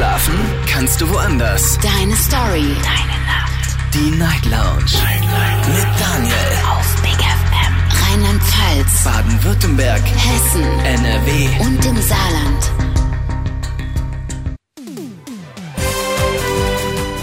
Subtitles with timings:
[0.00, 0.34] Schlafen
[0.66, 1.78] kannst du woanders.
[1.82, 2.74] Deine Story.
[2.82, 3.76] Deine Nacht.
[3.92, 4.96] Die Night Lounge.
[5.04, 5.68] Night, Night.
[5.68, 6.34] Mit Daniel.
[6.72, 7.74] Auf Big FM.
[8.08, 9.04] Rheinland-Pfalz.
[9.04, 10.00] Baden-Württemberg.
[10.00, 10.64] Hessen.
[10.86, 11.48] NRW.
[11.60, 12.70] Und im Saarland.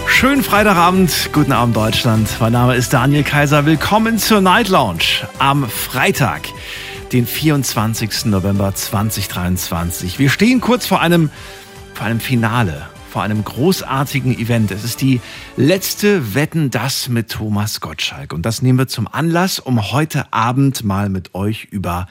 [0.06, 2.28] Schönen Freitagabend, guten Abend Deutschland.
[2.38, 3.66] Mein Name ist Daniel Kaiser.
[3.66, 6.42] Willkommen zur Night Lounge am Freitag,
[7.10, 8.26] den 24.
[8.26, 10.20] November 2023.
[10.20, 11.32] Wir stehen kurz vor einem,
[11.98, 14.70] vor einem Finale, vor einem großartigen Event.
[14.70, 15.20] Es ist die
[15.56, 18.32] letzte Wetten das mit Thomas Gottschalk.
[18.32, 22.06] Und das nehmen wir zum Anlass, um heute Abend mal mit euch über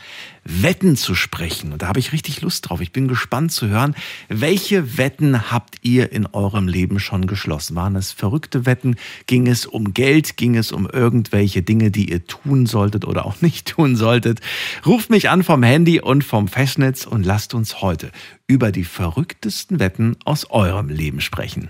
[0.48, 1.74] Wetten zu sprechen.
[1.74, 2.82] Und da habe ich richtig Lust drauf.
[2.82, 3.96] Ich bin gespannt zu hören,
[4.30, 7.76] welche Wetten habt ihr in eurem Leben schon geschlossen?
[7.76, 8.96] Waren es verrückte Wetten?
[9.26, 10.38] Ging es um Geld?
[10.38, 14.40] Ging es um irgendwelche Dinge, die ihr tun solltet oder auch nicht tun solltet?
[14.86, 18.12] Ruft mich an vom Handy und vom Festnetz und lasst uns heute
[18.48, 21.70] über die verrücktesten Wetten aus eurem Leben sprechen.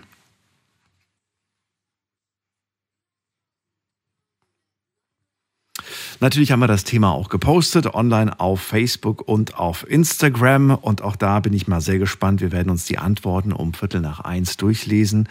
[6.20, 10.72] Natürlich haben wir das Thema auch gepostet, online auf Facebook und auf Instagram.
[10.72, 12.42] Und auch da bin ich mal sehr gespannt.
[12.42, 15.28] Wir werden uns die Antworten um Viertel nach eins durchlesen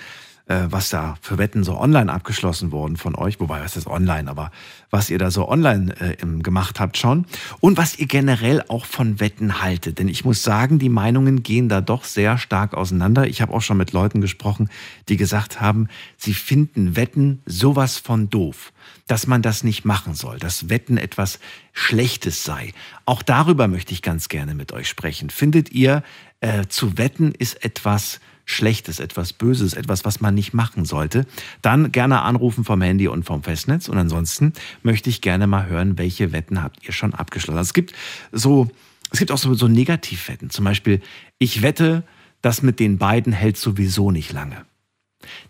[0.46, 3.40] äh, was da für Wetten so online abgeschlossen wurden von euch.
[3.40, 4.30] Wobei, was ist online?
[4.30, 4.50] Aber
[4.90, 7.26] was ihr da so online äh, gemacht habt schon.
[7.60, 9.98] Und was ihr generell auch von Wetten haltet.
[9.98, 13.26] Denn ich muss sagen, die Meinungen gehen da doch sehr stark auseinander.
[13.26, 14.70] Ich habe auch schon mit Leuten gesprochen,
[15.08, 18.72] die gesagt haben, sie finden Wetten sowas von doof
[19.06, 21.38] dass man das nicht machen soll, dass Wetten etwas
[21.72, 22.72] Schlechtes sei.
[23.04, 25.30] Auch darüber möchte ich ganz gerne mit euch sprechen.
[25.30, 26.02] Findet ihr,
[26.40, 31.26] äh, zu wetten ist etwas Schlechtes, etwas Böses, etwas, was man nicht machen sollte,
[31.62, 33.88] dann gerne anrufen vom Handy und vom Festnetz.
[33.88, 37.58] Und ansonsten möchte ich gerne mal hören, welche Wetten habt ihr schon abgeschlossen.
[37.58, 37.92] Also es gibt
[38.30, 38.70] so,
[39.10, 40.50] es gibt auch so, so Negativwetten.
[40.50, 41.00] Zum Beispiel,
[41.38, 42.04] ich wette,
[42.41, 44.64] das mit den beiden hält sowieso nicht lange.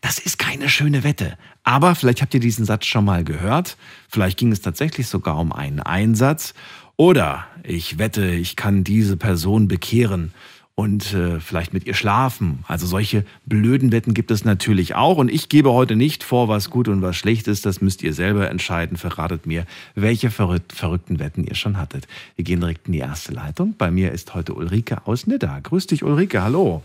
[0.01, 1.37] Das ist keine schöne Wette.
[1.65, 3.77] Aber vielleicht habt ihr diesen Satz schon mal gehört.
[4.09, 6.55] Vielleicht ging es tatsächlich sogar um einen Einsatz.
[6.97, 10.33] Oder ich wette, ich kann diese Person bekehren
[10.77, 12.63] und äh, vielleicht mit ihr schlafen.
[12.69, 15.17] Also solche blöden Wetten gibt es natürlich auch.
[15.17, 17.65] Und ich gebe heute nicht vor, was gut und was schlecht ist.
[17.65, 18.99] Das müsst ihr selber entscheiden.
[18.99, 19.65] Verratet mir,
[19.95, 22.07] welche verrückt, verrückten Wetten ihr schon hattet.
[22.37, 23.75] Wir gehen direkt in die erste Leitung.
[23.77, 25.61] Bei mir ist heute Ulrike aus Nidda.
[25.61, 26.43] Grüß dich, Ulrike.
[26.43, 26.83] Hallo.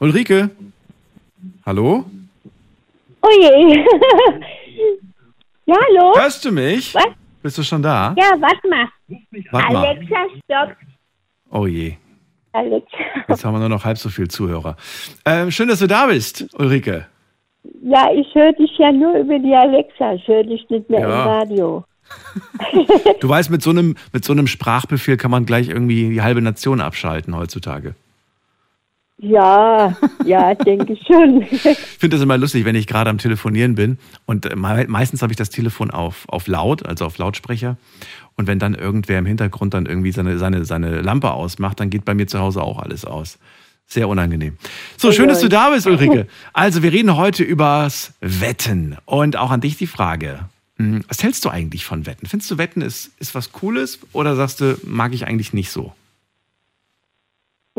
[0.00, 0.50] Ulrike?
[1.66, 2.04] Hallo?
[3.22, 3.76] Oh je.
[5.66, 6.14] ja, hallo?
[6.16, 6.94] Hörst du mich?
[6.94, 7.06] Was?
[7.42, 8.14] Bist du schon da?
[8.16, 8.88] Ja, warte mal.
[9.50, 9.86] Warte mal.
[9.86, 10.76] Alexa, stopp.
[11.50, 11.94] Oh je.
[12.52, 12.96] Alexa.
[13.28, 14.76] Jetzt haben wir nur noch halb so viel Zuhörer.
[15.24, 17.06] Ähm, schön, dass du da bist, Ulrike.
[17.82, 20.14] Ja, ich höre dich ja nur über die Alexa.
[20.14, 21.22] Ich höre dich nicht mehr Ja.
[21.22, 21.84] im Radio.
[23.20, 26.40] Du weißt, mit so, einem, mit so einem Sprachbefehl kann man gleich irgendwie die halbe
[26.40, 27.94] Nation abschalten heutzutage.
[29.20, 31.42] Ja, ja, denke ich schon.
[31.50, 35.22] Ich finde das immer lustig, wenn ich gerade am Telefonieren bin und äh, me meistens
[35.22, 37.76] habe ich das Telefon auf, auf laut, also auf Lautsprecher.
[38.36, 42.04] Und wenn dann irgendwer im Hintergrund dann irgendwie seine, seine, seine Lampe ausmacht, dann geht
[42.04, 43.38] bei mir zu Hause auch alles aus.
[43.88, 44.56] Sehr unangenehm.
[44.96, 46.28] So, schön, dass du da bist, Ulrike.
[46.52, 48.96] Also, wir reden heute übers Wetten.
[49.06, 50.40] Und auch an dich die Frage.
[50.76, 52.26] hm, Was hältst du eigentlich von Wetten?
[52.26, 55.92] Findest du Wetten ist, ist was Cooles oder sagst du, mag ich eigentlich nicht so?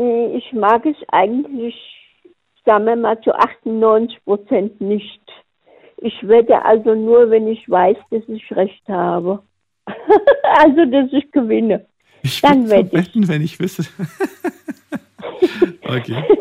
[0.00, 1.74] Nee, Ich mag es eigentlich,
[2.64, 5.20] sagen wir mal, zu 98 Prozent nicht.
[5.98, 9.42] Ich wette also nur, wenn ich weiß, dass ich recht habe.
[10.56, 11.84] also, dass ich gewinne.
[12.22, 12.92] Ich Dann würd wette ich.
[13.08, 13.82] wetten, wenn ich wüsste.
[15.86, 16.24] okay.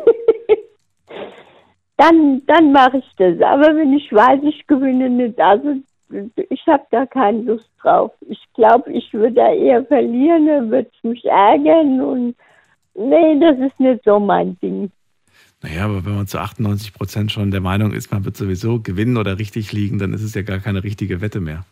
[1.97, 3.41] Dann, dann mache ich das.
[3.41, 5.75] Aber wenn ich weiß, ich gewinne nicht, also
[6.49, 8.13] ich habe da keine Lust drauf.
[8.21, 12.35] Ich glaube, ich würde da eher verlieren, dann würde es mich ärgern und
[12.99, 14.91] nee, das ist nicht so mein Ding.
[15.61, 19.17] Naja, aber wenn man zu 98 Prozent schon der Meinung ist, man wird sowieso gewinnen
[19.17, 21.65] oder richtig liegen, dann ist es ja gar keine richtige Wette mehr.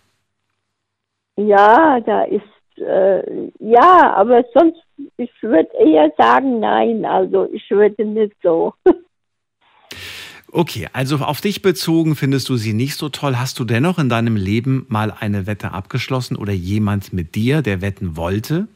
[1.37, 2.41] Ja, da ist,
[2.77, 4.81] äh, ja, aber sonst,
[5.17, 8.73] ich würde eher sagen, nein, also ich würde nicht so.
[10.49, 13.35] Okay, also auf dich bezogen findest du sie nicht so toll.
[13.35, 17.81] Hast du dennoch in deinem Leben mal eine Wette abgeschlossen oder jemand mit dir, der
[17.81, 18.69] wetten wollte?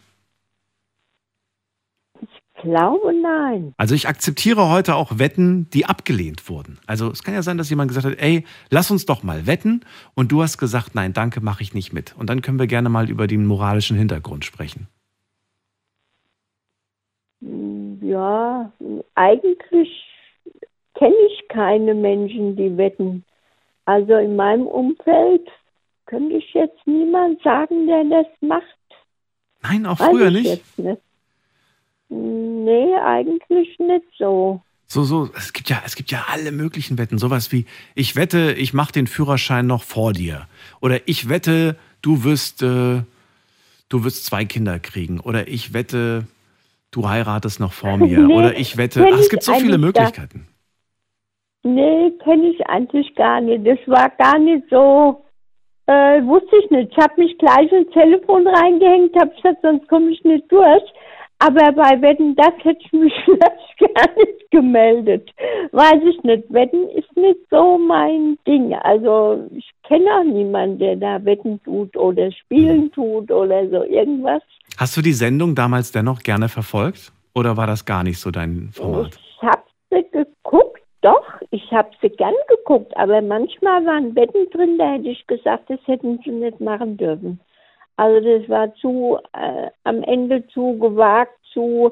[2.61, 3.73] Glaube, nein.
[3.77, 6.79] Also ich akzeptiere heute auch Wetten, die abgelehnt wurden.
[6.85, 9.81] Also es kann ja sein, dass jemand gesagt hat, ey, lass uns doch mal wetten.
[10.13, 12.15] Und du hast gesagt, nein, danke, mache ich nicht mit.
[12.17, 14.87] Und dann können wir gerne mal über den moralischen Hintergrund sprechen.
[18.01, 18.71] Ja,
[19.15, 19.89] eigentlich
[20.93, 23.23] kenne ich keine Menschen, die wetten.
[23.85, 25.47] Also in meinem Umfeld
[26.05, 28.63] könnte ich jetzt niemand sagen, der das macht.
[29.63, 30.79] Nein, auch Weiß früher ich nicht.
[30.79, 31.01] Nicht.
[32.13, 34.61] Nee, eigentlich nicht so.
[34.85, 37.17] So, so, es gibt ja, es gibt ja alle möglichen Wetten.
[37.17, 37.65] Sowas wie,
[37.95, 40.47] ich wette, ich mache den Führerschein noch vor dir.
[40.81, 43.03] Oder ich wette, du wirst, äh,
[43.87, 45.21] du wirst zwei Kinder kriegen.
[45.21, 46.25] Oder ich wette,
[46.91, 48.19] du heiratest noch vor mir.
[48.19, 50.47] Nee, Oder ich wette, ach, es gibt so viele Möglichkeiten.
[51.63, 53.65] Nee, kenne ich eigentlich gar nicht.
[53.65, 55.23] Das war gar nicht so,
[55.85, 56.91] äh, wusste ich nicht.
[56.91, 60.83] Ich habe mich gleich ins Telefon reingehängt, habe gesagt, sonst komme ich nicht durch.
[61.43, 65.27] Aber bei Wetten, das hätte ich mich vielleicht gar nicht gemeldet.
[65.71, 66.43] Weiß ich nicht.
[66.53, 68.75] Wetten ist nicht so mein Ding.
[68.75, 74.43] Also ich kenne auch niemanden, der da Wetten tut oder Spielen tut oder so irgendwas.
[74.77, 77.11] Hast du die Sendung damals dennoch gerne verfolgt?
[77.33, 79.17] Oder war das gar nicht so dein Format?
[79.17, 84.77] Ich habe sie geguckt, doch, ich habe sie gern geguckt, aber manchmal waren Betten drin,
[84.77, 87.39] da hätte ich gesagt, das hätten sie nicht machen dürfen.
[87.97, 91.91] Also das war zu, äh, am Ende zu gewagt, zu,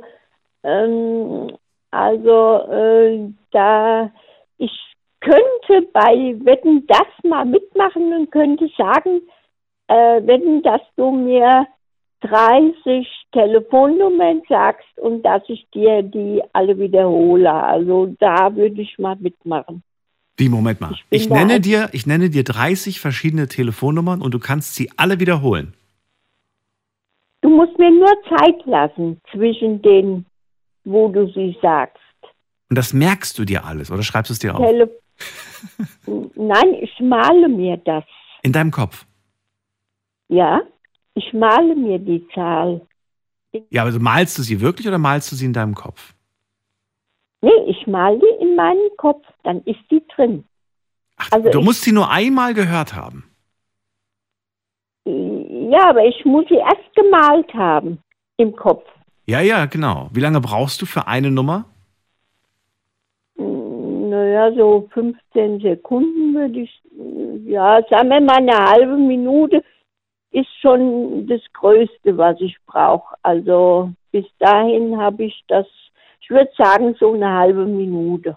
[0.64, 1.52] ähm,
[1.92, 4.12] also äh, da,
[4.58, 4.72] ich
[5.20, 9.22] könnte bei Wetten das mal mitmachen und könnte sagen,
[9.88, 11.68] äh, Wetten, dass du mir
[12.22, 17.52] 30 Telefonnummern sagst und dass ich dir die alle wiederhole.
[17.52, 19.84] Also da würde ich mal mitmachen.
[20.38, 20.92] Wie, Moment mal.
[20.94, 25.20] Ich Ich nenne, dir, ich nenne dir 30 verschiedene Telefonnummern und du kannst sie alle
[25.20, 25.74] wiederholen.
[27.60, 30.26] Du musst mir nur Zeit lassen zwischen den,
[30.86, 32.00] wo du sie sagst.
[32.70, 34.66] Und das merkst du dir alles oder schreibst du es dir auf?
[34.66, 34.90] Tele
[36.36, 38.06] Nein, ich male mir das.
[38.44, 39.06] In deinem Kopf.
[40.30, 40.62] Ja,
[41.16, 42.88] ich male mir die Zahl.
[43.70, 46.14] Ja, aber malst du sie wirklich oder malst du sie in deinem Kopf?
[47.42, 50.46] Nee, ich male die in meinen Kopf, dann ist die drin.
[51.18, 53.26] Ach, Also du musst sie nur einmal gehört haben.
[55.70, 58.00] Ja, aber ich muss sie erst gemalt haben
[58.38, 58.86] im Kopf.
[59.26, 60.10] Ja, ja, genau.
[60.12, 61.66] Wie lange brauchst du für eine Nummer?
[63.36, 66.82] Naja, so 15 Sekunden würde ich,
[67.46, 69.64] ja, sagen wir mal eine halbe Minute
[70.32, 73.16] ist schon das Größte, was ich brauche.
[73.24, 75.68] Also bis dahin habe ich das,
[76.22, 78.30] ich würde sagen, so eine halbe Minute.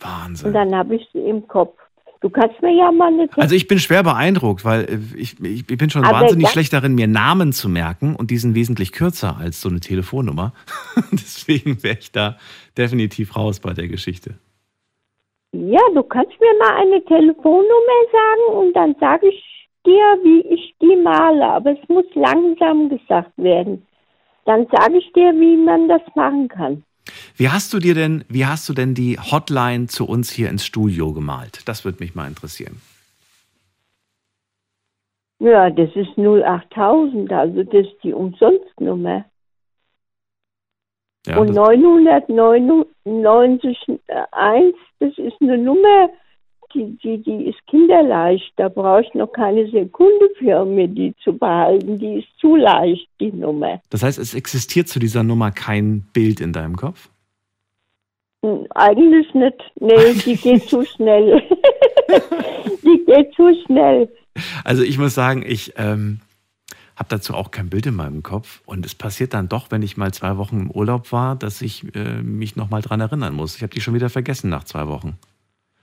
[0.00, 0.52] Und Wahnsinn.
[0.52, 1.78] dann habe ich sie im Kopf.
[2.20, 5.66] Du kannst mir ja mal eine Also ich bin schwer beeindruckt, weil äh, ich, ich,
[5.66, 9.38] bin schon Aber wahnsinnig schlecht darin, mir Namen zu merken und die sind wesentlich kürzer
[9.38, 10.52] als so eine Telefonnummer.
[11.12, 12.36] Deswegen wäre ich da
[12.76, 14.34] definitiv raus bei der Geschichte.
[15.52, 19.42] Ja, du kannst mir mal eine Telefonnummer sagen und dann sage ich
[19.86, 21.44] dir, wie ich die male.
[21.44, 23.86] Aber es muss langsam gesagt werden.
[24.44, 26.84] Dann sage ich dir, wie man das machen kann.
[27.36, 30.64] Wie hast du dir denn, wie hast du denn die Hotline zu uns hier ins
[30.64, 31.66] Studio gemalt?
[31.66, 32.80] Das würde mich mal interessieren.
[35.38, 39.24] Ja, das ist 08000, also das ist die Umsonstnummer.
[41.26, 43.78] Ja, und das, 999,
[44.98, 46.10] das ist eine Nummer,
[46.74, 48.52] die, die, die ist kinderleicht.
[48.56, 51.98] Da brauche ich noch keine Sekunde für, um mir die zu behalten.
[51.98, 53.80] Die ist zu leicht, die Nummer.
[53.90, 57.08] das heißt, es existiert zu dieser Nummer kein Bild in deinem Kopf?
[58.44, 59.72] Hm, Eigentlich nicht.
[59.80, 61.42] Nee, die geht zu schnell.
[62.82, 64.08] die geht zu schnell.
[64.64, 66.20] Also ich muss sagen, ich ähm,
[66.96, 68.60] habe dazu auch kein Bild in meinem Kopf.
[68.66, 71.94] Und es passiert dann doch, wenn ich mal zwei Wochen im Urlaub war, dass ich
[71.94, 73.56] äh, mich nochmal dran erinnern muss.
[73.56, 75.18] Ich habe die schon wieder vergessen nach zwei Wochen.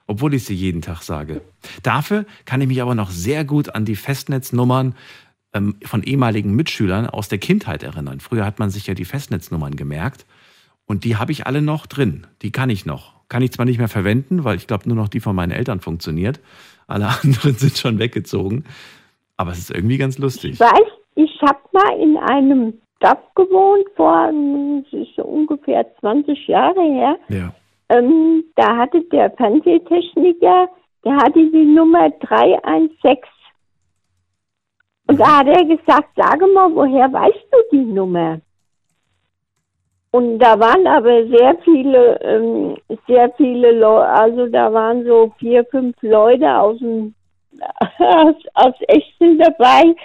[0.08, 1.42] Obwohl ich sie jeden Tag sage.
[1.84, 4.96] Dafür kann ich mich aber noch sehr gut an die Festnetznummern
[5.54, 8.22] ähm, von ehemaligen Mitschülern aus der Kindheit erinnern.
[8.22, 10.26] Früher hat man sich ja die Festnetznummern gemerkt.
[10.86, 12.26] Und die habe ich alle noch drin.
[12.42, 13.14] Die kann ich noch.
[13.28, 15.82] Kann ich zwar nicht mehr verwenden, weil ich glaube, nur noch die von meinen Eltern
[15.82, 16.40] funktioniert.
[16.88, 18.64] Alle anderen sind schon weggezogen.
[19.36, 20.54] Aber es ist irgendwie ganz lustig.
[20.54, 24.86] Ich weiß, ich habe mal in einem Dorf gewohnt, vor hm,
[25.18, 27.20] ungefähr 20 Jahre her.
[27.30, 27.54] Ja.
[27.89, 30.70] Ähm, da hatte der Fernsehtechniker,
[31.06, 33.17] der hatte die Nummer 316.
[35.08, 38.41] Und da hat er gesagt, sage mal, woher weißt du die Nummer?
[40.12, 42.77] Und da waren aber sehr viele, ähm,
[43.08, 47.13] sehr viele Leute, also da waren so vier, fünf Leute aus dem
[48.00, 49.96] aus, aus Echten dabei.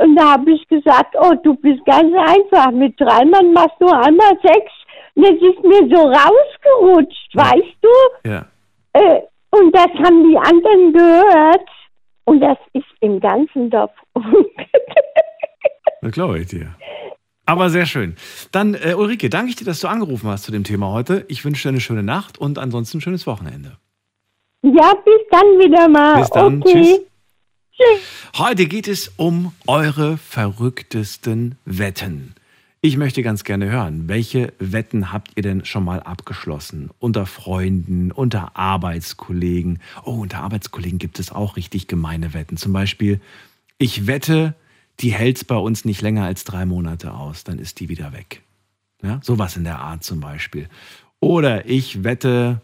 [0.00, 2.70] Und da habe ich gesagt, oh, du bist ganz einfach.
[2.70, 4.72] Mit drei Mann machst du einmal sechs.
[5.20, 8.28] Es ist mir so rausgerutscht, weißt du?
[8.30, 8.46] Ja.
[8.92, 9.20] Äh,
[9.50, 11.68] und das haben die anderen gehört.
[12.24, 13.90] Und das ist im ganzen Dorf.
[16.00, 16.76] Das glaube ich dir.
[17.44, 18.14] Aber sehr schön.
[18.52, 21.24] Dann, äh, Ulrike, danke ich dir, dass du angerufen hast zu dem Thema heute.
[21.28, 23.78] Ich wünsche dir eine schöne Nacht und ansonsten ein schönes Wochenende.
[24.62, 26.20] ja, bis dann wieder mal.
[26.20, 26.62] Bis dann.
[26.62, 26.72] Okay.
[26.72, 27.00] Tschüss.
[27.76, 28.38] Tschüss.
[28.38, 32.34] Heute geht es um eure verrücktesten Wetten.
[32.80, 36.90] Ich möchte ganz gerne hören, welche Wetten habt ihr denn schon mal abgeschlossen?
[37.00, 39.80] Unter Freunden, unter Arbeitskollegen.
[40.04, 42.56] Oh, unter Arbeitskollegen gibt es auch richtig gemeine Wetten.
[42.56, 43.20] Zum Beispiel,
[43.78, 44.54] ich wette,
[45.00, 48.12] die hält es bei uns nicht länger als drei Monate aus, dann ist die wieder
[48.12, 48.42] weg.
[49.02, 50.68] Ja, sowas in der Art zum Beispiel.
[51.18, 52.60] Oder ich wette,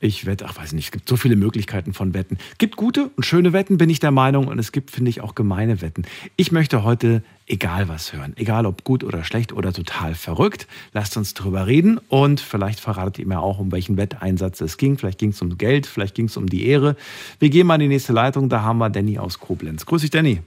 [0.00, 2.38] ich wette, ach weiß nicht, es gibt so viele Möglichkeiten von Wetten.
[2.52, 5.20] Es gibt gute und schöne Wetten, bin ich der Meinung, und es gibt, finde ich,
[5.20, 6.04] auch gemeine Wetten.
[6.36, 10.66] Ich möchte heute egal was hören, egal ob gut oder schlecht oder total verrückt.
[10.92, 14.96] Lasst uns drüber reden und vielleicht verratet ihr mir auch, um welchen Wetteinsatz es ging.
[14.98, 16.96] Vielleicht ging es um Geld, vielleicht ging es um die Ehre.
[17.38, 19.84] Wir gehen mal in die nächste Leitung, da haben wir Danny aus Koblenz.
[19.84, 20.40] Grüß dich, Danny.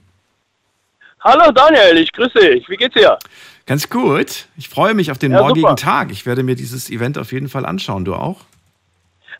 [1.20, 2.68] Hallo Daniel, ich grüße dich.
[2.68, 3.18] Wie geht's dir?
[3.66, 4.46] Ganz gut.
[4.56, 5.76] Ich freue mich auf den Ja, morgigen super.
[5.76, 6.12] Tag.
[6.12, 8.04] Ich werde mir dieses Event auf jeden Fall anschauen.
[8.04, 8.40] Du auch?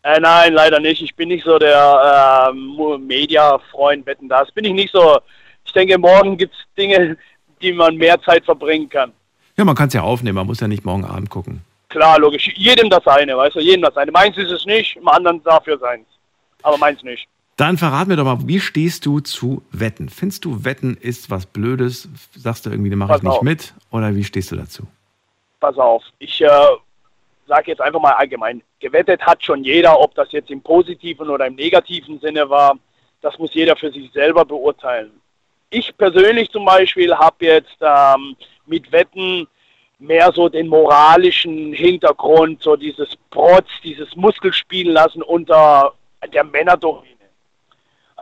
[0.03, 1.03] Äh, nein, leider nicht.
[1.03, 4.51] Ich bin nicht so der ähm, Media-Freund, wetten das.
[4.53, 5.19] Bin ich nicht so.
[5.65, 7.17] Ich denke, morgen gibt's Dinge,
[7.63, 9.13] die man mehr Zeit verbringen kann.
[9.57, 10.37] Ja, man kann es ja aufnehmen.
[10.37, 11.63] Man muss ja nicht morgen Abend gucken.
[11.89, 12.53] Klar, logisch.
[12.57, 14.13] Jedem das eine, weißt du, jedem das eine.
[14.13, 16.07] Meins ist es nicht, im anderen dafür seins.
[16.63, 17.27] Aber meins nicht.
[17.57, 20.11] Dann verrat mir doch mal, wie stehst du zu Wetten?
[20.11, 22.09] Findest du, Wetten ist was Blödes?
[22.35, 23.43] Sagst du irgendwie, da mache ich nicht auf.
[23.43, 23.73] mit?
[23.91, 24.83] Oder wie stehst du dazu?
[25.61, 26.03] Pass auf.
[26.19, 26.49] Ich äh,
[27.47, 28.63] sage jetzt einfach mal allgemein.
[28.81, 32.79] Gewettet hat schon jeder, ob das jetzt im positiven oder im negativen Sinne war.
[33.23, 35.13] Das muss jeder für sich selber beurteilen.
[35.71, 39.49] Ich persönlich zum Beispiel habe jetzt ähm, mit Wetten
[39.99, 45.95] mehr so den moralischen Hintergrund, so dieses Protz, dieses Muskelspielen lassen unter
[46.33, 47.17] der Männerdomäne.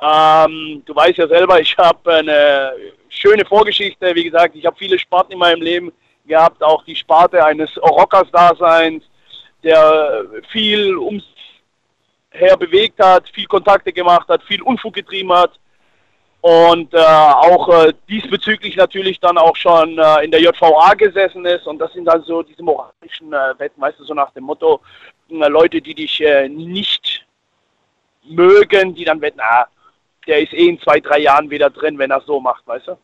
[0.00, 2.72] Ähm, du weißt ja selber, ich habe eine
[3.08, 4.14] schöne Vorgeschichte.
[4.14, 5.92] Wie gesagt, ich habe viele Sparten in meinem Leben
[6.26, 9.04] gehabt, auch die Sparte eines Rockers-Daseins,
[9.62, 11.24] der viel ums
[12.30, 15.52] her bewegt hat, viel Kontakte gemacht hat, viel Unfug getrieben hat
[16.44, 21.66] und äh, auch äh, diesbezüglich natürlich dann auch schon äh, in der JVA gesessen ist
[21.66, 24.82] und das sind dann so diese moralischen äh, Wetten, weißt du, so nach dem Motto,
[25.30, 27.24] äh, Leute, die dich äh, nicht
[28.24, 29.66] mögen, die dann wetten, ah,
[30.26, 32.98] der ist eh in zwei, drei Jahren wieder drin, wenn er so macht, weißt du.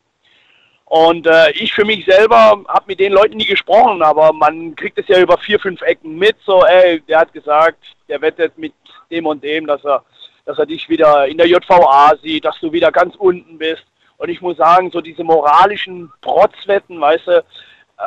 [0.84, 4.98] Und äh, ich für mich selber habe mit den Leuten nie gesprochen, aber man kriegt
[4.98, 8.74] es ja über vier, fünf Ecken mit, so, ey, der hat gesagt, der wettet mit
[9.10, 10.04] dem und dem, dass er,
[10.50, 13.84] dass er dich wieder in der JVA sieht, dass du wieder ganz unten bist.
[14.16, 17.44] Und ich muss sagen, so diese moralischen Protzwetten, weißt du,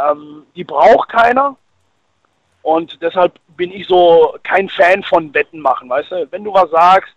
[0.10, 1.56] ähm, die braucht keiner.
[2.62, 6.28] Und deshalb bin ich so kein Fan von Wetten machen, weißt du.
[6.32, 7.14] Wenn du was sagst,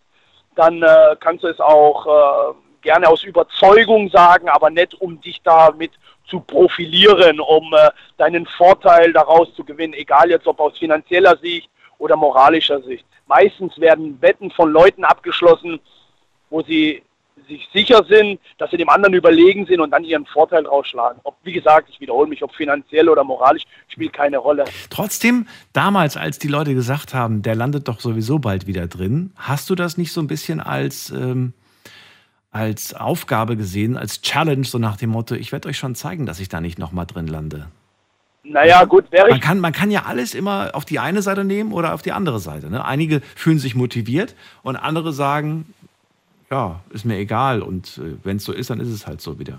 [0.54, 5.42] dann äh, kannst du es auch äh, gerne aus Überzeugung sagen, aber nicht um dich
[5.42, 5.90] damit
[6.28, 11.68] zu profilieren, um äh, deinen Vorteil daraus zu gewinnen, egal jetzt ob aus finanzieller Sicht
[11.98, 13.04] oder moralischer Sicht.
[13.26, 15.80] Meistens werden Wetten von Leuten abgeschlossen,
[16.50, 17.02] wo sie
[17.48, 21.20] sich sicher sind, dass sie dem anderen überlegen sind und dann ihren Vorteil rausschlagen.
[21.24, 24.64] Ob, wie gesagt, ich wiederhole mich, ob finanziell oder moralisch, spielt keine Rolle.
[24.90, 29.70] Trotzdem, damals, als die Leute gesagt haben, der landet doch sowieso bald wieder drin, hast
[29.70, 31.52] du das nicht so ein bisschen als, ähm,
[32.50, 36.40] als Aufgabe gesehen, als Challenge, so nach dem Motto, ich werde euch schon zeigen, dass
[36.40, 37.68] ich da nicht nochmal drin lande?
[38.48, 41.44] Naja, gut, wäre Man ich kann, man kann ja alles immer auf die eine Seite
[41.44, 42.70] nehmen oder auf die andere Seite.
[42.70, 42.84] Ne?
[42.84, 45.74] Einige fühlen sich motiviert und andere sagen,
[46.50, 49.38] ja, ist mir egal und äh, wenn es so ist, dann ist es halt so
[49.40, 49.58] wieder.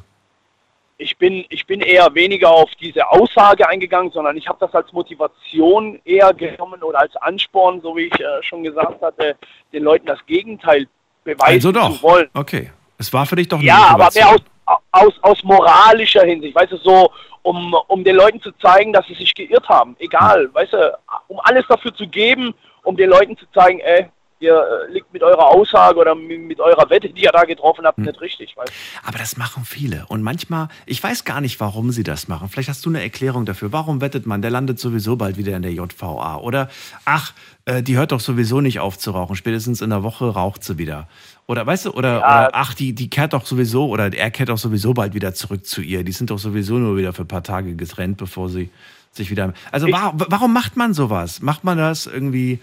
[0.99, 4.91] ich bin, ich bin eher weniger auf diese Aussage eingegangen, sondern ich habe das als
[4.93, 9.35] Motivation eher genommen oder als Ansporn, so wie ich äh, schon gesagt hatte,
[9.73, 10.87] den Leuten das Gegenteil
[11.23, 11.97] beweisen Also doch.
[11.97, 12.29] zu wollen.
[12.33, 12.71] Okay.
[12.97, 14.77] Es war für dich doch eine Ja, aber mehr aus, Motivation.
[14.91, 17.11] aus, aus moralischer Hinsicht, weißt du, so,
[17.47, 19.95] um, um den Leuten zu zeigen, dass sie sich geirrt haben.
[19.99, 20.97] Egal, weißt du,
[21.29, 24.07] um alles dafür zu geben, um den Leuten zu zeigen, ey,
[24.39, 27.97] ihr äh, liegt mit eurer Aussage oder mit, eurer Wette, die ihr da getroffen habt,
[27.99, 29.07] nicht richtig, weißt du.
[29.07, 30.05] Aber das machen viele.
[30.09, 32.49] Und manchmal, ich weiß gar nicht, warum sie das machen.
[32.49, 33.71] Vielleicht hast du eine Erklärung dafür.
[33.71, 36.37] Warum wettet man, der landet sowieso bald wieder in der JVA?
[36.37, 36.69] Oder,
[37.05, 37.33] ach,
[37.65, 39.37] äh, die hört doch sowieso nicht auf zu rauchen.
[39.37, 41.07] Spätestens in der Woche raucht sie wieder.
[41.47, 42.47] Oder, weißt du, oder, Ja.
[42.47, 45.65] oder ach, die, die kehrt doch sowieso, oder er kehrt doch sowieso bald wieder zurück
[45.65, 46.03] zu ihr.
[46.03, 48.69] Die sind doch sowieso nur wieder für ein paar Tage getrennt, bevor sie
[49.11, 49.53] sich wieder.
[49.71, 51.41] Also, Ich- wa warum macht man sowas?
[51.41, 52.59] Macht man das irgendwie,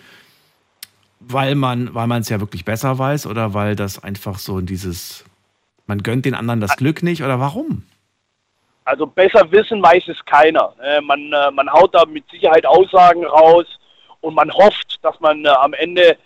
[1.20, 5.24] weil man weil man es ja wirklich besser weiß oder weil das einfach so dieses,
[5.86, 7.84] man gönnt den anderen das Glück nicht oder warum?
[8.84, 10.74] Also besser wissen weiß es keiner.
[10.82, 13.64] Äh, man, äh, man haut da mit Sicherheit Aussagen raus
[14.20, 16.18] und man hofft, dass man äh, am Ende,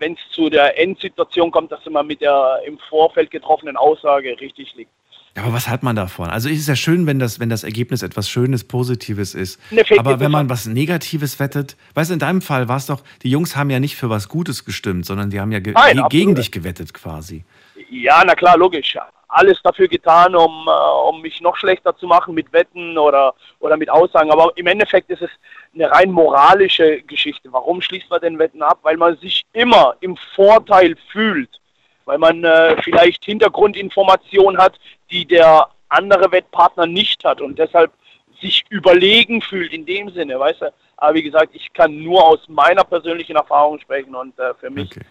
[0.00, 4.74] wenn es zu der Endsituation kommt, dass man mit der im Vorfeld getroffenen Aussage richtig
[4.74, 4.90] liegt.
[5.36, 6.28] Ja, aber was hat man davon?
[6.28, 9.60] Also es ist ja schön, wenn das, wenn das Ergebnis etwas Schönes, Positives ist.
[9.96, 13.30] Aber wenn man was Negatives wettet, weißt du, in deinem Fall war es doch, die
[13.30, 16.34] Jungs haben ja nicht für was Gutes gestimmt, sondern die haben ja ge Nein, gegen
[16.34, 17.44] dich gewettet quasi.
[17.90, 18.96] Ja, na klar, logisch.
[19.30, 23.76] Alles dafür getan, um, äh, um mich noch schlechter zu machen mit Wetten oder, oder
[23.76, 24.30] mit Aussagen.
[24.30, 25.30] Aber im Endeffekt ist es
[25.74, 27.52] eine rein moralische Geschichte.
[27.52, 28.80] Warum schließt man denn Wetten ab?
[28.82, 31.60] Weil man sich immer im Vorteil fühlt.
[32.04, 34.78] Weil man äh, vielleicht Hintergrundinformationen hat,
[35.10, 37.92] die der andere Wettpartner nicht hat und deshalb
[38.40, 40.72] sich überlegen fühlt in dem Sinne, weißt du?
[40.96, 44.90] Aber wie gesagt, ich kann nur aus meiner persönlichen Erfahrung sprechen und äh, für mich
[44.90, 45.04] okay.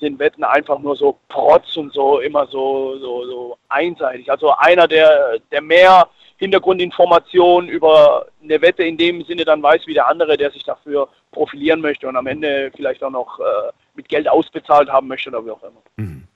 [0.00, 4.30] Sind Wetten einfach nur so Protz und so immer so, so, so einseitig.
[4.30, 9.94] Also einer, der, der mehr Hintergrundinformationen über eine Wette in dem Sinne dann weiß, wie
[9.94, 14.08] der andere, der sich dafür profilieren möchte und am Ende vielleicht auch noch äh, mit
[14.08, 15.82] Geld ausbezahlt haben möchte oder wie auch immer.
[15.96, 16.26] Mhm.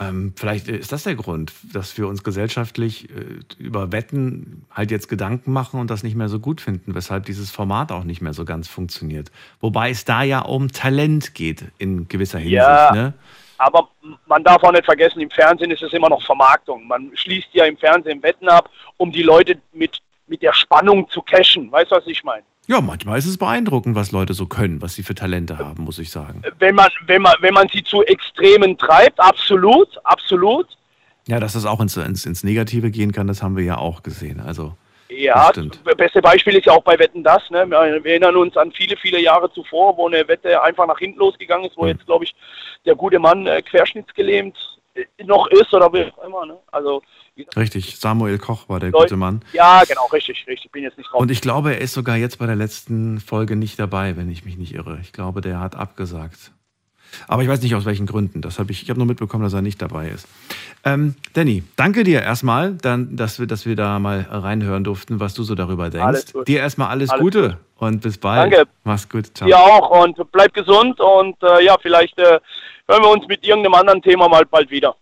[0.00, 5.08] Ähm, vielleicht ist das der Grund, dass wir uns gesellschaftlich äh, über Wetten halt jetzt
[5.08, 8.32] Gedanken machen und das nicht mehr so gut finden, weshalb dieses Format auch nicht mehr
[8.32, 9.32] so ganz funktioniert.
[9.60, 12.62] Wobei es da ja um Talent geht in gewisser Hinsicht.
[12.62, 13.14] Ja, ne?
[13.58, 13.88] aber
[14.26, 16.86] man darf auch nicht vergessen, im Fernsehen ist es immer noch Vermarktung.
[16.86, 21.22] Man schließt ja im Fernsehen Wetten ab, um die Leute mit, mit der Spannung zu
[21.22, 21.70] cashen.
[21.70, 22.42] Weißt du, was ich meine?
[22.66, 25.98] Ja, manchmal ist es beeindruckend, was Leute so können, was sie für Talente haben, muss
[25.98, 26.42] ich sagen.
[26.58, 30.66] Wenn man, wenn man, wenn man sie zu Extremen treibt, absolut, absolut.
[31.26, 34.02] Ja, dass das auch ins, ins, ins Negative gehen kann, das haben wir ja auch
[34.02, 34.40] gesehen.
[34.40, 34.74] Also,
[35.08, 37.48] ja, das beste Beispiel ist ja auch bei Wetten das.
[37.48, 37.68] Ne?
[37.70, 41.66] Wir erinnern uns an viele, viele Jahre zuvor, wo eine Wette einfach nach hinten losgegangen
[41.66, 41.88] ist, wo mhm.
[41.88, 42.34] jetzt, glaube ich,
[42.84, 44.56] der gute Mann äh, querschnittsgelähmt
[45.24, 46.46] noch ist oder wie auch immer.
[46.46, 46.58] Ne?
[46.72, 47.02] Also
[47.56, 49.42] Richtig, Samuel Koch war der Leute, gute Mann.
[49.52, 50.72] Ja, genau, richtig, richtig.
[50.72, 51.20] Bin jetzt nicht drauf.
[51.20, 54.44] Und ich glaube, er ist sogar jetzt bei der letzten Folge nicht dabei, wenn ich
[54.44, 54.98] mich nicht irre.
[55.02, 56.52] Ich glaube, der hat abgesagt.
[57.26, 58.42] Aber ich weiß nicht aus welchen Gründen.
[58.42, 60.28] Das habe ich, ich habe nur mitbekommen, dass er nicht dabei ist.
[60.84, 65.34] Ähm, Danny, danke dir erstmal, dann, dass wir, dass wir da mal reinhören durften, was
[65.34, 66.32] du so darüber denkst.
[66.46, 67.56] Dir erstmal alles, alles Gute gut.
[67.78, 68.52] und bis bald.
[68.52, 68.70] Danke.
[68.84, 69.34] Mach's gut.
[69.34, 69.48] Ciao.
[69.48, 72.40] Dir auch und bleib gesund und äh, ja, vielleicht äh,
[72.88, 74.96] hören wir uns mit irgendeinem anderen Thema mal bald wieder.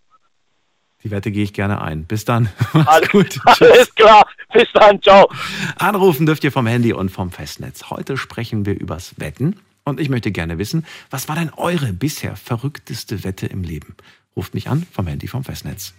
[1.04, 2.04] Die Wette gehe ich gerne ein.
[2.04, 2.50] Bis dann.
[2.72, 3.40] Alles, gut.
[3.60, 4.26] alles klar.
[4.52, 5.00] Bis dann.
[5.00, 5.30] Ciao.
[5.78, 7.90] Anrufen dürft ihr vom Handy und vom Festnetz.
[7.90, 9.60] Heute sprechen wir übers Wetten.
[9.84, 13.94] Und ich möchte gerne wissen, was war denn eure bisher verrückteste Wette im Leben?
[14.36, 15.94] Ruft mich an vom Handy vom Festnetz.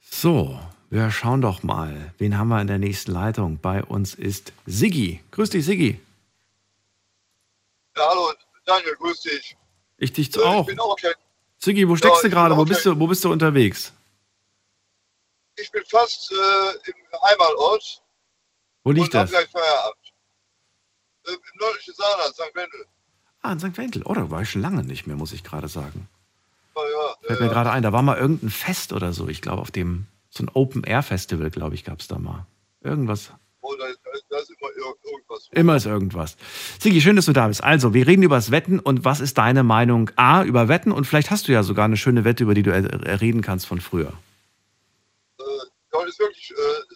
[0.00, 0.58] So,
[0.90, 2.12] wir schauen doch mal.
[2.18, 3.58] Wen haben wir in der nächsten Leitung?
[3.60, 5.22] Bei uns ist Siggi.
[5.30, 6.00] Grüß dich, Siggi.
[7.96, 8.32] Ja, hallo,
[8.66, 9.56] Daniel, grüß dich.
[9.98, 10.62] Ich dich äh, auch.
[10.62, 11.14] Ich bin auch kein...
[11.58, 12.56] Siggi, wo steckst ja, du gerade?
[12.56, 13.92] Wo bist du, wo bist du unterwegs?
[15.56, 18.02] Ich bin fast äh, im Heimatort.
[18.82, 19.30] Wo liegt das?
[19.30, 20.12] Gleich Feierabend.
[21.26, 22.54] Äh, Im nördlichen Saarland, St.
[22.54, 22.86] Wendel.
[23.42, 23.76] Ah, in St.
[23.76, 24.02] Wendel.
[24.06, 26.08] Oh, da war ich schon lange nicht mehr, muss ich gerade sagen.
[26.74, 29.28] Oh, ja, Fällt ja, mir gerade ein, da war mal irgendein Fest oder so.
[29.28, 32.46] Ich glaube, auf dem, so ein Open-Air-Festival, glaube ich, gab es da mal.
[32.82, 33.86] Irgendwas Oh, da,
[34.30, 34.70] da ist immer
[35.04, 35.48] irgendwas.
[35.52, 36.36] Immer ist irgendwas.
[36.80, 37.62] Sigi, schön, dass du da bist.
[37.62, 40.92] Also, wir reden über das Wetten und was ist deine Meinung A über Wetten?
[40.92, 43.80] Und vielleicht hast du ja sogar eine schöne Wette, über die du reden kannst von
[43.80, 44.12] früher.
[45.38, 45.42] Äh,
[45.92, 46.94] das ist wirklich äh,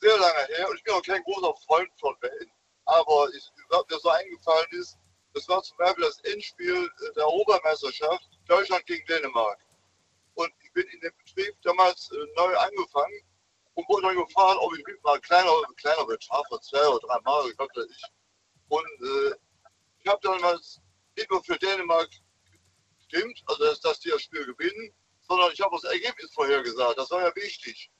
[0.00, 2.50] sehr lange her und ich bin auch kein großer Freund von Wetten.
[2.86, 4.96] Aber ich, was mir so eingefallen ist,
[5.34, 9.58] das war zum Beispiel das Endspiel der Europameisterschaft Deutschland gegen Dänemark.
[10.34, 13.20] Und ich bin in dem Betrieb damals äh, neu angefangen
[13.74, 17.56] und wurde dann gefragt, ob ich mal kleiner, kleiner Betrag zwei oder drei Mark, ich
[17.56, 17.88] glaube.
[18.68, 19.36] Und äh,
[20.02, 20.80] ich habe damals
[21.16, 22.08] nicht nur für Dänemark
[22.98, 24.94] gestimmt, also dass, dass die das Spiel gewinnen,
[25.28, 26.98] sondern ich habe das Ergebnis vorhergesagt.
[26.98, 27.90] Das war ja wichtig.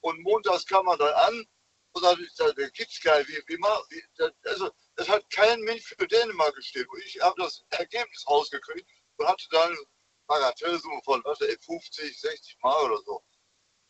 [0.00, 1.44] Und montags kam man dann an
[1.92, 6.88] und sagte, der gibt's wie, wie, wie also es hat kein Mensch für Dänemark gestimmt.
[6.88, 9.76] Und ich habe das Ergebnis rausgekriegt und hatte dann
[10.26, 13.22] Bagatellsumme von was, 50, 60 Mark oder so.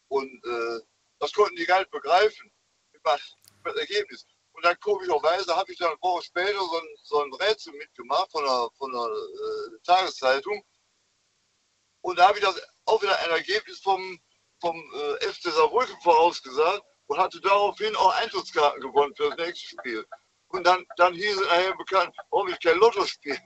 [0.08, 0.80] Und äh,
[1.18, 2.52] das konnten die gar nicht begreifen,
[2.92, 3.18] über
[3.64, 4.26] das Ergebnis.
[4.52, 8.30] Und dann komischerweise habe ich dann eine Woche später so ein, so ein Rätsel mitgemacht
[8.30, 10.64] von einer, von einer äh, Tageszeitung.
[12.00, 14.18] Und da habe ich das auch wieder ein Ergebnis vom,
[14.60, 14.76] vom
[15.20, 20.06] äh, FC Saarbrücken vorausgesagt und hatte daraufhin auch Eintrittskarten gewonnen für das nächste Spiel.
[20.48, 23.42] Und dann, dann hieß es nachher bekannt, warum ich kein Lotto spiele.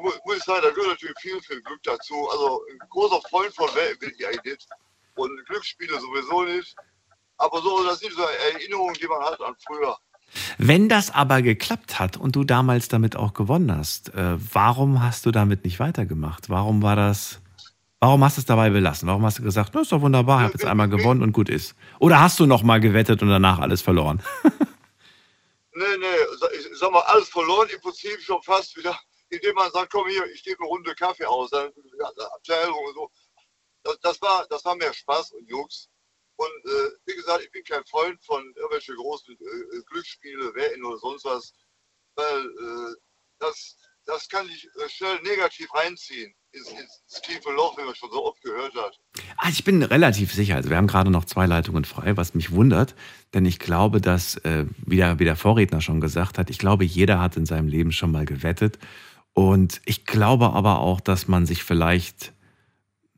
[0.00, 2.28] Muss, muss ich sagen, da gehört natürlich viel, viel Glück dazu.
[2.30, 4.68] Also ein großer Freund von Welt bin ich eigentlich nicht
[5.14, 6.76] und Glücksspiele sowieso nicht.
[7.36, 9.96] Aber so, das sind so Erinnerungen, die man hat an früher.
[10.58, 15.26] Wenn das aber geklappt hat und du damals damit auch gewonnen hast, äh, warum hast
[15.26, 16.48] du damit nicht weitergemacht?
[16.48, 17.40] Warum war das,
[18.00, 19.08] warum hast du es dabei belassen?
[19.08, 21.48] Warum hast du gesagt, das ist doch wunderbar, ich habe jetzt einmal gewonnen und gut
[21.48, 21.74] ist?
[21.98, 24.22] Oder hast du noch mal gewettet und danach alles verloren?
[25.74, 26.06] nee, nee,
[26.58, 28.98] ich sag mal, alles verloren, im Prinzip schon fast wieder,
[29.30, 31.72] indem man sagt, komm hier, ich gebe eine Runde Kaffee aus, dann
[32.36, 33.10] Abteilung und so
[33.84, 35.88] das, das, war, das war mehr Spaß und Jux.
[36.36, 40.98] Und äh, wie gesagt, ich bin kein Freund von irgendwelchen großen äh, Glücksspiele, Wetten oder
[40.98, 41.52] sonst was,
[42.16, 42.94] weil äh,
[43.38, 48.24] das, das kann dich schnell negativ reinziehen ins, ins tiefe Loch, wie man schon so
[48.24, 48.98] oft gehört hat.
[49.36, 50.56] Ah, ich bin relativ sicher.
[50.56, 52.96] Also wir haben gerade noch zwei Leitungen frei, was mich wundert,
[53.32, 56.84] denn ich glaube, dass, äh, wie, der, wie der Vorredner schon gesagt hat, ich glaube,
[56.84, 58.78] jeder hat in seinem Leben schon mal gewettet.
[59.34, 62.32] Und ich glaube aber auch, dass man sich vielleicht,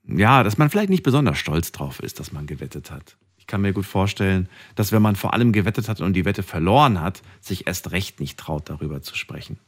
[0.04, 3.16] ja, dass man vielleicht nicht besonders stolz drauf ist, dass man gewettet hat.
[3.36, 6.42] Ich kann mir gut vorstellen, dass wenn man vor allem gewettet hat und die Wette
[6.42, 9.60] verloren hat, sich erst recht nicht traut, darüber zu sprechen.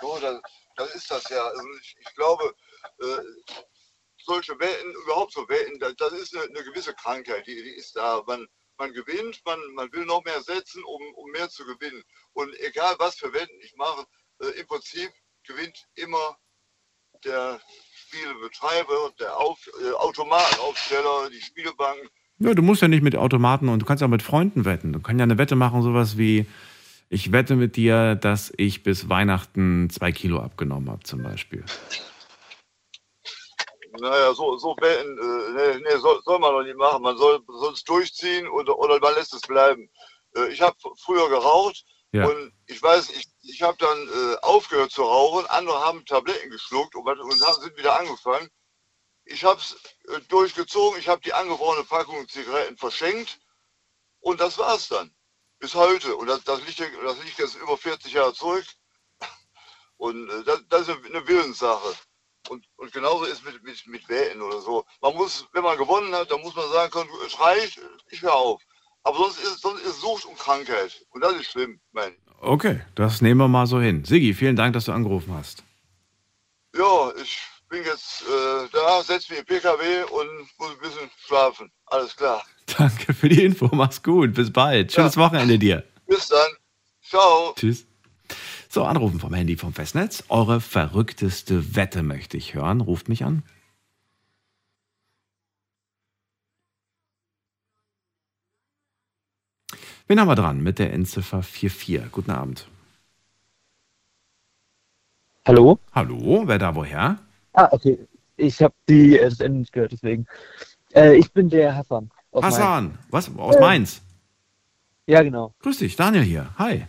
[0.00, 0.40] So, das,
[0.76, 1.42] das ist das ja.
[1.44, 2.54] Also ich, ich glaube,
[3.00, 3.54] äh,
[4.24, 8.22] solche Wetten, überhaupt so Wetten, das, ist eine, eine, gewisse Krankheit, die, die ist da.
[8.26, 8.46] Man,
[8.78, 12.02] man gewinnt, man, man will noch mehr setzen, um, um mehr zu gewinnen.
[12.32, 14.06] Und egal was für Wetten ich mache,
[14.48, 15.10] im Prinzip
[15.46, 16.36] gewinnt immer
[17.24, 17.60] der
[17.94, 22.08] Spielebetreiber, der Auf, äh, Automatenaufsteller, die Spielbanken.
[22.38, 24.92] Ja, du musst ja nicht mit Automaten und du kannst auch mit Freunden wetten.
[24.92, 26.46] Du kannst ja eine Wette machen, sowas wie,
[27.10, 31.64] ich wette mit dir, dass ich bis Weihnachten zwei Kilo abgenommen habe, zum Beispiel.
[34.00, 37.02] Naja, so, so wetten, äh, nee, nee, soll, soll, man doch nicht machen.
[37.02, 39.90] Man soll sonst durchziehen oder, oder man lässt es bleiben.
[40.36, 42.26] Äh, ich habe früher geraucht ja.
[42.26, 45.46] und ich weiß, ich, ich habe dann äh, aufgehört zu rauchen.
[45.46, 48.48] Andere haben Tabletten geschluckt und, und haben, sind wieder angefangen.
[49.24, 49.76] Ich habe es
[50.08, 50.98] äh, durchgezogen.
[50.98, 53.38] Ich habe die angefrorene Packung Zigaretten verschenkt
[54.20, 55.14] und das war's dann
[55.58, 56.16] bis heute.
[56.16, 58.64] Und das, das, liegt, das liegt jetzt über 40 Jahre zurück.
[59.96, 61.94] Und äh, das, das, ist eine Willenssache.
[62.48, 64.84] Und, und genauso ist mit, mit, mit Wählen oder so.
[65.00, 68.34] Man muss, wenn man gewonnen hat, dann muss man sagen können, es reicht, ich höre
[68.34, 68.62] auf.
[69.02, 71.06] Aber sonst ist, sonst ist Sucht und Krankheit.
[71.10, 72.16] Und das ist schlimm, mein.
[72.40, 74.04] Okay, das nehmen wir mal so hin.
[74.04, 75.62] Sigi, vielen Dank, dass du angerufen hast.
[76.74, 81.70] Ja, ich bin jetzt äh, da, setze mich im PKW und muss ein bisschen schlafen.
[81.86, 82.42] Alles klar.
[82.78, 83.68] Danke für die Info.
[83.72, 84.34] Mach's gut.
[84.34, 84.92] Bis bald.
[84.92, 85.22] Schönes ja.
[85.22, 85.84] Wochenende dir.
[86.06, 86.48] Bis dann.
[87.02, 87.52] Ciao.
[87.56, 87.86] Tschüss.
[88.70, 90.24] So, anrufen vom Handy vom Festnetz.
[90.28, 92.80] Eure verrückteste Wette möchte ich hören.
[92.80, 93.42] Ruft mich an.
[100.10, 102.10] Wen haben wir dran mit der Endziffer 44?
[102.10, 102.66] Guten Abend.
[105.46, 105.78] Hallo?
[105.92, 107.20] Hallo, wer da woher?
[107.52, 107.96] Ah, okay.
[108.36, 110.26] Ich habe die äh, das Ende nicht gehört, deswegen.
[110.92, 112.10] Äh, ich bin der Hassan.
[112.34, 113.30] Hassan, was?
[113.36, 114.02] Aus äh, Mainz?
[115.06, 115.54] Ja, genau.
[115.60, 116.50] Grüß dich, Daniel hier.
[116.58, 116.86] Hi.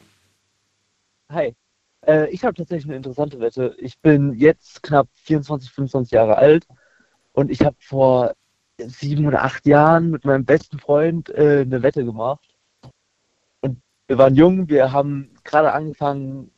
[1.30, 1.56] Hi.
[2.08, 3.76] Äh, ich habe tatsächlich eine interessante Wette.
[3.78, 6.66] Ich bin jetzt knapp 24, 25 Jahre alt
[7.34, 8.34] und ich habe vor
[8.80, 12.51] sieben oder acht Jahren mit meinem besten Freund äh, eine Wette gemacht.
[14.12, 16.52] Wir waren jung, wir haben gerade angefangen,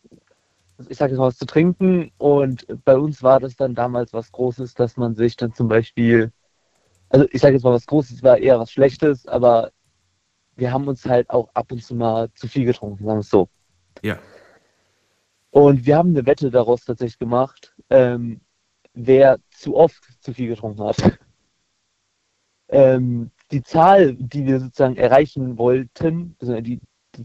[0.89, 4.31] ich sage jetzt mal was zu trinken und bei uns war das dann damals was
[4.31, 6.31] Großes, dass man sich dann zum Beispiel
[7.13, 9.71] also ich sage jetzt mal was Großes, war eher was Schlechtes, aber
[10.55, 13.29] wir haben uns halt auch ab und zu mal zu viel getrunken, sagen wir es
[13.29, 13.47] so.
[14.01, 14.17] Ja.
[15.51, 18.41] Und wir haben eine Wette daraus tatsächlich gemacht, ähm,
[18.95, 20.97] wer zu oft zu viel getrunken hat.
[22.69, 26.81] ähm, die Zahl, die wir sozusagen erreichen wollten, also die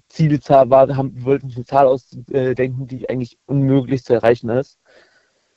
[0.09, 4.79] Zielzahl war, wir, haben, wollten eine Zahl ausdenken, die eigentlich unmöglich zu erreichen ist.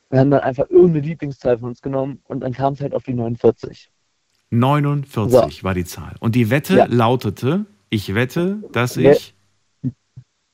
[0.10, 3.04] Wir haben dann einfach irgendeine Lieblingszahl von uns genommen und dann kam es halt auf
[3.04, 3.90] die 49.
[4.50, 5.64] 49 so.
[5.64, 6.16] war die Zahl.
[6.20, 6.86] Und die Wette ja.
[6.86, 9.34] lautete, ich wette, dass wer, ich.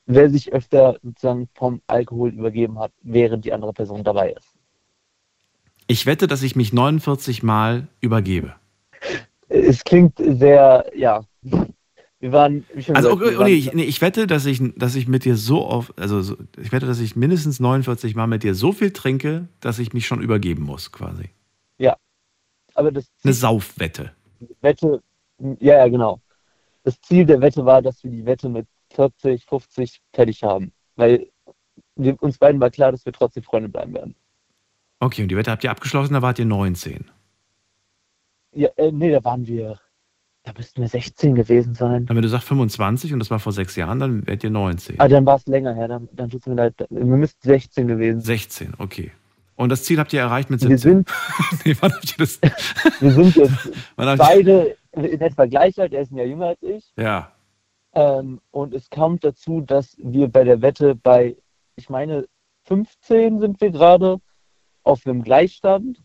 [0.05, 4.53] Wer sich öfter sozusagen vom Alkohol übergeben hat, während die andere Person dabei ist.
[5.87, 8.55] Ich wette, dass ich mich 49 Mal übergebe.
[9.49, 11.23] Es klingt sehr, ja.
[12.19, 12.65] Wir waren.
[12.93, 15.65] also, okay, wir waren, ich, nee, ich, wette, dass ich, dass ich mit dir so
[15.65, 19.47] oft, also so, ich wette, dass ich mindestens 49 Mal mit dir so viel trinke,
[19.59, 21.29] dass ich mich schon übergeben muss, quasi.
[21.77, 21.95] Ja,
[22.73, 24.11] aber das Ziel, Eine Saufwette.
[24.61, 25.01] Wette,
[25.59, 26.19] ja, ja, genau.
[26.83, 30.71] Das Ziel der Wette war, dass wir die Wette mit 40, 50 fertig haben.
[30.95, 31.29] Weil
[31.95, 34.15] wir, uns beiden war klar, dass wir trotzdem Freunde bleiben werden.
[34.99, 37.05] Okay, und die Wette habt ihr abgeschlossen, da wart ihr 19.
[38.53, 39.79] Ja, äh, nee, da waren wir,
[40.47, 42.07] da müssten wir 16 gewesen sein.
[42.07, 44.97] wenn du sagst 25 und das war vor sechs Jahren, dann wärt ihr 19.
[44.97, 46.73] Ah, dann war es länger her, dann, dann tut es mir leid.
[46.89, 48.21] Wir müssten 16 gewesen.
[48.21, 49.11] 16, okay.
[49.57, 50.69] Und das Ziel habt ihr erreicht mit 17?
[50.71, 51.09] Wir sind,
[51.65, 52.39] nee, wann habt ihr das?
[53.01, 53.53] wir sind jetzt
[53.97, 56.93] beide in etwa gleich alt, er ist ein Jahr jünger als ich.
[56.95, 57.33] Ja.
[57.91, 61.35] Ähm, und es kommt dazu, dass wir bei der Wette bei,
[61.75, 62.25] ich meine,
[62.67, 64.21] 15 sind wir gerade
[64.83, 66.01] auf einem Gleichstand.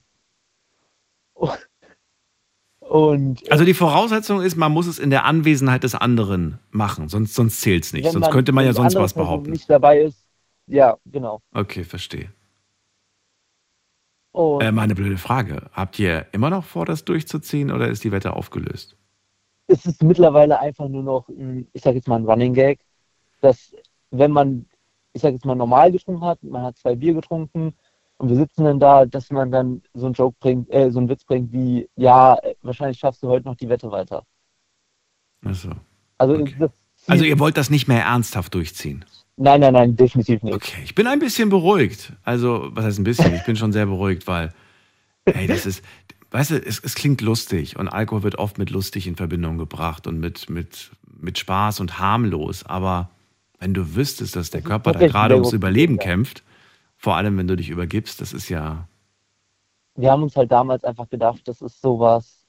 [2.92, 7.34] Und, also die Voraussetzung ist, man muss es in der Anwesenheit des anderen machen, sonst,
[7.34, 8.04] sonst zählt es nicht.
[8.04, 9.46] Sonst man, könnte man ja sonst was behaupten.
[9.46, 10.26] Wenn nicht dabei ist,
[10.66, 11.40] ja, genau.
[11.54, 12.28] Okay, verstehe.
[14.34, 15.70] Äh, meine blöde Frage.
[15.72, 18.94] Habt ihr immer noch vor, das durchzuziehen oder ist die Wette aufgelöst?
[19.68, 21.30] Es ist mittlerweile einfach nur noch,
[21.72, 22.78] ich sage jetzt mal ein Running Gag,
[23.40, 23.74] dass
[24.10, 24.66] wenn man
[25.14, 27.74] ich sag jetzt mal, normal getrunken hat, man hat zwei Bier getrunken
[28.22, 31.08] und wir sitzen dann da, dass man dann so einen Joke bringt, äh, so einen
[31.08, 34.22] Witz bringt wie, ja, wahrscheinlich schaffst du heute noch die Wette weiter.
[35.44, 35.70] Achso.
[36.18, 36.68] Also, Okay.
[37.08, 39.04] Also ihr wollt das nicht mehr ernsthaft durchziehen.
[39.36, 40.54] nein, nein, nein, definitiv nicht.
[40.54, 42.12] Okay, ich bin ein bisschen beruhigt.
[42.22, 43.34] Also, was heißt ein bisschen?
[43.34, 44.54] Ich bin schon sehr beruhigt, weil,
[45.24, 45.82] ey, das ist,
[46.30, 50.06] weißt du, es, es klingt lustig und Alkohol wird oft mit lustig in Verbindung gebracht
[50.06, 52.64] und mit, mit, mit Spaß und harmlos.
[52.64, 53.10] Aber
[53.58, 56.44] wenn du wüsstest, dass der Körper da gerade ums Überleben kämpft,
[57.02, 58.86] vor allem wenn du dich übergibst, das ist ja,
[59.96, 62.46] wir haben uns halt damals einfach gedacht, das ist sowas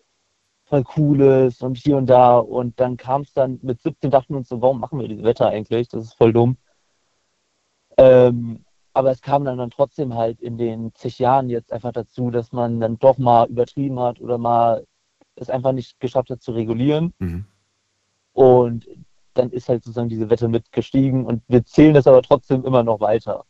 [0.65, 2.37] voll Cooles und hier und da.
[2.37, 5.23] Und dann kam es dann mit 17, dachten wir uns so, warum machen wir diese
[5.23, 5.89] Wette eigentlich?
[5.89, 6.57] Das ist voll dumm.
[7.97, 8.63] Ähm,
[8.93, 12.51] aber es kam dann, dann trotzdem halt in den zig Jahren jetzt einfach dazu, dass
[12.51, 14.85] man dann doch mal übertrieben hat oder mal
[15.35, 17.13] es einfach nicht geschafft hat zu regulieren.
[17.17, 17.45] mhm.
[18.33, 18.87] Und
[19.33, 22.99] dann ist halt sozusagen diese Wette mitgestiegen und wir zählen das aber trotzdem immer noch
[22.99, 23.45] weiter.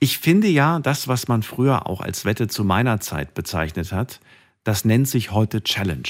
[0.00, 4.20] Ich finde ja, das, was man früher auch als Wette zu meiner Zeit bezeichnet hat,
[4.64, 6.08] das nennt sich heute Challenge.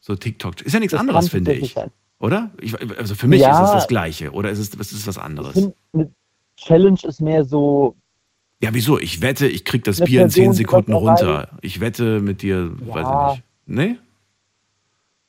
[0.00, 0.60] So TikTok.
[0.62, 1.72] Ist ja nichts Das anderes, finde ich.
[1.74, 1.90] sein.
[2.20, 2.50] Oder?
[2.60, 3.52] Ich, also für mich Ja.
[3.62, 4.32] ist es das Gleiche.
[4.32, 5.70] Oder ist es, ist es was anderes?
[5.92, 6.10] eine
[6.56, 7.94] Challenge ist mehr so,
[8.60, 8.98] Ja, wieso?
[8.98, 11.48] Ich wette, ich krieg das Bier in 10 Person, die Sekunden runter.
[11.62, 13.32] Ich wette mit dir, weiß Ja.
[13.32, 13.44] ich nicht.
[13.66, 13.96] Nee?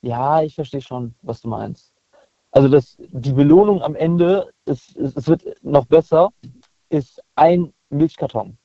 [0.02, 1.91] Ja, ich verstehe schon, was du meinst.
[2.52, 6.30] Also das, die Belohnung am Ende, ist, es, es wird noch besser,
[6.89, 8.58] ist ein Milchkarton.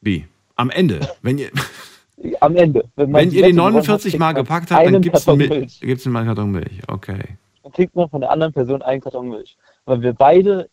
[0.00, 0.26] Wie?
[0.54, 1.00] Am Ende.
[1.22, 1.50] Wenn ihr,
[2.40, 2.88] Am Ende.
[2.96, 5.40] Wenn, man wenn ihr die Wette gewonnen 49 hat, Mal gepackt habt, dann gibt's Karton
[5.42, 5.80] einen, Milch.
[5.80, 6.82] gibt's einen Karton Milch.
[6.88, 7.36] Okay.
[7.62, 9.56] Dann kriegt man von der anderen Person einen Karton Milch.
[9.84, 10.70] Weil wir beide,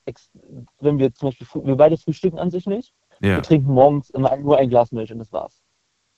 [0.79, 3.35] wenn wir zum Beispiel, wir beide frühstücken an sich nicht, Ja.
[3.37, 5.61] wir trinken morgens immer nur ein Glas Milch und das war's.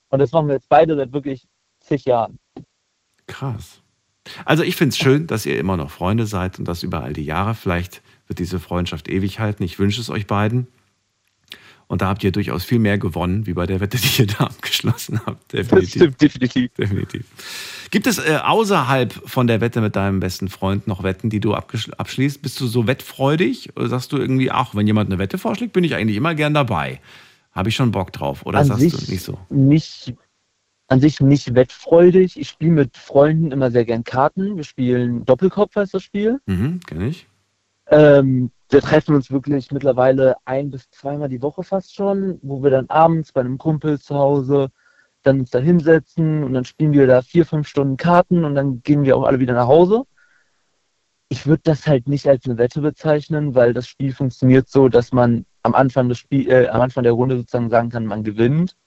[0.10, 1.48] Und das machen wir jetzt beide seit wirklich
[1.80, 2.40] zig Jahren.
[3.28, 3.82] Krass.
[4.44, 7.14] Also ich finde es schön, dass ihr immer noch Freunde seid und das über all
[7.14, 7.56] die Jahre.
[7.56, 9.64] Vielleicht wird diese Freundschaft ewig halten.
[9.64, 10.68] Ich wünsche es euch beiden.
[11.88, 14.46] Und da habt ihr durchaus viel mehr gewonnen, wie bei der Wette, die ihr da
[14.46, 15.54] abgeschlossen habt.
[15.54, 16.16] Definitiv.
[16.18, 16.74] definitiv.
[16.74, 17.26] Definitiv.
[17.92, 21.54] Gibt es äh, außerhalb von der Wette mit deinem besten Freund noch Wetten, die du
[21.54, 22.42] abschließt?
[22.42, 23.76] Bist du so wettfreudig?
[23.76, 26.56] Oder sagst du irgendwie, ach, wenn jemand eine Wette vorschlägt, bin ich eigentlich immer gern
[26.56, 27.00] dabei?
[27.52, 28.46] Habe ich schon Bock drauf?
[28.48, 29.38] Oder An sagst sich du nicht so?
[29.50, 30.16] nicht,
[30.88, 32.40] an sich nicht wettfreudig.
[32.40, 34.58] Ich spiele mit Freunden immer sehr gern Karten.
[34.58, 36.40] Wir spielen Doppelkopf heißt das Spiel.
[36.48, 37.28] Mhm, kenn ich.
[37.88, 42.72] Ähm, wir treffen uns wirklich mittlerweile ein bis zweimal die Woche fast schon, wo wir
[42.72, 44.70] dann abends bei einem Kumpel zu Hause
[45.26, 48.82] dann uns da hinsetzen und dann spielen wir da vier, fünf Stunden Karten und dann
[48.84, 50.04] gehen wir auch alle wieder nach Hause.
[51.30, 55.12] Ich würde das halt nicht als eine Wette bezeichnen, weil das Spiel funktioniert so, dass
[55.12, 58.78] man am Anfang des Spiel, äh, am Anfang der Runde sozusagen sagen kann, man gewinnt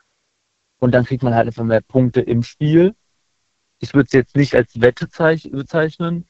[0.79, 2.95] und dann kriegt man halt einfach mehr Punkte im Spiel.
[3.81, 6.28] Ich würde es jetzt nicht als Wette zeich- bezeichnen.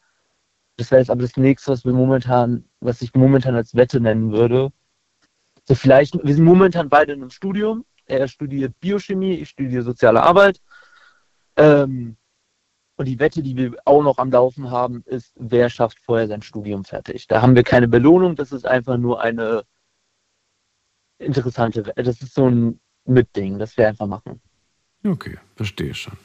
[0.79, 4.31] Das wäre jetzt aber das nächste, was wir momentan, was ich momentan als Wette nennen
[4.33, 4.73] würde.
[5.65, 7.85] So vielleicht, wir sind momentan beide in einem Studium.
[8.07, 10.63] Er studiert Biochemie, ich studiere soziale Arbeit.
[11.57, 12.17] Ähm,
[12.95, 16.43] und die Wette, die wir auch noch am Laufen haben, ist, wer schafft vorher sein
[16.43, 17.27] Studium fertig.
[17.27, 19.65] Da haben wir keine Belohnung, das ist einfach nur eine
[21.19, 22.05] interessante Wette.
[22.05, 24.41] Das ist so ein Mitding, das wir einfach machen.
[25.05, 26.17] Okay, verstehe schon.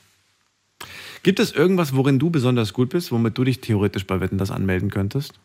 [1.23, 4.51] Gibt es irgendwas, worin du besonders gut bist, womit du dich theoretisch bei Wetten das
[4.51, 5.39] anmelden könntest?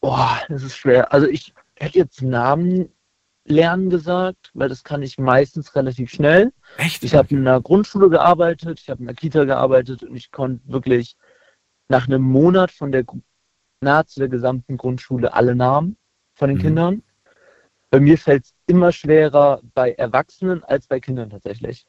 [0.00, 1.12] Boah, das ist schwer.
[1.12, 2.88] Also ich hätte jetzt Namen
[3.44, 6.52] lernen gesagt, weil das kann ich meistens relativ schnell.
[6.76, 7.04] Echt?
[7.04, 10.60] Ich habe in einer Grundschule gearbeitet, ich habe in einer Kita gearbeitet und ich konnte
[10.70, 11.16] wirklich
[11.88, 13.04] nach einem Monat von der
[13.80, 15.96] nahezu der gesamten Grundschule alle Namen
[16.34, 16.62] von den Mhm.
[16.62, 17.02] Kindern.
[17.90, 21.84] Bei mir fällt es immer schwerer bei Erwachsenen als bei Kindern tatsächlich.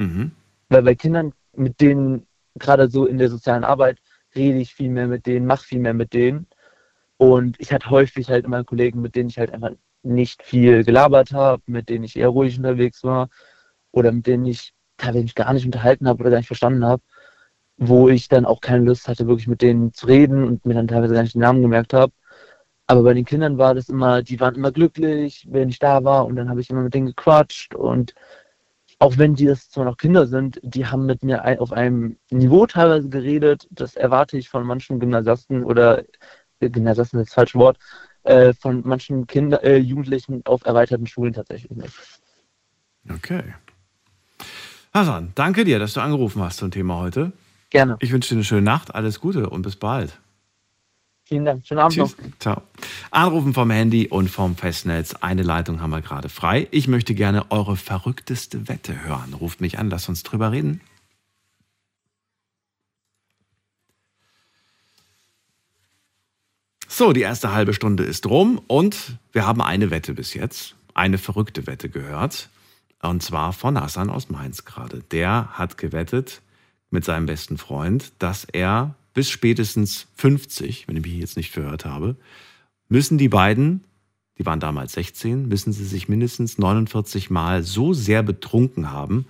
[0.00, 0.32] Mhm.
[0.70, 3.98] Weil bei Kindern, mit denen, gerade so in der sozialen Arbeit,
[4.34, 6.46] rede ich viel mehr mit denen, mache viel mehr mit denen.
[7.18, 11.32] Und ich hatte häufig halt immer Kollegen, mit denen ich halt einfach nicht viel gelabert
[11.32, 13.28] habe, mit denen ich eher ruhig unterwegs war
[13.92, 17.02] oder mit denen ich teilweise mich gar nicht unterhalten habe oder gar nicht verstanden habe,
[17.76, 20.88] wo ich dann auch keine Lust hatte, wirklich mit denen zu reden und mir dann
[20.88, 22.12] teilweise gar nicht den Namen gemerkt habe.
[22.86, 26.26] Aber bei den Kindern war das immer, die waren immer glücklich, wenn ich da war
[26.26, 28.14] und dann habe ich immer mit denen gequatscht und
[29.00, 32.18] auch wenn die das zwar noch Kinder sind, die haben mit mir ein, auf einem
[32.30, 36.04] Niveau teilweise geredet, das erwarte ich von manchen Gymnasiasten oder
[36.60, 37.78] äh, Gymnasiasten ist das falsche Wort,
[38.24, 41.94] äh, von manchen Kinder, äh, Jugendlichen auf erweiterten Schulen tatsächlich nicht.
[43.08, 43.54] Okay.
[44.92, 47.32] Hasan, danke dir, dass du angerufen hast zum Thema heute.
[47.70, 47.96] Gerne.
[48.00, 50.18] Ich wünsche dir eine schöne Nacht, alles Gute und bis bald.
[51.30, 51.64] Vielen Dank.
[51.64, 52.16] Schönen Abend Tschüss.
[52.18, 52.38] noch.
[52.40, 52.62] Ciao.
[53.12, 55.14] Anrufen vom Handy und vom Festnetz.
[55.14, 56.66] Eine Leitung haben wir gerade frei.
[56.72, 59.34] Ich möchte gerne eure verrückteste Wette hören.
[59.34, 60.80] Ruft mich an, lasst uns drüber reden.
[66.88, 71.16] So, die erste halbe Stunde ist rum und wir haben eine Wette bis jetzt, eine
[71.16, 72.48] verrückte Wette gehört.
[73.02, 75.04] Und zwar von Hassan aus Mainz gerade.
[75.12, 76.42] Der hat gewettet
[76.90, 81.84] mit seinem besten Freund, dass er bis spätestens 50, wenn ich mich jetzt nicht verhört
[81.84, 82.16] habe,
[82.88, 83.84] müssen die beiden,
[84.38, 89.26] die waren damals 16, müssen sie sich mindestens 49 Mal so sehr betrunken haben,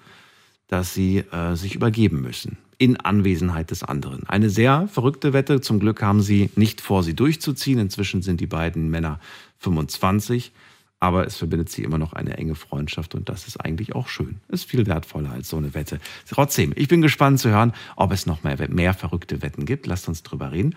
[0.67, 4.27] dass sie äh, sich übergeben müssen in Anwesenheit des anderen.
[4.27, 5.61] Eine sehr verrückte Wette.
[5.61, 7.79] Zum Glück haben sie nicht vor, sie durchzuziehen.
[7.79, 9.21] Inzwischen sind die beiden Männer
[9.59, 10.53] 25,
[11.01, 14.41] aber es verbindet sie immer noch eine enge Freundschaft und das ist eigentlich auch schön.
[14.49, 15.99] Ist viel wertvoller als so eine Wette.
[16.29, 19.87] Trotzdem, ich bin gespannt zu hören, ob es noch mehr, mehr verrückte Wetten gibt.
[19.87, 20.77] Lasst uns drüber reden.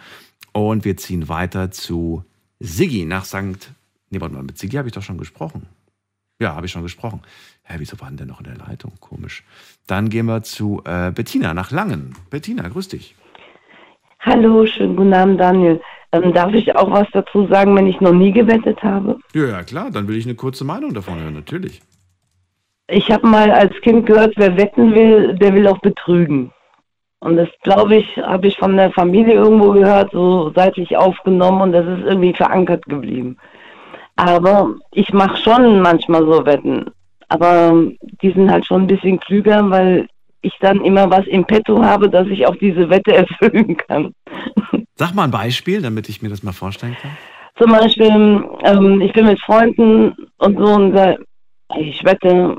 [0.53, 2.23] Und wir ziehen weiter zu
[2.59, 3.73] Siggi nach St.
[4.09, 5.67] Nee, warte mal, mit Siggi habe ich doch schon gesprochen.
[6.39, 7.21] Ja, habe ich schon gesprochen.
[7.63, 8.93] Hä, wieso war denn noch in der Leitung?
[8.99, 9.43] Komisch.
[9.87, 12.15] Dann gehen wir zu äh, Bettina nach Langen.
[12.29, 13.15] Bettina, grüß dich.
[14.25, 15.81] Hallo, schönen guten Abend, Daniel.
[16.13, 19.17] Ähm, darf ich auch was dazu sagen, wenn ich noch nie gewettet habe?
[19.33, 21.81] Ja, ja, klar, dann will ich eine kurze Meinung davon hören, natürlich.
[22.87, 26.53] Ich habe mal als Kind gehört, wer wetten will, der will auch betrügen.
[27.19, 31.71] Und das, glaube ich, habe ich von der Familie irgendwo gehört, so seitlich aufgenommen und
[31.73, 33.37] das ist irgendwie verankert geblieben.
[34.15, 36.91] Aber ich mache schon manchmal so Wetten.
[37.27, 37.73] Aber
[38.21, 40.07] die sind halt schon ein bisschen klüger, weil
[40.43, 44.13] ich dann immer was im Petto habe, dass ich auch diese Wette erfüllen kann.
[44.95, 47.11] Sag mal ein Beispiel, damit ich mir das mal vorstellen kann.
[47.57, 51.15] Zum Beispiel, ähm, ich bin mit Freunden und so und da,
[51.77, 52.57] ich wette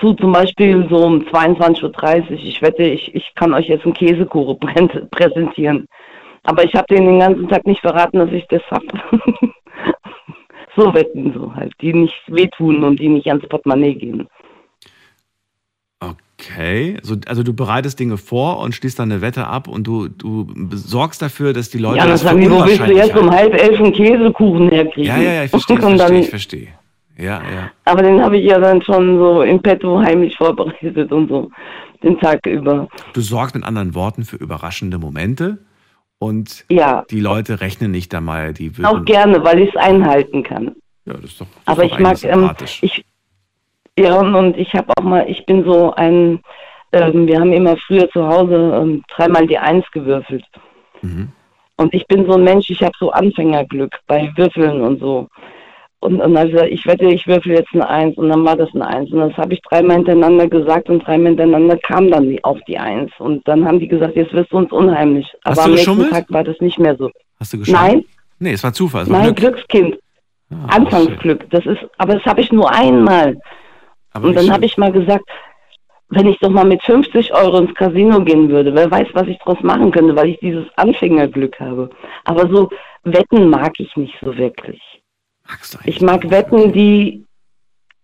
[0.00, 3.94] zu zum Beispiel so um 22.30 Uhr, ich wette, ich, ich kann euch jetzt einen
[3.94, 4.58] Käsekuchen
[5.10, 5.86] präsentieren.
[6.44, 8.86] Aber ich habe denen den ganzen Tag nicht verraten, dass ich das habe.
[10.76, 14.26] so Wetten so halt, die nicht wehtun und die nicht ans Portemonnaie gehen.
[16.40, 20.08] Okay, also, also du bereitest Dinge vor und schließt dann eine Wette ab und du,
[20.08, 21.98] du sorgst dafür, dass die Leute.
[21.98, 25.04] Ja, das sagen die, wo willst du jetzt um halb elf einen Käsekuchen herkriegen?
[25.04, 26.68] Ja, ja, ja, ich verstehe, ich verstehe, ich verstehe.
[27.16, 27.70] Ja, ja.
[27.84, 31.50] Aber den habe ich ja dann schon so im Petto heimlich vorbereitet und so
[32.02, 32.88] den Tag über.
[33.12, 35.58] Du sorgst mit anderen Worten für überraschende Momente
[36.18, 37.04] und ja.
[37.10, 38.72] die Leute rechnen nicht einmal, die.
[38.82, 40.76] Auch gerne, weil ich es einhalten kann.
[41.04, 41.46] Ja, das ist doch.
[41.66, 42.50] Das Aber ist doch ich mag, ähm,
[42.82, 43.04] ich,
[43.98, 46.40] ja, und ich habe auch mal, ich bin so ein,
[46.92, 50.44] ähm, wir haben immer früher zu Hause ähm, dreimal die Eins gewürfelt.
[51.02, 51.28] Mhm.
[51.76, 55.28] Und ich bin so ein Mensch, ich habe so Anfängerglück bei Würfeln und so.
[56.00, 58.70] Und, und dann gesagt, ich wette, ich würfel jetzt eine Eins und dann war das
[58.74, 59.10] eine Eins.
[59.12, 62.78] Und das habe ich dreimal hintereinander gesagt und dreimal hintereinander kam dann die, auf die
[62.78, 63.10] Eins.
[63.18, 65.26] Und dann haben die gesagt, jetzt wirst du uns unheimlich.
[65.44, 67.10] Hast Aber am nächsten Tag war das nicht mehr so.
[67.38, 67.82] Hast du geschummelt?
[67.82, 68.04] Nein.
[68.38, 69.02] Nee, es war Zufall.
[69.02, 69.54] Es war Nein, Glück.
[69.54, 69.98] Glückskind.
[70.50, 71.48] Ah, Anfangsglück.
[71.50, 73.36] Das ist, aber das habe ich nur einmal.
[74.12, 75.24] Aber und dann habe ich mal gesagt,
[76.10, 79.38] wenn ich doch mal mit 50 Euro ins Casino gehen würde, wer weiß, was ich
[79.38, 81.90] daraus machen könnte, weil ich dieses Anfängerglück habe.
[82.24, 82.68] Aber so
[83.04, 84.80] Wetten mag ich nicht so wirklich.
[85.84, 87.24] Ich mag Wetten, die,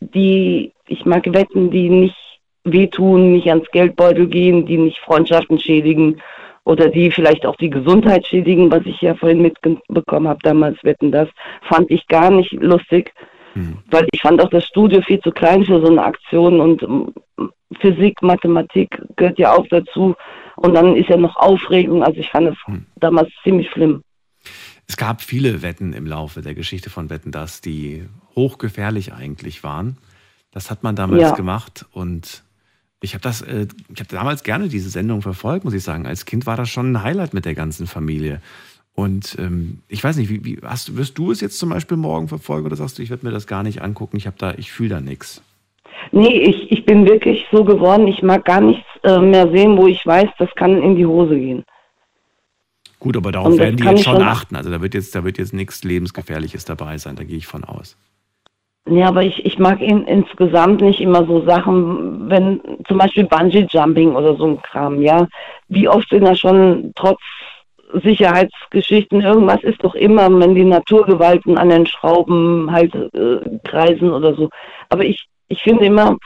[0.00, 2.16] die, ich mag Wetten, die nicht
[2.64, 6.20] wehtun, nicht ans Geldbeutel gehen, die nicht Freundschaften schädigen
[6.64, 11.12] oder die vielleicht auch die Gesundheit schädigen, was ich ja vorhin mitbekommen habe, damals wetten
[11.12, 11.28] das,
[11.62, 13.14] fand ich gar nicht lustig,
[13.56, 13.78] hm.
[13.90, 17.12] weil ich fand auch das Studio viel zu klein für so eine Aktion und ähm,
[17.80, 20.14] Physik, Mathematik gehört ja auch dazu
[20.56, 22.86] und dann ist ja noch Aufregung, also ich fand es hm.
[22.96, 24.02] damals ziemlich schlimm.
[24.86, 28.04] Es gab viele Wetten im Laufe der Geschichte von Wetten, dass die
[28.36, 29.96] hochgefährlich eigentlich waren.
[30.52, 31.30] Das hat man damals ja.
[31.32, 32.44] gemacht und
[33.00, 36.06] ich habe das, äh, ich habe damals gerne diese Sendung verfolgt, muss ich sagen.
[36.06, 38.40] Als Kind war das schon ein Highlight mit der ganzen Familie.
[38.96, 42.28] Und ähm, ich weiß nicht, wie, wie hast, wirst du es jetzt zum Beispiel morgen
[42.28, 44.72] verfolgen oder sagst du, ich werde mir das gar nicht angucken, ich habe da, ich
[44.72, 45.42] fühle da nichts?
[46.12, 49.87] Nee, ich, ich bin wirklich so geworden, ich mag gar nichts äh, mehr sehen, wo
[49.87, 51.64] ich weiß, das kann in die Hose gehen.
[52.98, 54.56] Gut, aber darauf werden die jetzt schon achten.
[54.56, 57.64] Also da wird jetzt, da wird jetzt nichts Lebensgefährliches dabei sein, da gehe ich von
[57.64, 57.98] aus.
[58.88, 63.66] Ja, aber ich, ich mag in, insgesamt nicht immer so Sachen, wenn zum Beispiel Bungee
[63.68, 65.28] Jumping oder so ein Kram, ja.
[65.68, 67.20] Wie oft sind da schon trotz
[67.92, 74.34] Sicherheitsgeschichten irgendwas ist doch immer, wenn die Naturgewalten an den Schrauben halt äh, kreisen oder
[74.34, 74.51] so.
[74.89, 76.16] Aber ich, ich finde immer,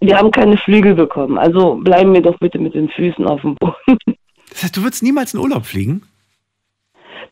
[0.00, 1.38] wir haben keine Flügel bekommen.
[1.38, 3.74] Also bleiben wir doch bitte mit den Füßen auf dem Boden.
[4.50, 6.02] Das heißt, du würdest niemals in Urlaub fliegen?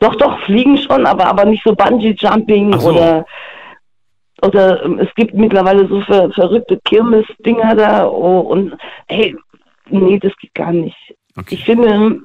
[0.00, 2.90] Doch, doch, fliegen schon, aber, aber nicht so Bungee-Jumping so.
[2.90, 3.24] oder
[4.42, 8.76] oder ähm, es gibt mittlerweile so ver, verrückte Kirmes-Dinger da oh, und
[9.08, 9.34] hey,
[9.88, 10.96] nee, das geht gar nicht.
[11.36, 11.54] Okay.
[11.54, 12.20] Ich finde,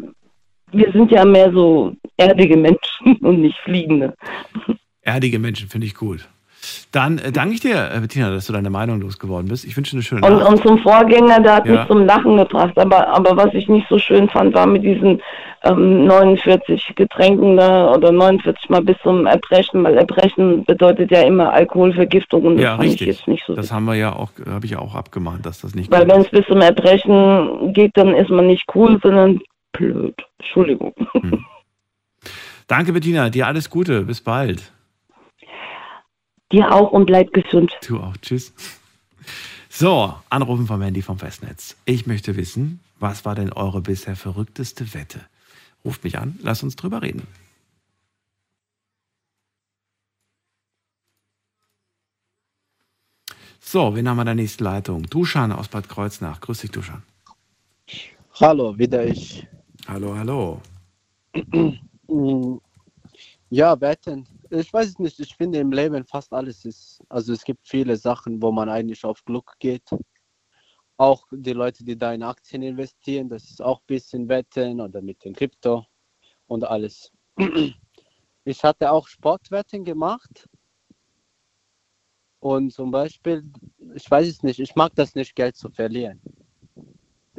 [0.71, 4.13] wir sind ja mehr so erdige Menschen und nicht fliegende.
[5.01, 6.27] Erdige Menschen finde ich gut.
[6.91, 9.65] Dann äh, danke ich dir, äh, Bettina, dass du deine Meinung losgeworden bist.
[9.65, 10.49] Ich wünsche dir eine schöne und, Nacht.
[10.49, 11.73] Und zum Vorgänger, der hat ja.
[11.73, 12.77] mich zum Lachen gebracht.
[12.77, 15.21] Aber, aber was ich nicht so schön fand, war mit diesen
[15.63, 21.51] ähm, 49 Getränken da oder 49 Mal bis zum Erbrechen, weil Erbrechen bedeutet ja immer
[21.51, 23.07] Alkoholvergiftung und das Ja, fand ich richtig.
[23.07, 23.55] jetzt nicht so.
[23.55, 26.21] Das haben wir ja auch, habe ich ja auch abgemahnt, dass das nicht Weil wenn
[26.21, 29.39] es bis zum Erbrechen geht, dann ist man nicht cool, sondern
[29.71, 30.15] blöd.
[30.39, 30.93] Entschuldigung.
[32.67, 33.29] Danke, Bettina.
[33.29, 34.03] Dir alles Gute.
[34.03, 34.71] Bis bald.
[36.51, 37.77] Dir auch und bleib gesund.
[37.87, 38.15] Du auch.
[38.17, 38.53] Tschüss.
[39.69, 41.77] So, anrufen vom Handy vom Festnetz.
[41.85, 45.21] Ich möchte wissen, was war denn eure bisher verrückteste Wette?
[45.85, 47.25] Ruft mich an, lasst uns drüber reden.
[53.59, 55.03] So, wen haben wir in der nächsten Leitung?
[55.03, 56.41] Duschan aus Bad Kreuznach.
[56.41, 57.03] Grüß dich, Duschan.
[58.39, 59.47] Hallo, wieder ich.
[59.87, 60.61] Hallo, hallo.
[63.53, 64.25] Ja, wetten.
[64.49, 65.19] Ich weiß es nicht.
[65.19, 67.03] Ich finde im Leben fast alles ist.
[67.09, 69.89] Also es gibt viele Sachen, wo man eigentlich auf Glück geht.
[70.95, 75.01] Auch die Leute, die da in Aktien investieren, das ist auch ein bisschen Wetten oder
[75.01, 75.85] mit den Krypto
[76.47, 77.11] und alles.
[78.43, 80.49] Ich hatte auch Sportwetten gemacht.
[82.39, 83.43] Und zum Beispiel,
[83.93, 86.19] ich weiß es nicht, ich mag das nicht, Geld zu verlieren.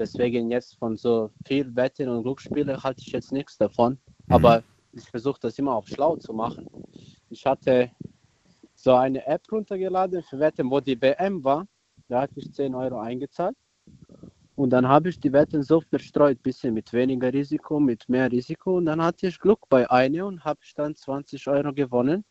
[0.03, 3.97] Deswegen jetzt von so viel Wetten und Glücksspiele halte ich jetzt nichts davon.
[4.29, 6.67] Aber ich versuche das immer auch schlau zu machen.
[7.31, 7.89] Ich hatte
[8.75, 11.69] so eine App runtergeladen für Wetten, wo die WM war.
[12.09, 13.57] Da hatte ich 10 Euro eingezahlt.
[14.57, 18.79] Und dann habe ich die Wetten so verstreut, bisschen mit weniger Risiko, mit mehr Risiko.
[18.79, 22.25] Und dann hatte ich Glück bei einer und habe ich dann 20 Euro gewonnen.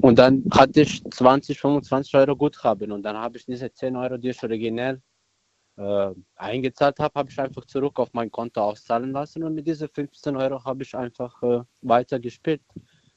[0.00, 2.92] Und dann hatte ich 20, 25 Euro Guthaben.
[2.92, 5.02] Und dann habe ich diese 10 Euro, die ich originell
[5.82, 9.42] äh, eingezahlt habe, habe ich einfach zurück auf mein Konto auszahlen lassen.
[9.42, 12.62] Und mit diesen 15 Euro habe ich einfach äh, weiter gespielt.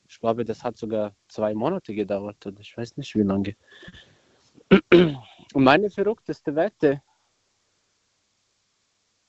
[0.07, 3.55] Ich glaube, das hat sogar zwei Monate gedauert oder ich weiß nicht wie lange.
[5.53, 7.01] Und meine verrückteste Wette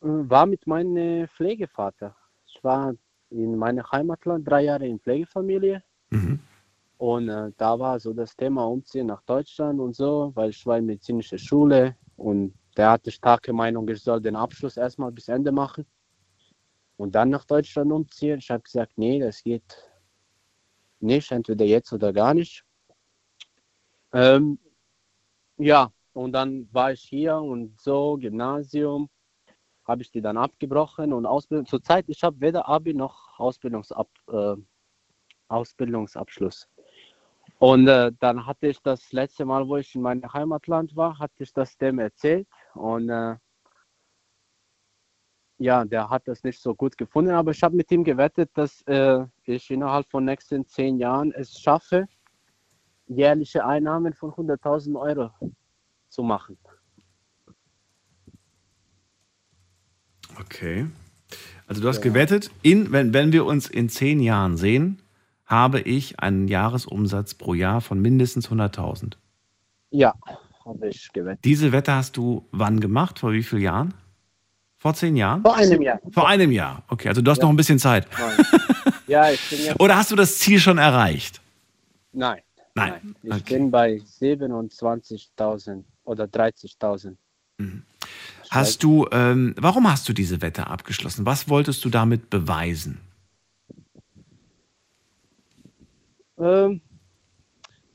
[0.01, 2.17] äh, war mit meinem Pflegevater.
[2.47, 2.95] Ich war
[3.31, 5.83] in meinem Heimatland drei Jahre in Pflegefamilie.
[6.11, 6.41] Mhm.
[6.99, 10.79] Und äh, da war so das Thema Umziehen nach Deutschland und so, weil ich war
[10.79, 15.53] in medizinischer Schule und der hatte starke Meinung, ich soll den Abschluss erstmal bis Ende
[15.53, 15.87] machen
[16.97, 18.39] und dann nach Deutschland umziehen.
[18.39, 19.91] Ich habe gesagt, nee, das geht
[21.01, 22.65] nicht, entweder jetzt oder gar nicht.
[24.13, 24.59] Ähm,
[25.59, 29.09] ja, und dann war ich hier und so, Gymnasium,
[29.87, 31.67] habe ich die dann abgebrochen und Ausbildung.
[31.67, 34.57] Zurzeit, ich habe weder Abi noch Ausbildungsab, äh,
[35.49, 36.69] Ausbildungsabschluss.
[37.59, 41.43] Und äh, dann hatte ich das letzte Mal, wo ich in meinem Heimatland war, hatte
[41.43, 42.47] ich das dem erzählt.
[42.77, 43.37] Und äh,
[45.59, 48.83] ja, der hat das nicht so gut gefunden, aber ich habe mit ihm gewettet, dass
[48.83, 52.07] äh, ich innerhalb von nächsten zehn Jahren es schaffe,
[53.07, 55.31] jährliche Einnahmen von 100.000 Euro
[56.09, 56.59] zu machen.
[60.39, 60.87] Okay.
[61.67, 62.11] Also du hast Ja.
[62.11, 65.01] gewettet, in, wenn, wenn wir uns in zehn Jahren sehen,
[65.47, 69.17] habe ich einen Jahresumsatz pro Jahr von mindestens 100.000.
[69.91, 70.15] Ja,
[70.67, 71.45] habe ich gewettet.
[71.45, 73.19] Diese Wette hast du wann gemacht?
[73.21, 73.95] Vor wie vielen Jahren?
[74.79, 75.43] Vor zehn Jahren?
[75.43, 76.01] Vor einem Jahr.
[76.13, 76.83] Vor einem Jahr.
[76.89, 77.45] Okay, also du hast Ja.
[77.45, 78.07] noch ein bisschen Zeit.
[78.19, 78.37] Nein.
[79.07, 79.81] Ja, ich bin jetzt.
[79.81, 81.41] Oder hast du das Ziel schon erreicht?
[82.13, 82.41] Nein.
[82.75, 83.15] Nein.
[83.23, 83.55] Ich Okay.
[83.55, 87.17] bin bei 27.000 oder 30.000.
[88.51, 91.25] Hast du, ähm, warum hast du diese Wette abgeschlossen?
[91.27, 93.01] Was wolltest du damit beweisen?
[96.39, 96.81] Ähm,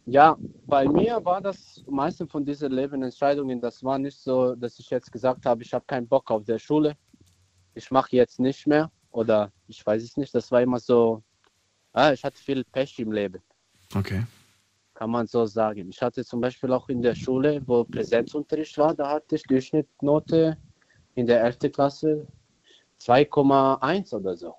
[0.05, 0.37] ja,
[0.67, 5.11] bei mir war das meiste von diesen Lebensentscheidungen, das war nicht so, dass ich jetzt
[5.11, 6.95] gesagt habe, ich habe keinen Bock auf der Schule,
[7.73, 10.33] ich mache jetzt nicht mehr oder ich weiß es nicht.
[10.33, 11.23] Das war immer so,
[11.93, 13.41] ah, ich hatte viel Pech im Leben,
[13.95, 14.25] Okay.
[14.93, 15.89] kann man so sagen.
[15.89, 20.57] Ich hatte zum Beispiel auch in der Schule, wo Präsenzunterricht war, da hatte ich Durchschnittnote
[21.15, 21.71] in der 11.
[21.71, 22.27] Klasse
[22.99, 24.55] 2,1 oder so.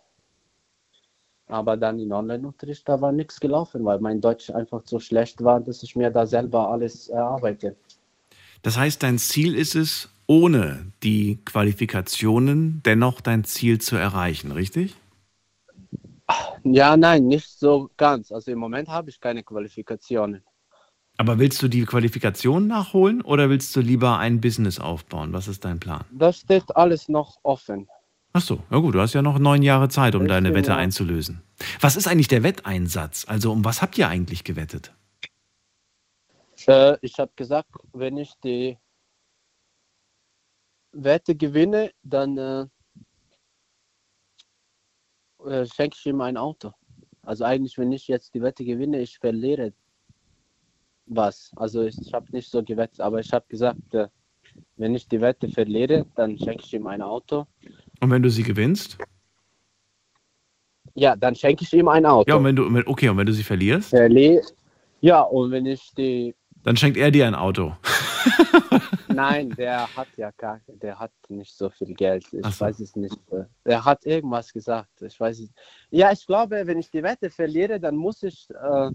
[1.53, 5.61] Aber dann in Online-Unterricht, da war nichts gelaufen, weil mein Deutsch einfach so schlecht war,
[5.61, 7.77] dass ich mir da selber alles erarbeite.
[8.63, 14.97] Das heißt, dein Ziel ist es, ohne die Qualifikationen dennoch dein Ziel zu erreichen, richtig?
[16.65, 18.33] Ja, nein, nicht so ganz.
[18.33, 20.43] Also im Moment habe ich keine Qualifikationen.
[21.19, 25.35] Aber willst du die Qualifikation nachholen oder willst du lieber ein Business aufbauen?
[25.35, 26.07] Was ist dein Plan?
[26.13, 27.89] Das steht alles noch offen.
[28.35, 30.75] Ach so, ja gut, du hast ja noch neun Jahre Zeit, um deine bin Wette
[30.75, 31.43] einzulösen.
[31.81, 33.27] Was ist eigentlich der Wetteinsatz?
[33.29, 34.95] Also um was habt ihr eigentlich gewettet?
[36.67, 38.79] Äh, ich habe gesagt, wenn ich die
[40.93, 42.67] Wette gewinne, dann äh,
[45.45, 46.73] äh, schenke ich ihm ein Auto.
[47.23, 49.73] Also eigentlich, wenn ich jetzt die Wette gewinne, ich verliere
[51.07, 51.51] was.
[51.57, 54.09] Also ich, ich habe nicht so gewettet, aber ich habe gesagt, äh,
[54.77, 57.47] wenn ich die Wette verliere, dann schenke ich ihm ein Auto.
[58.03, 58.99] Und wenn du sie gewinnst?
[60.95, 62.29] Ja, dann schenke ich ihm ein Auto.
[62.29, 63.91] Ja, und wenn du, okay, und wenn du sie verlierst?
[63.91, 64.41] Verli
[65.01, 66.35] ja, und wenn ich die.
[66.65, 67.77] Dann schenkt er dir ein Auto.
[69.09, 72.25] Nein, der hat ja gar, der hat nicht so viel Geld.
[72.33, 72.65] Ich so.
[72.65, 73.17] weiß es nicht.
[73.65, 75.03] Er hat irgendwas gesagt.
[75.03, 75.51] Ich weiß es.
[75.91, 78.91] Ja, ich glaube, wenn ich die Wette verliere, dann muss ich, äh,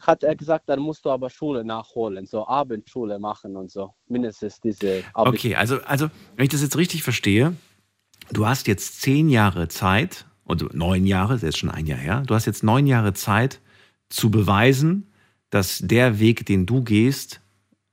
[0.00, 3.94] hat er gesagt, dann musst du aber Schule nachholen, so Abendschule machen und so.
[4.08, 5.02] Mindestens diese.
[5.12, 7.54] Abend Okay, also, also, wenn ich das jetzt richtig verstehe,
[8.30, 11.98] du hast jetzt zehn Jahre Zeit, oder neun Jahre, das ist jetzt schon ein Jahr
[11.98, 13.60] her, du hast jetzt neun Jahre Zeit
[14.08, 15.10] zu beweisen,
[15.50, 17.40] dass der Weg, den du gehst,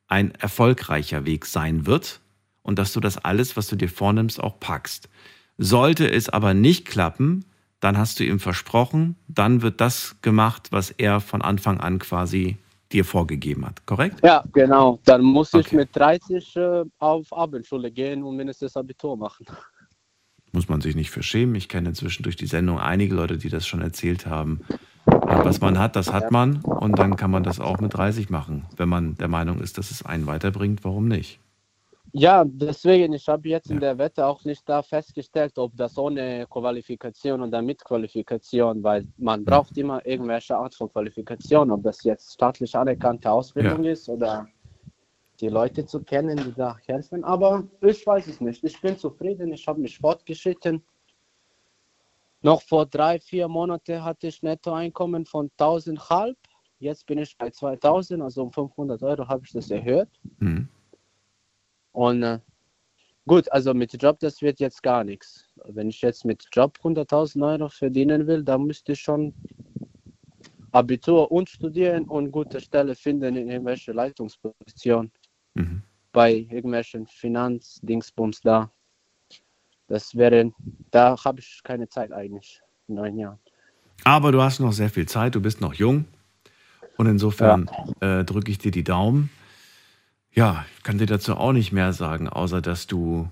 [0.08, 2.20] ein erfolgreicher Weg sein wird
[2.64, 5.10] und dass du das alles, was du dir vornimmst, auch packst.
[5.58, 7.46] Sollte es aber nicht klappen,
[7.80, 12.58] dann hast du ihm versprochen, dann wird das gemacht, was er von Anfang an quasi
[12.92, 14.20] dir vorgegeben hat, korrekt?
[14.24, 15.00] Ja, genau.
[15.06, 15.76] Dann muss ich Okay.
[15.78, 19.46] mit 30 äh, auf Abendschule gehen und mindestens Abitur machen.
[20.52, 21.56] Muss man sich nicht für schämen.
[21.56, 24.62] Ich kenne inzwischen durch die Sendung einige Leute, die das schon erzählt haben.
[25.06, 26.58] Was man hat, das hat man.
[26.62, 28.66] Und dann kann man das auch mit 30 machen.
[28.78, 31.40] Wenn man der Meinung ist, dass es einen weiterbringt, warum nicht?
[32.12, 33.76] Ja, deswegen, ich habe jetzt Ja.
[33.76, 39.06] in der Wette auch nicht da festgestellt, ob das ohne Qualifikation oder mit Qualifikation, weil
[39.18, 44.48] man braucht immer irgendwelche Art von Qualifikation, ob das jetzt staatlich anerkannte Ausbildung ist oder
[45.40, 47.24] die Leute zu kennen, die da helfen.
[47.24, 48.64] Aber ich weiß es nicht.
[48.64, 50.84] Ich bin zufrieden, ich habe mich fortgeschritten.
[52.42, 56.38] Noch vor drei, vier Monaten hatte ich Nettoeinkommen von 1000 halb.
[56.80, 60.08] Jetzt bin ich bei 2000, also um 500 Euro habe ich das erhöht.
[60.40, 60.70] Hm.
[61.92, 62.40] Und äh,
[63.28, 65.46] gut, also mit Job, das wird jetzt gar nichts.
[65.66, 69.34] Wenn ich jetzt mit Job 100.000 Euro verdienen will, dann müsste ich schon
[70.72, 75.12] Abitur und studieren und gute Stelle finden in irgendwelche Leitungsposition
[75.60, 75.82] Mhm.
[76.12, 78.72] bei irgendwelchen Finanzdingsbums da.
[79.88, 80.52] Das wäre,
[80.92, 83.40] da habe ich keine Zeit eigentlich in neun Jahren.
[84.04, 86.06] Aber du hast noch sehr viel Zeit, du bist noch jung.
[86.98, 87.70] Und insofern
[88.02, 89.30] äh, drücke ich dir die Daumen.
[90.34, 93.30] Ja, ich kann dir dazu auch nicht mehr sagen, außer dass du,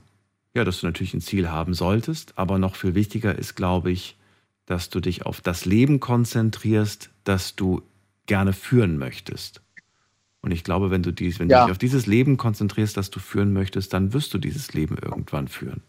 [0.53, 2.37] ja, dass du natürlich ein Ziel haben solltest.
[2.37, 4.17] Aber noch viel wichtiger ist, glaube ich,
[4.65, 7.81] dass du dich auf das Leben konzentrierst, das du
[8.25, 9.61] gerne führen möchtest.
[10.47, 11.65] Und ich glaube, wenn du dies, wenn du Ja.
[11.65, 15.49] dich auf dieses Leben konzentrierst, das du führen möchtest, dann wirst du dieses Leben irgendwann
[15.49, 15.81] führen.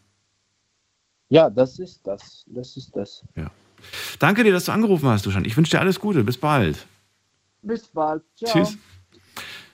[1.28, 2.44] Ja, das ist das.
[2.48, 3.22] Das ist das.
[4.18, 5.44] Danke dir, dass du angerufen hast, Duschan.
[5.44, 6.24] Ich wünsche dir alles Gute.
[6.24, 6.88] Bis bald.
[7.62, 8.24] Bis bald.
[8.34, 8.50] Ciao.
[8.64, 8.76] Tschüss.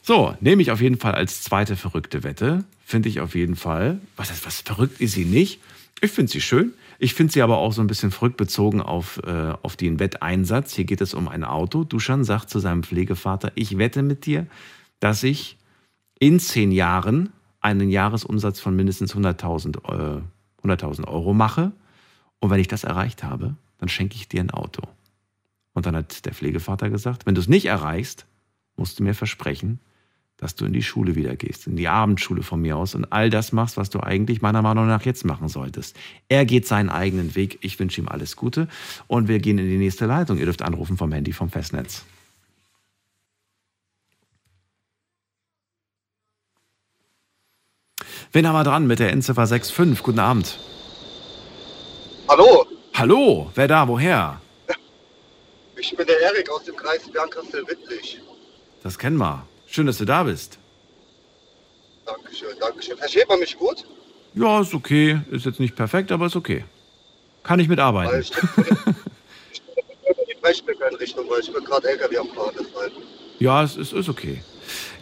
[0.03, 2.65] So, nehme ich auf jeden Fall als zweite verrückte Wette.
[2.85, 4.01] Finde ich auf jeden Fall.
[4.17, 5.61] Was ist was verrückt ist sie nicht?
[6.03, 6.75] Ich finde sie schön.
[6.99, 10.75] Ich finde sie aber auch so ein bisschen verrückt bezogen auf, äh, auf den Wetteinsatz.
[10.75, 11.85] Hier geht es um ein Auto.
[11.85, 14.47] Duschan sagt zu seinem Pflegevater, ich wette mit dir,
[15.01, 15.59] dass ich
[16.19, 20.23] in zehn Jahren einen Jahresumsatz von mindestens 100.000 äh,
[20.65, 21.73] 100.000 Euro mache.
[22.41, 24.83] Und wenn ich das erreicht habe, dann schenke ich dir ein Auto.
[25.73, 28.27] Und dann hat der Pflegevater gesagt, wenn du es nicht erreichst,
[28.77, 29.81] musst du mir versprechen,
[30.45, 33.31] dass du in die Schule wieder gehst, in die Abendschule von mir aus und all
[33.31, 35.97] das machst, was du eigentlich meiner Meinung nach jetzt machen solltest.
[36.29, 37.57] Er geht seinen eigenen Weg.
[37.63, 38.69] Ich wünsche ihm alles Gute
[39.07, 40.37] und wir gehen in die nächste Leitung.
[40.37, 42.05] Ihr dürft anrufen vom Handy vom Festnetz.
[48.33, 50.03] Wen haben wir dran mit der Endziffer 65?
[50.03, 50.59] Guten Abend.
[52.29, 54.43] Hallo, Hallo, wer da, woher?
[55.77, 58.21] ich bin der Erik aus dem Kreis Bernkastel-Wittlich.
[58.83, 59.47] Das kennen wir.
[59.75, 60.57] Schön, dass du da bist.
[62.07, 62.97] Dankeschön, Dankeschön.
[62.97, 63.85] Versteht man mich gut?
[64.35, 65.21] Ja, ist okay.
[65.33, 66.65] Ist jetzt nicht perfekt, aber ist okay.
[67.43, 68.21] Kann ich Weil mitarbeiten.
[68.21, 70.53] ich stehe in die weil
[71.41, 72.55] ich bin gerade LKW am Fahren.
[72.57, 72.93] Deshalb.
[73.41, 74.45] Ja, es ist, ist okay.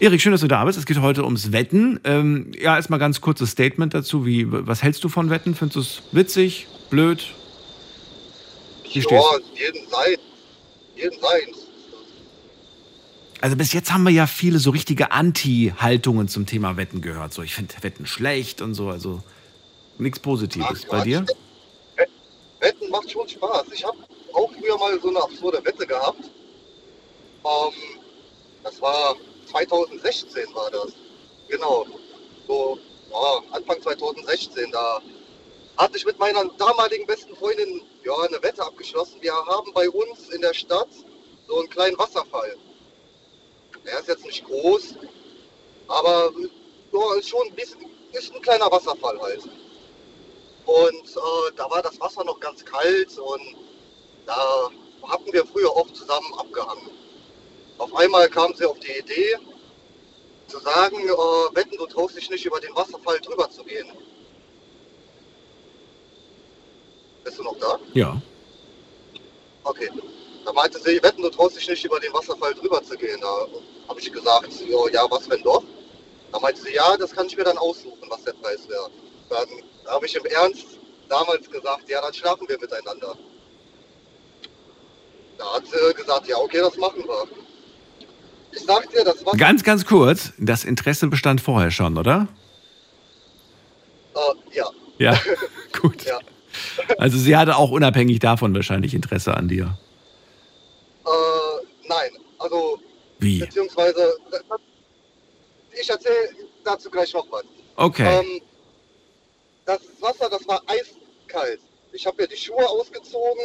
[0.00, 0.78] Erik, schön, dass du da bist.
[0.78, 2.00] Es geht heute ums Wetten.
[2.04, 4.24] Ähm, ja, erstmal ganz kurzes Statement dazu.
[4.24, 5.54] Wie, was hältst du von Wetten?
[5.54, 7.26] Findest du es witzig, blöd?
[8.84, 10.16] Wie ja, stehst jeden sein.
[10.96, 11.61] Jeden seins.
[13.43, 17.34] Also bis jetzt haben wir ja viele so richtige Anti-Haltungen zum Thema Wetten gehört.
[17.34, 18.88] So, ich finde Wetten schlecht und so.
[18.88, 19.20] Also
[19.99, 20.84] nichts Positives.
[20.86, 21.26] Ach, Bei dir?
[22.61, 23.64] Wetten macht schon Spaß.
[23.72, 23.99] Ich habe
[24.32, 26.30] auch früher mal so eine absurde Wette gehabt.
[27.45, 27.99] Ähm,
[28.62, 29.16] das war
[29.51, 30.93] 2016 war das.
[31.49, 31.84] Genau.
[32.47, 32.78] So
[33.11, 34.70] ja, Anfang 2016.
[34.70, 35.03] Da
[35.78, 39.16] hatte ich mit meiner damaligen besten Freundin ja, eine Wette abgeschlossen.
[39.20, 40.90] Wir haben bei uns in der Stadt
[41.49, 42.57] so einen kleinen Wasserfall.
[43.84, 44.94] Der ist jetzt nicht groß,
[45.88, 46.32] aber
[46.92, 47.80] ja, ist schon ein bisschen,
[48.12, 49.42] ist ein kleiner Wasserfall halt.
[50.64, 53.56] Und äh, da war das Wasser noch ganz kalt und
[54.26, 54.70] da
[55.08, 56.90] hatten wir früher oft zusammen abgehangen.
[57.78, 59.36] Auf einmal kam sie auf die Idee,
[60.46, 63.90] zu sagen, äh, wetten, du traust dich nicht über den Wasserfall drüber zu gehen.
[67.24, 67.78] Bist du noch da?
[67.94, 68.20] Ja.
[69.64, 69.90] Okay.
[70.45, 73.20] Da meinte sie, wetten, du traust dich nicht über den Wasserfall drüber zu gehen.
[73.20, 73.47] Da
[73.88, 75.62] habe ich gesagt, jo, ja, was wenn doch?
[76.32, 78.90] Da meinte sie, ja, das kann ich mir dann aussuchen, was der Preis wäre.
[79.28, 79.47] Dann
[79.86, 80.66] habe ich im Ernst
[81.09, 83.16] damals gesagt, ja, dann schlafen wir miteinander.
[85.38, 87.24] Da hat sie gesagt, ja, okay, das machen wir.
[88.53, 89.34] Ich sag dir, das war...
[89.34, 92.28] Ganz, ganz kurz, das Interesse bestand vorher schon, oder?
[94.14, 94.66] Äh, ja.
[94.99, 95.18] Ja,
[95.80, 96.05] gut.
[96.05, 96.18] Ja.
[96.99, 99.78] Also sie hatte auch unabhängig davon wahrscheinlich Interesse an dir.
[101.84, 102.78] Nein, also
[103.18, 103.38] Wie?
[103.40, 104.16] beziehungsweise
[105.80, 107.44] ich erzähle dazu gleich noch was.
[107.76, 108.20] Okay.
[108.20, 108.42] Ähm,
[109.64, 111.60] das Wasser, das war eiskalt.
[111.92, 113.42] Ich habe mir die Schuhe ausgezogen,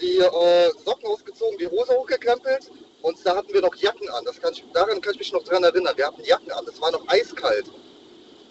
[0.00, 2.70] die äh, Socken ausgezogen, die Hose hochgekrempelt
[3.02, 4.24] und da hatten wir noch Jacken an.
[4.24, 5.96] Das kann ich, daran kann ich mich noch dran erinnern.
[5.96, 6.64] Wir hatten Jacken an.
[6.66, 7.66] Es war noch eiskalt.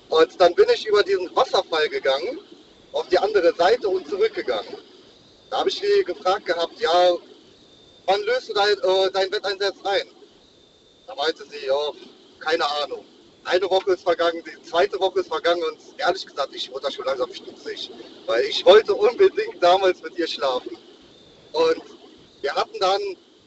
[0.09, 2.39] Und dann bin ich über diesen Wasserfall gegangen,
[2.91, 4.77] auf die andere Seite und zurückgegangen.
[5.49, 7.13] Da habe ich sie gefragt gehabt, ja,
[8.05, 10.07] wann löst du dein, äh, dein Wetteinsatz ein?
[11.07, 11.91] Da meinte sie, ja,
[12.39, 13.05] keine Ahnung.
[13.45, 16.91] Eine Woche ist vergangen, die zweite Woche ist vergangen und ehrlich gesagt, ich wurde da
[16.91, 17.91] schon langsam stutzig.
[18.25, 20.77] Weil ich wollte unbedingt damals mit ihr schlafen.
[21.51, 21.83] Und
[22.41, 23.01] wir hatten dann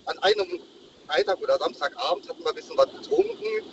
[0.05, 0.61] an einem
[1.07, 3.65] Freitag oder Samstagabend hatten wir ein bisschen was getrunken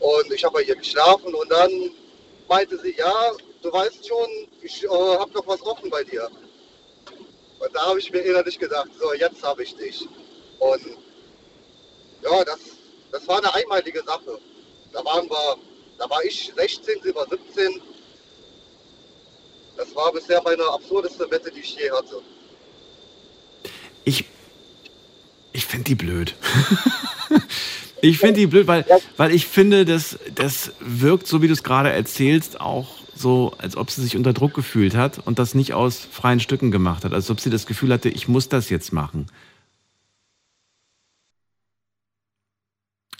[0.00, 1.70] und ich habe bei ihr geschlafen und dann
[2.48, 3.32] meinte sie, ja,
[3.62, 4.28] du weißt schon,
[4.62, 6.28] ich äh, habe noch was offen bei dir.
[7.62, 10.08] Und da habe ich mir innerlich gedacht, so, jetzt habe ich dich.
[10.58, 10.82] Und
[12.22, 12.58] ja, das,
[13.12, 14.38] das war eine einmalige Sache.
[14.92, 15.56] Da waren wir,
[15.96, 17.80] da war ich 16, sie war 17.
[19.76, 22.20] Das war bisher meine absurdeste Wette, die ich je hatte.
[24.04, 24.24] Ich,
[25.52, 26.34] ich finde die blöd.
[28.00, 28.84] ich finde die blöd, weil,
[29.16, 33.76] weil ich finde, das, das wirkt, so wie du es gerade erzählst, auch so, als
[33.76, 37.14] ob sie sich unter Druck gefühlt hat und das nicht aus freien Stücken gemacht hat.
[37.14, 39.26] Als ob sie das Gefühl hatte, ich muss das jetzt machen.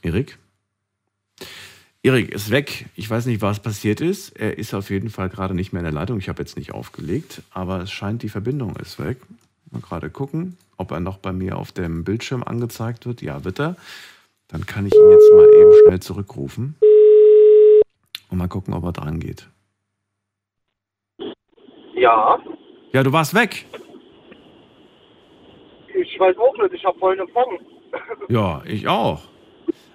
[0.03, 0.39] Erik?
[2.03, 2.87] Erik ist weg.
[2.97, 4.31] Ich weiß nicht, was passiert ist.
[4.31, 6.19] Er ist auf jeden Fall gerade nicht mehr in der Leitung.
[6.19, 9.19] Ich habe jetzt nicht aufgelegt, aber es scheint, die Verbindung ist weg.
[9.71, 13.23] Mal gerade gucken, ob er noch bei mir auf dem Bildschirm angezeigt wird.
[13.23, 13.77] Ja, wird er.
[14.49, 16.75] Dann kann ich ihn jetzt mal eben schnell zurückrufen
[18.29, 19.49] und mal gucken, ob er dran geht.
[22.03, 22.37] Ja,
[22.93, 23.65] Ja, du warst weg.
[25.95, 27.59] ich weiß auch nicht, ich habe vollen Empfang.
[28.29, 29.21] Ja, ich auch.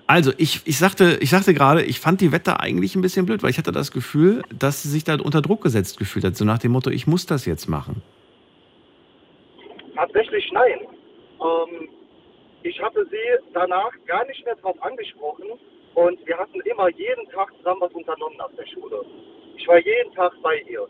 [0.05, 3.43] Also, ich, ich, sagte, ich sagte gerade, ich fand die Wette eigentlich ein bisschen blöd,
[3.43, 6.37] weil ich hatte das Gefühl, dass sie sich da unter Druck gesetzt gefühlt hat.
[6.37, 8.01] So nach dem Motto, ich muss das jetzt machen.
[9.95, 10.79] Tatsächlich nein.
[11.41, 11.89] Ähm,
[12.63, 15.47] ich hatte sie danach gar nicht mehr drauf angesprochen
[15.95, 19.03] und wir hatten immer jeden Tag zusammen was unternommen nach der Schule.
[19.57, 20.87] Ich war jeden Tag bei ihr.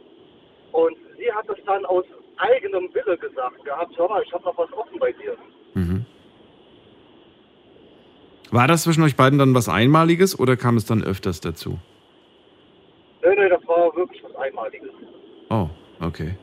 [0.72, 2.05] Und sie hat es dann aus
[2.38, 5.36] eigenem Wille gesagt gehabt, hör mal, ich habe noch was offen bei dir.
[5.74, 6.05] Mhm.
[8.51, 11.80] War das zwischen euch beiden dann was Einmaliges oder kam es dann öfters dazu?
[13.24, 14.91] Nee, nee, das war wirklich was Einmaliges.
[15.49, 15.68] Oh,
[15.99, 16.38] okay.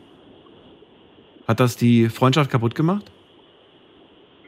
[1.49, 3.11] Hat das die Freundschaft kaputt gemacht?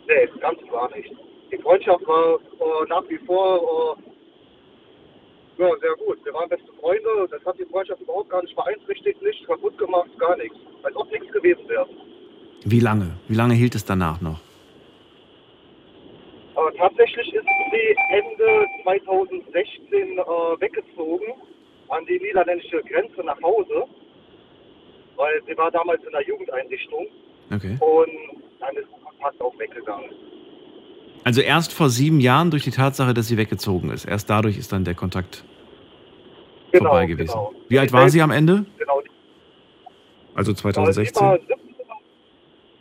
[0.07, 1.13] Nee, ganz und gar nicht.
[1.51, 4.16] Die Freundschaft war äh, nach wie vor äh,
[5.59, 6.25] ja, sehr gut.
[6.25, 7.29] Wir waren beste Freunde.
[7.31, 10.57] Das hat die Freundschaft überhaupt gar nicht beeinträchtigt, nicht kaputt gemacht, gar nichts.
[10.83, 11.87] Als ob nichts gewesen wäre.
[12.65, 13.17] Wie lange?
[13.29, 14.41] Wie lange hielt es danach noch?
[16.57, 20.23] Äh, tatsächlich ist sie Ende 2016 äh,
[20.61, 21.27] weggezogen
[21.89, 23.85] an die niederländische Grenze nach Hause,
[25.17, 27.07] weil sie war damals in der Jugendeinrichtung
[27.55, 27.79] Okay.
[27.81, 30.11] und dann ist der Kontakt auch weggegangen.
[31.27, 34.05] Also erst vor sieben Jahren durch die Tatsache, dass sie weggezogen ist.
[34.05, 35.43] Erst dadurch ist dann der Kontakt
[36.71, 37.27] Genau, vorbei gewesen.
[37.33, 37.53] genau.
[37.69, 38.65] Wie alt war sie am Ende?
[38.79, 39.03] Genau.
[40.37, 41.21] Also Äh, Sie 2016?
[41.27, 41.57] war, 17,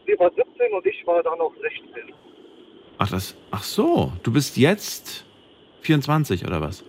[0.05, 2.13] sie war 17 und ich war dann noch 16.
[2.99, 5.25] Ach, das, ach so, du bist jetzt
[5.81, 6.83] 24 oder was?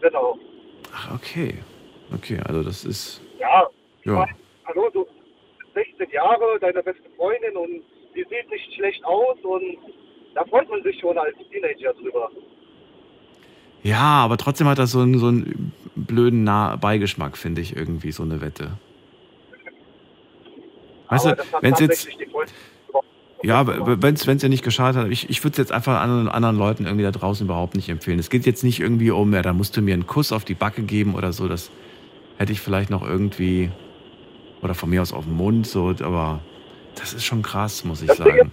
[0.00, 0.38] Genau.
[0.94, 1.58] Ach, okay.
[2.14, 3.20] Okay, also das ist.
[3.38, 3.66] Ja,
[4.04, 4.12] Ja.
[4.20, 7.82] meine, hallo, du bist 16 Jahre, deine beste Freundin und
[8.14, 9.76] sie sieht nicht schlecht aus und
[10.34, 12.30] da freut man sich schon als Teenager drüber.
[13.82, 18.12] Ja, aber trotzdem hat das so einen, so einen blöden nah Beigeschmack, finde ich, irgendwie,
[18.12, 18.72] so eine Wette.
[21.08, 22.08] Weißt Aber du, wenn es jetzt.
[23.42, 26.56] Ja, wenn es ja nicht geschadet hat, ich, ich würde es jetzt einfach anderen, anderen
[26.56, 28.18] Leuten irgendwie da draußen überhaupt nicht empfehlen.
[28.18, 30.54] Es geht jetzt nicht irgendwie um, ja, da musst du mir einen Kuss auf die
[30.54, 31.46] Backe geben oder so.
[31.46, 31.70] Das
[32.38, 33.70] hätte ich vielleicht noch irgendwie,
[34.62, 36.40] oder von mir aus auf den Mund, so, aber
[36.94, 38.50] das ist schon krass, muss ich Das sagen.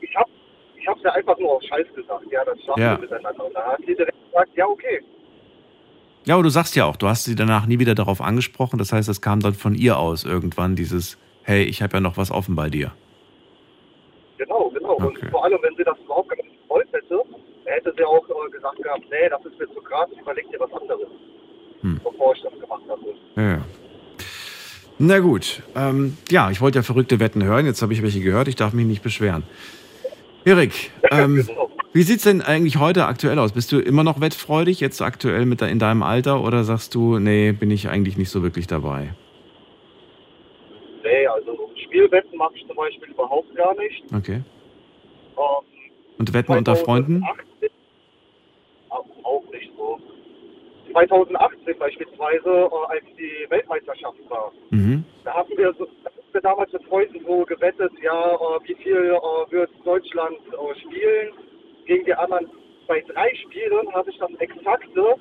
[0.00, 0.28] Ich hab,
[0.78, 2.92] ich hab's ja einfach nur auf Scheiß gesagt, ja, das schaffen Ja.
[2.96, 3.44] wir miteinander.
[3.46, 5.00] Und da hat sie direkt gesagt, ja, okay.
[6.26, 8.78] Ja, aber du sagst ja auch, du hast sie danach nie wieder darauf angesprochen.
[8.78, 12.16] Das heißt, es kam dann von ihr aus irgendwann dieses, hey, ich habe ja noch
[12.18, 12.92] was offen bei dir.
[14.96, 15.28] Und Okay.
[15.30, 17.22] vor allem, wenn sie das überhaupt gar nicht gewollt hätte,
[17.64, 20.72] hätte sie auch äh, gesagt gehabt, nee, das ist mir zu krass, überleg dir was
[20.78, 21.08] anderes,
[21.80, 22.00] Hm.
[22.04, 23.00] bevor ich das gemacht habe.
[23.36, 23.64] Ja.
[24.98, 25.62] Na gut.
[25.74, 27.64] Ähm, ja, ich wollte ja verrückte Wetten hören.
[27.64, 28.48] Jetzt habe ich welche gehört.
[28.48, 29.44] Ich darf mich nicht beschweren.
[30.44, 31.46] Erik, ähm,
[31.92, 33.52] wie sieht's denn eigentlich heute aktuell aus?
[33.52, 37.52] Bist du immer noch wettfreudig, jetzt aktuell mit in deinem Alter, oder sagst du, nee,
[37.52, 39.14] bin ich eigentlich nicht so wirklich dabei?
[41.02, 44.02] Nee, also Spielwetten mache ich zum Beispiel überhaupt gar nicht.
[44.14, 44.40] Okay.
[45.36, 45.66] Ähm,
[46.18, 47.20] Und Wetten unter Freunden?
[47.20, 47.70] 2018
[49.24, 49.98] auch nicht so.
[50.92, 55.04] 2018 beispielsweise, äh, als die Weltmeisterschaft war, Mhm.
[55.24, 55.86] da hatten wir, so,
[56.30, 60.80] hatten wir damals mit Freunden so gewettet, ja, äh, wie viel äh, wird Deutschland äh,
[60.80, 61.32] spielen
[61.86, 62.48] gegen die anderen.
[62.86, 65.16] Bei drei Spielen habe ich das exakte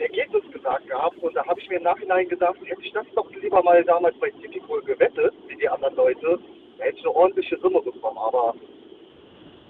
[0.00, 3.30] Ergebnis gesagt gehabt und da habe ich mir im Nachhinein gedacht, hätte ich das doch
[3.30, 6.38] lieber mal damals bei Tipico gewettet, wie die anderen Leute,
[6.78, 8.54] da hätte ich eine ordentliche Summe bekommen, aber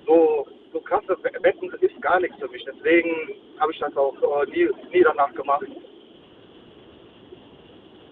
[0.07, 2.65] so, so krasse Wetten ist gar nichts für mich.
[2.65, 3.11] Deswegen
[3.59, 4.15] habe ich das auch
[4.47, 5.67] nie, nie danach gemacht.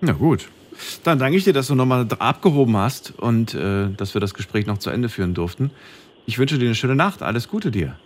[0.01, 0.49] Na gut.
[1.03, 4.67] Dann danke ich dir, dass du nochmal abgehoben hast und äh, dass wir das Gespräch
[4.67, 5.71] noch zu Ende führen durften.
[6.27, 7.23] Ich wünsche dir eine schöne Nacht.
[7.23, 7.97] Alles Gute dir.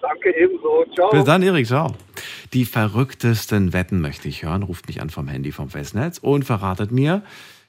[0.00, 0.84] Danke ebenso.
[0.94, 1.10] Ciao.
[1.10, 1.66] Bis dann, Erik.
[1.66, 1.94] Ciao.
[2.52, 4.62] Die verrücktesten Wetten möchte ich hören.
[4.62, 7.22] Ruft mich an vom Handy vom Festnetz und verratet mir,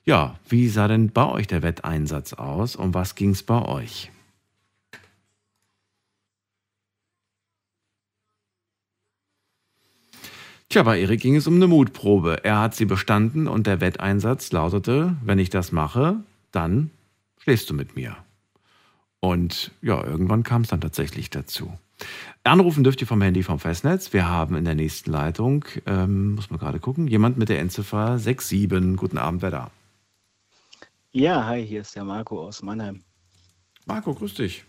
[0.03, 2.75] ja, wie sah denn bei euch der Wetteinsatz aus?
[2.75, 4.11] Um was ging es bei euch?
[10.69, 12.43] Tja, bei Erik ging es um eine Mutprobe.
[12.43, 16.17] Er hat sie bestanden und der Wetteinsatz lautete, wenn ich das mache,
[16.51, 16.89] dann
[17.37, 18.17] schläfst du mit mir.
[19.19, 21.77] Und ja, irgendwann kam es dann tatsächlich dazu.
[22.43, 24.13] Anrufen dürft ihr vom Handy vom Festnetz.
[24.13, 28.19] Wir haben in der nächsten Leitung, ähm, muss man gerade gucken, jemand mit der Endziffer
[28.19, 28.97] 67.
[28.97, 29.71] Guten Abend, wer da?
[31.11, 33.03] Ja, hi, hier ist der Marco aus Mannheim.
[33.85, 34.65] Marco, grüß dich.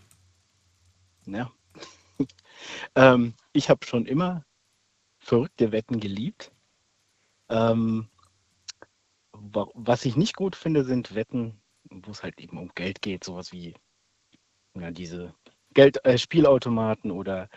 [1.27, 1.51] Ja.
[2.95, 4.46] ähm, ich habe schon immer
[5.27, 6.53] verrückte Wetten geliebt.
[7.49, 8.09] Ähm,
[9.33, 11.61] wa- was ich nicht gut finde, sind Wetten,
[11.91, 13.75] wo es halt eben um Geld geht, sowas wie
[14.75, 15.35] ja, diese
[15.75, 17.49] Geld, äh, Spielautomaten oder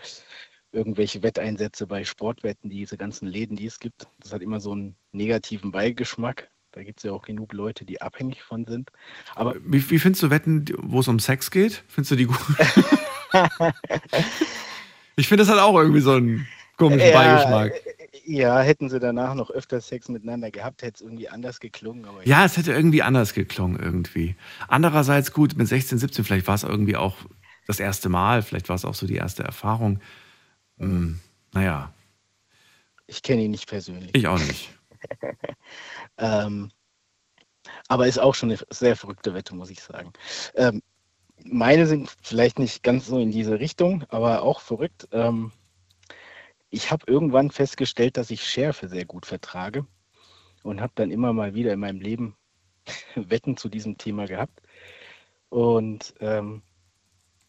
[0.71, 4.07] irgendwelche Wetteinsätze bei Sportwetten, diese ganzen Läden, die es gibt.
[4.19, 6.49] Das hat immer so einen negativen Beigeschmack.
[6.71, 8.91] Da gibt es ja auch genug Leute, die abhängig von sind.
[9.35, 11.83] Aber Wie, wie findest du Wetten, wo es um Sex geht?
[11.87, 12.37] Findest du die gut?
[15.15, 16.47] ich finde, das hat auch irgendwie so einen
[16.79, 17.73] komischen Beigeschmack.
[18.25, 22.05] Ja, hätten sie danach noch öfter Sex miteinander gehabt, hätte es irgendwie anders geklungen.
[22.05, 24.35] Aber Ja, es hätte irgendwie anders geklungen irgendwie.
[24.67, 27.15] Andererseits gut, mit 16, 17, vielleicht war es irgendwie auch
[27.67, 29.99] das erste Mal, vielleicht war es auch so die erste Erfahrung.
[30.79, 31.19] Hm,
[31.53, 31.93] naja,
[33.09, 34.11] ich kenne ihn nicht persönlich.
[34.13, 34.69] ich auch nicht.
[36.17, 36.71] Ähm,
[37.87, 40.11] aber ist auch schon eine sehr verrückte Wette, muss ich sagen.
[40.55, 40.81] Ähm,
[41.45, 45.07] meine sind vielleicht nicht ganz so in diese Richtung, aber auch verrückt.
[45.13, 45.53] Ähm,
[46.69, 49.85] ich habe irgendwann festgestellt, dass ich Schärfe sehr gut vertrage
[50.63, 52.37] und habe dann immer mal wieder in meinem Leben
[53.15, 54.61] Wetten zu diesem Thema gehabt.
[55.49, 56.61] Und ähm,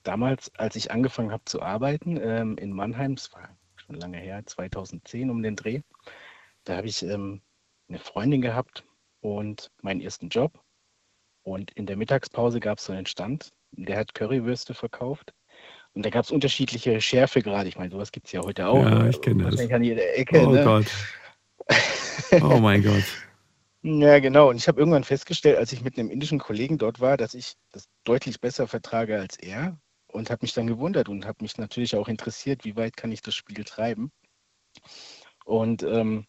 [0.03, 4.43] damals, als ich angefangen habe zu arbeiten ähm, in Mannheim, das war schon lange her,
[4.45, 5.83] 2010 um den Dreh,
[6.65, 7.43] da habe ich ähm,
[7.89, 8.85] eine Freundin gehabt
[9.21, 10.63] und meinen ersten Job.
[11.43, 15.35] Und in der Mittagspause gab es so einen Stand, der hat Currywürste verkauft.
[15.95, 17.69] Und da gab es unterschiedliche Schärfegrade.
[17.69, 18.85] Ich meine, sowas gibt es ja heute auch.
[18.85, 19.59] Ja, äh, ich kenne das.
[19.71, 20.47] An jeder Ecke.
[20.47, 20.65] Oh ne?
[20.65, 20.87] Gott.
[22.43, 23.05] Oh mein Gott.
[23.83, 24.51] Ja, genau.
[24.51, 27.55] Und ich habe irgendwann festgestellt, als ich mit einem indischen Kollegen dort war, dass ich
[27.73, 31.97] das deutlich besser vertrage als er und habe mich dann gewundert und habe mich natürlich
[31.97, 34.13] auch interessiert, wie weit kann ich das Spiel treiben.
[35.47, 36.27] Und ähm,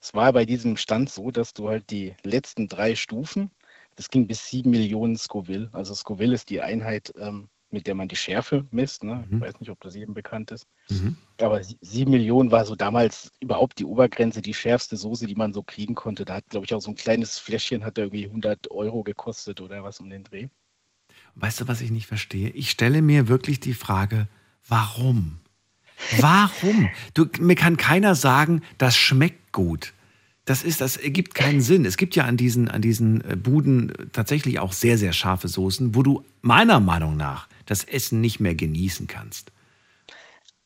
[0.00, 3.50] es war bei diesem Stand so, dass du halt die letzten drei Stufen,
[3.96, 5.70] das ging bis sieben Millionen Scoville.
[5.72, 9.02] Also Scoville ist die Einheit, ähm, mit der man die Schärfe misst.
[9.04, 9.24] Ne?
[9.30, 10.66] Ich weiß nicht, ob das jedem bekannt ist.
[10.90, 11.16] Mhm.
[11.40, 15.52] Aber sie- sieben Millionen war so damals überhaupt die Obergrenze, die schärfste Soße, die man
[15.52, 16.24] so kriegen konnte.
[16.24, 19.60] Da hat, glaube ich, auch so ein kleines Fläschchen hat da irgendwie 100 Euro gekostet
[19.60, 20.48] oder was um den Dreh.
[21.34, 22.50] Weißt du, was ich nicht verstehe?
[22.50, 24.28] Ich stelle mir wirklich die Frage,
[24.68, 25.38] warum?
[26.18, 26.88] Warum?
[27.14, 29.92] Du, mir kann keiner sagen, das schmeckt gut.
[30.44, 31.84] Das ist, das ergibt keinen Sinn.
[31.84, 35.94] Es gibt ja an diesen, an diesen äh, Buden tatsächlich auch sehr, sehr scharfe Soßen,
[35.94, 39.52] wo du meiner Meinung nach das Essen nicht mehr genießen kannst.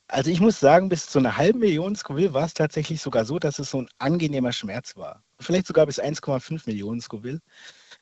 [0.08, 3.40] Also ich muss sagen, bis zu einer halben Million Scoville war es tatsächlich sogar so,
[3.40, 5.24] dass es so ein angenehmer Schmerz war.
[5.40, 7.40] Vielleicht sogar bis 1,5 Millionen Scoville.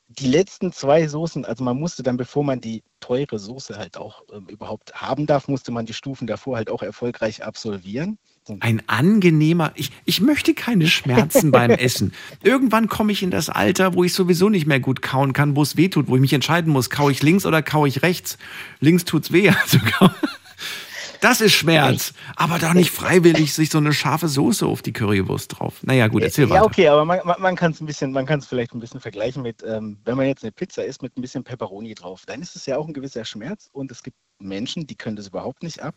[0.07, 4.23] die letzten zwei Soßen, also man musste dann, bevor man die teure Soße halt auch
[4.31, 8.19] ähm, überhaupt haben darf, musste man die Stufen davor halt auch erfolgreich absolvieren.
[8.59, 12.13] Ein angenehmer, ich, ich möchte keine Schmerzen beim Essen.
[12.43, 15.63] Irgendwann komme ich in das Alter, wo ich sowieso nicht mehr gut kauen kann, wo
[15.63, 18.37] es weh tut, wo ich mich entscheiden muss, kaue ich links oder kaue ich rechts.
[18.79, 19.51] Links tut's weh.
[19.65, 19.79] Also
[21.21, 22.13] das ist Schmerz.
[22.35, 25.81] Aber doch nicht freiwillig sich so eine scharfe Soße auf die Currywurst drauf.
[25.81, 26.65] Naja, gut, erzähl ja, weiter.
[26.65, 28.99] okay, aber man, man, man kann es ein bisschen, man kann es vielleicht ein bisschen
[28.99, 32.43] vergleichen mit, ähm, wenn man jetzt eine Pizza isst mit ein bisschen Pepperoni drauf, dann
[32.43, 35.63] ist es ja auch ein gewisser Schmerz und es gibt Menschen, die können das überhaupt
[35.63, 35.95] nicht ab.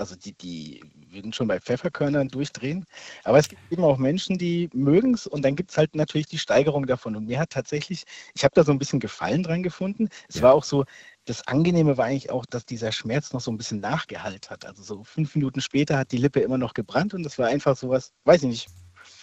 [0.00, 2.86] Also die, die würden schon bei Pfefferkörnern durchdrehen.
[3.24, 6.26] Aber es gibt eben auch Menschen, die mögen es und dann gibt es halt natürlich
[6.26, 7.16] die Steigerung davon.
[7.16, 10.08] Und mir hat tatsächlich, ich habe da so ein bisschen Gefallen dran gefunden.
[10.28, 10.84] Es war auch so,
[11.26, 14.64] das Angenehme war eigentlich auch, dass dieser Schmerz noch so ein bisschen nachgehalt hat.
[14.64, 17.76] Also so fünf Minuten später hat die Lippe immer noch gebrannt und das war einfach
[17.76, 18.68] sowas, weiß ich nicht,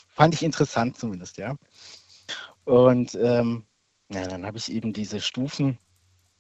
[0.07, 1.55] fand ich interessant zumindest, ja.
[2.65, 3.65] Und ähm,
[4.09, 5.78] ja, dann habe ich eben diese Stufen,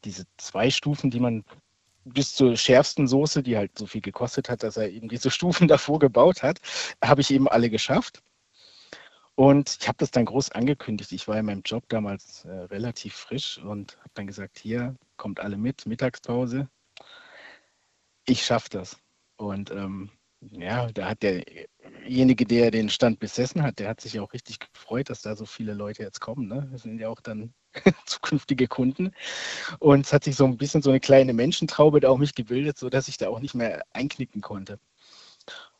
[0.03, 1.43] diese zwei Stufen, die man
[2.13, 5.67] bis zur schärfsten Soße, die halt so viel gekostet hat, dass er eben diese Stufen
[5.67, 6.59] davor gebaut hat,
[7.03, 8.21] habe ich eben alle geschafft.
[9.35, 11.11] Und ich habe das dann groß angekündigt.
[11.11, 15.39] Ich war in meinem Job damals äh, relativ frisch und habe dann gesagt, hier kommt
[15.39, 16.67] alle mit, Mittagspause.
[18.25, 18.97] Ich schaffe das.
[19.37, 20.09] Und ähm,
[20.41, 25.11] ja, da hat derjenige, der den Stand besessen hat, der hat sich auch richtig gefreut,
[25.11, 26.47] dass da so viele Leute jetzt kommen.
[26.47, 26.67] Ne?
[26.71, 27.53] Das sind ja auch dann
[28.05, 29.11] zukünftige Kunden.
[29.79, 32.77] Und es hat sich so ein bisschen so eine kleine Menschentraube da auch mich gebildet,
[32.77, 34.79] sodass ich da auch nicht mehr einknicken konnte.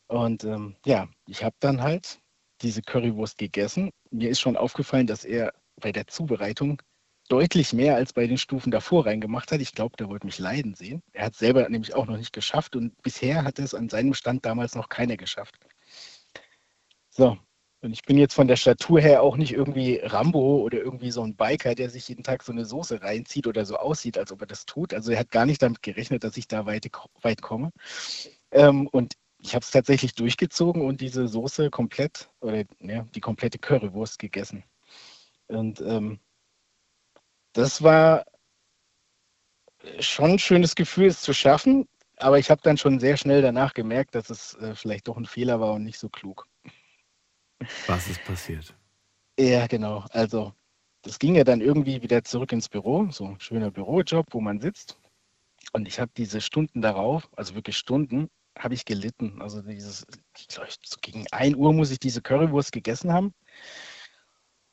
[0.07, 2.19] Und ähm, ja, ich habe dann halt
[2.61, 3.91] diese Currywurst gegessen.
[4.09, 6.81] Mir ist schon aufgefallen, dass er bei der Zubereitung
[7.29, 9.59] deutlich mehr als bei den Stufen davor reingemacht hat.
[9.59, 11.03] Ich glaube, der wollte mich leiden sehen.
[11.11, 14.45] Er hat selber nämlich auch noch nicht geschafft und bisher hat es an seinem Stand
[14.45, 15.55] damals noch keiner geschafft.
[17.09, 17.37] So,
[17.87, 21.23] und ich bin jetzt von der Statur her auch nicht irgendwie Rambo oder irgendwie so
[21.23, 24.41] ein Biker, der sich jeden Tag so eine Soße reinzieht oder so aussieht, als ob
[24.41, 24.93] er das tut.
[24.93, 27.71] Also er hat gar nicht damit gerechnet, dass ich da weit, weit komme.
[28.51, 33.57] Ähm, und ich habe es tatsächlich durchgezogen und diese Soße komplett oder ja, die komplette
[33.57, 34.65] Currywurst gegessen.
[35.47, 36.19] Und ähm,
[37.53, 38.25] das war
[40.01, 41.87] schon ein schönes Gefühl, es zu schaffen.
[42.17, 45.25] Aber ich habe dann schon sehr schnell danach gemerkt, dass es äh, vielleicht doch ein
[45.25, 46.47] Fehler war und nicht so klug.
[47.87, 48.75] Was ist passiert?
[49.39, 50.05] Ja, genau.
[50.11, 50.53] Also,
[51.01, 54.59] das ging ja dann irgendwie wieder zurück ins Büro, so ein schöner Bürojob, wo man
[54.59, 54.97] sitzt.
[55.73, 59.41] Und ich habe diese Stunden darauf, also wirklich Stunden, habe ich gelitten.
[59.41, 60.05] Also dieses,
[60.37, 63.33] ich glaube, so gegen 1 Uhr muss ich diese Currywurst gegessen haben.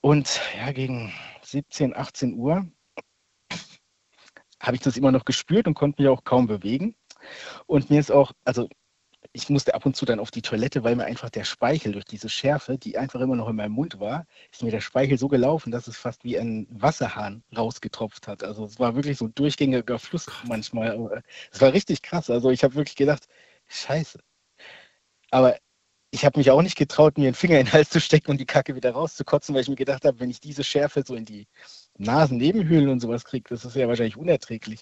[0.01, 1.13] Und ja, gegen
[1.43, 2.67] 17, 18 Uhr
[4.61, 6.97] habe ich das immer noch gespürt und konnte mich auch kaum bewegen.
[7.67, 8.69] Und mir ist auch, also
[9.33, 12.05] ich musste ab und zu dann auf die Toilette, weil mir einfach der Speichel durch
[12.05, 15.29] diese Schärfe, die einfach immer noch in meinem Mund war, ist mir der Speichel so
[15.29, 18.45] gelaufen, dass es fast wie ein Wasserhahn rausgetropft hat.
[18.45, 21.23] Also es war wirklich so ein durchgängiger Fluss manchmal.
[21.53, 22.31] Es war richtig krass.
[22.31, 23.27] Also ich habe wirklich gedacht,
[23.69, 24.19] scheiße.
[25.31, 25.57] Aber
[26.11, 28.39] ich habe mich auch nicht getraut, mir einen Finger in den Hals zu stecken und
[28.41, 31.25] die Kacke wieder rauszukotzen, weil ich mir gedacht habe, wenn ich diese Schärfe so in
[31.25, 31.49] die
[31.99, 34.81] Nasennebenhöhlen und sowas kriege, das ist ja wahrscheinlich unerträglich.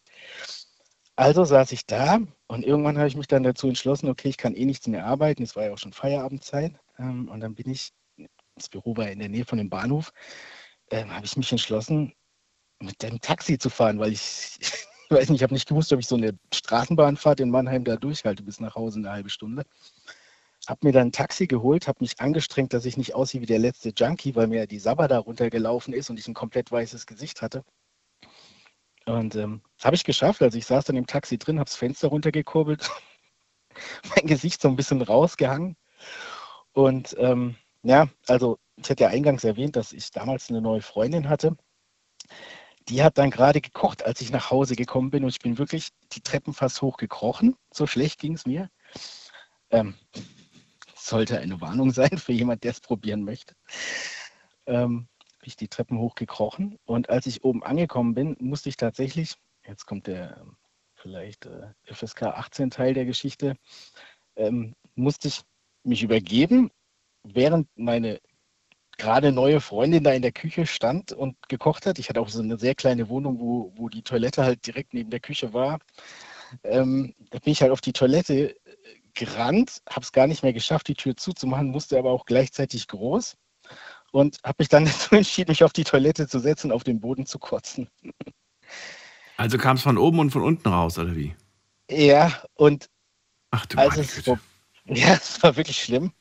[1.17, 4.55] Also saß ich da und irgendwann habe ich mich dann dazu entschlossen, okay, ich kann
[4.55, 5.43] eh nichts mehr arbeiten.
[5.43, 6.75] Es war ja auch schon Feierabendzeit.
[6.99, 7.91] Ähm, und dann bin ich,
[8.57, 10.13] das Büro war in der Nähe von dem Bahnhof,
[10.91, 12.15] ähm, habe ich mich entschlossen,
[12.81, 16.01] mit dem Taxi zu fahren, weil ich, ich weiß nicht, ich habe nicht gewusst, ob
[16.01, 19.65] ich so eine Straßenbahnfahrt in Mannheim da durchhalte bis nach Hause eine halbe Stunde.
[20.67, 23.59] Hab mir dann ein Taxi geholt, habe mich angestrengt, dass ich nicht aussehe wie der
[23.59, 27.43] letzte Junkie, weil mir die Sabba da runtergelaufen ist und ich ein komplett weißes Gesicht
[27.43, 27.65] hatte.
[29.07, 30.43] Und ähm, das habe ich geschafft.
[30.43, 32.91] Also ich saß dann im Taxi drin, habe das Fenster runtergekurbelt,
[34.17, 35.77] mein Gesicht so ein bisschen rausgehangen.
[36.73, 41.29] Und ähm, ja, also ich hatte ja eingangs erwähnt, dass ich damals eine neue Freundin
[41.29, 41.57] hatte.
[42.89, 45.25] Die hat dann gerade gekocht, als ich nach Hause gekommen bin.
[45.25, 47.57] Und ich bin wirklich die Treppen fast hochgekrochen.
[47.73, 48.71] So schlecht ging es mir.
[49.71, 49.95] Ähm,
[50.95, 53.55] sollte eine Warnung sein für jemand, der es probieren möchte.
[54.67, 55.09] Ähm,
[55.47, 59.37] ich die Treppen hochgekrochen und als ich oben angekommen bin, musste ich tatsächlich,
[59.67, 60.57] jetzt kommt der ähm,
[60.95, 63.57] vielleicht äh, FSK 18 Teil der Geschichte,
[64.37, 65.43] ähm, musste ich
[65.85, 66.71] mich übergeben,
[67.23, 68.21] während meine
[68.99, 71.99] gerade neue Freundin da in der Küche stand und gekocht hat.
[71.99, 75.11] Ich hatte auch so eine sehr kleine Wohnung, wo, wo die Toilette halt direkt neben
[75.11, 75.81] der Küche war.
[76.63, 78.55] Ähm, da bin ich halt auf die Toilette
[79.15, 83.37] gerannt, habe es gar nicht mehr geschafft, die Tür zuzumachen, musste aber auch gleichzeitig groß
[84.13, 87.27] und habe mich dann dazu entschieden, mich auf die Toilette zu setzen auf den Boden
[87.27, 87.89] zu kotzen.
[89.37, 91.35] Also kam es von oben und von unten raus, oder wie?
[91.91, 92.89] Ja, und
[93.51, 94.39] Ach du als meine es so,
[94.85, 96.13] ja, es war wirklich schlimm.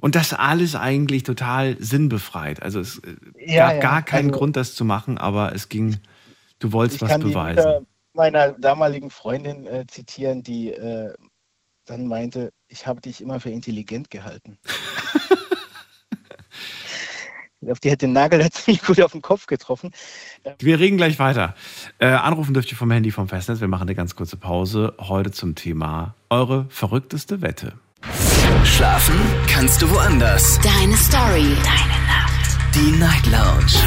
[0.00, 2.62] Und das alles eigentlich total sinnbefreit.
[2.62, 5.68] Also es äh, Ja, gab ja, gar keinen also- Grund, das zu machen, aber es
[5.68, 5.98] ging,
[6.60, 7.56] du wolltest Ich was kann beweisen.
[7.56, 11.12] Mutter meiner damaligen Freundin äh, zitieren, die äh,
[11.86, 14.58] dann meinte, ich habe dich immer für intelligent gehalten.
[17.62, 19.92] Ich glaube, die hat den Nagel ziemlich gut auf den Kopf getroffen.
[20.58, 21.54] Wir reden gleich weiter.
[22.00, 23.60] Äh, anrufen dürft ihr vom Handy vom Festnetz.
[23.60, 24.94] Wir machen eine ganz kurze Pause.
[24.98, 27.74] Heute zum Thema eure verrückteste Wette.
[28.64, 29.14] Schlafen
[29.46, 30.58] kannst du woanders.
[30.60, 31.54] Deine Story.
[31.62, 32.58] Deine Nacht.
[32.74, 33.78] Die Night Lounge.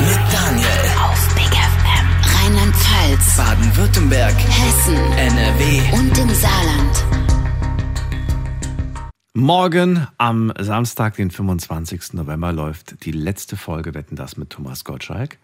[0.00, 0.66] Mit Daniel.
[1.00, 2.42] Auf Big FM.
[2.42, 3.36] Rheinland-Pfalz.
[3.36, 4.34] Baden-Württemberg.
[4.34, 4.96] Hessen.
[5.12, 5.80] NRW.
[5.92, 7.23] Und im Saarland.
[9.36, 12.12] Morgen am Samstag, den 25.
[12.12, 15.38] November, läuft die letzte Folge Wetten das mit Thomas Gottschalk.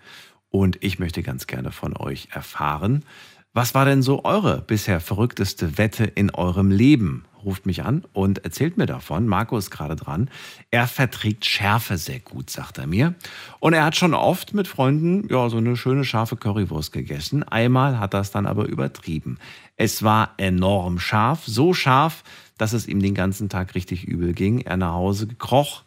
[0.49, 3.05] Und ich möchte ganz gerne von euch erfahren,
[3.53, 7.25] was war denn so eure bisher verrückteste Wette in eurem Leben?
[7.45, 9.27] Ruft mich an und erzählt mir davon.
[9.27, 10.31] Marco ist gerade dran.
[10.71, 13.15] Er verträgt Schärfe sehr gut, sagt er mir.
[13.59, 17.43] Und er hat schon oft mit Freunden ja so eine schöne scharfe Currywurst gegessen.
[17.43, 19.39] Einmal hat er es dann aber übertrieben.
[19.75, 22.23] Es war enorm scharf, so scharf,
[22.61, 24.61] dass es ihm den ganzen Tag richtig übel ging.
[24.61, 25.85] Er nach Hause gekroch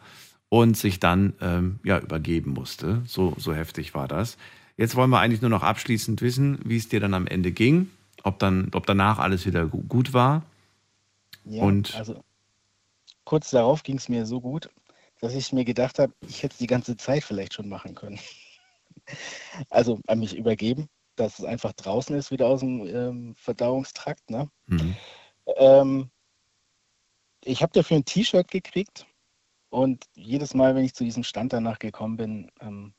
[0.49, 3.03] und sich dann ähm, ja, übergeben musste.
[3.05, 4.37] So, so heftig war das.
[4.75, 7.91] Jetzt wollen wir eigentlich nur noch abschließend wissen, wie es dir dann am Ende ging,
[8.23, 10.43] ob, dann, ob danach alles wieder gu- gut war.
[11.45, 12.23] Ja, Und- also
[13.23, 14.69] kurz darauf ging es mir so gut,
[15.21, 18.19] dass ich mir gedacht habe, ich hätte es die ganze Zeit vielleicht schon machen können.
[19.69, 24.29] Also an mich übergeben, dass es einfach draußen ist, wieder aus dem ähm, Verdauungstrakt.
[24.29, 24.49] Ne?
[24.67, 24.95] Mhm.
[25.57, 26.09] Ähm,
[27.45, 29.05] ich habe dafür ein T-Shirt gekriegt
[29.69, 32.93] und jedes Mal, wenn ich zu diesem Stand danach gekommen bin, ähm,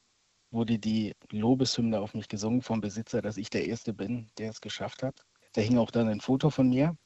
[0.50, 4.60] wurde die Lobeshymne auf mich gesungen vom Besitzer, dass ich der Erste bin, der es
[4.60, 5.24] geschafft hat.
[5.52, 6.96] Da hing auch dann ein Foto von mir.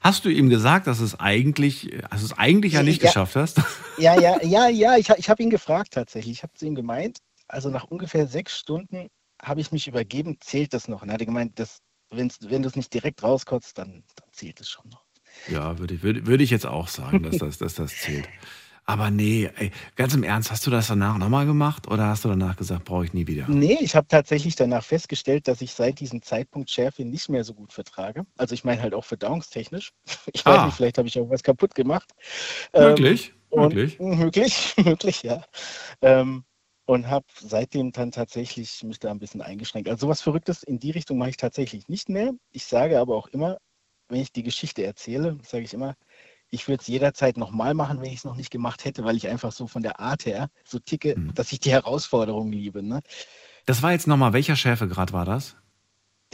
[0.00, 3.08] Hast du ihm gesagt, dass es eigentlich, dass es eigentlich ja nicht Ja.
[3.08, 3.58] geschafft hast?
[3.98, 6.34] Ja, ja, ja, ja, ich, ich habe ihn gefragt tatsächlich.
[6.34, 7.16] Ich habe zu ihm gemeint,
[7.48, 9.08] also nach ungefähr sechs Stunden
[9.40, 11.00] habe ich mich übergeben, zählt das noch?
[11.00, 11.78] Und er hatte gemeint, das,
[12.10, 15.05] wenn du es nicht direkt rauskotzt, dann, dann zählt es schon noch.
[15.48, 18.28] Ja, würde ich, würde, würde ich jetzt auch sagen, dass das, dass das zählt.
[18.88, 22.28] Aber nee, ey, ganz im Ernst, hast du das danach nochmal gemacht oder hast du
[22.28, 23.48] danach gesagt, brauche ich nie wieder?
[23.48, 27.52] Nee, ich habe tatsächlich danach festgestellt, dass ich seit diesem Zeitpunkt Schärfe nicht mehr so
[27.54, 28.24] gut vertrage.
[28.38, 29.90] Also ich meine halt auch verdauungstechnisch.
[30.32, 30.66] Ich weiß Ah.
[30.66, 32.12] nicht, vielleicht habe ich auch was kaputt gemacht.
[32.76, 33.98] Möglich, Ähm, und- möglich.
[34.00, 35.42] Möglich, möglich, ja.
[36.00, 36.44] Ähm,
[36.88, 39.88] und habe seitdem dann tatsächlich mich da ein bisschen eingeschränkt.
[39.88, 42.32] Also sowas Verrücktes in die Richtung mache ich tatsächlich nicht mehr.
[42.52, 43.56] Ich sage aber auch immer,
[44.08, 45.94] wenn ich die Geschichte erzähle, sage ich immer,
[46.50, 49.28] ich würde es jederzeit nochmal machen, wenn ich es noch nicht gemacht hätte, weil ich
[49.28, 51.34] einfach so von der Art her so ticke, Mhm.
[51.34, 52.82] dass ich die Herausforderung liebe.
[52.82, 53.00] Ne?
[53.64, 55.56] Das war jetzt nochmal, welcher Schärfegrad war das?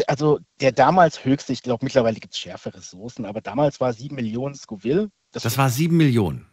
[0.07, 4.15] Also der damals höchste, ich glaube mittlerweile gibt es schärfere Soßen, aber damals war 7
[4.15, 5.11] Millionen Scoville.
[5.33, 6.47] Das war 7 Millionen.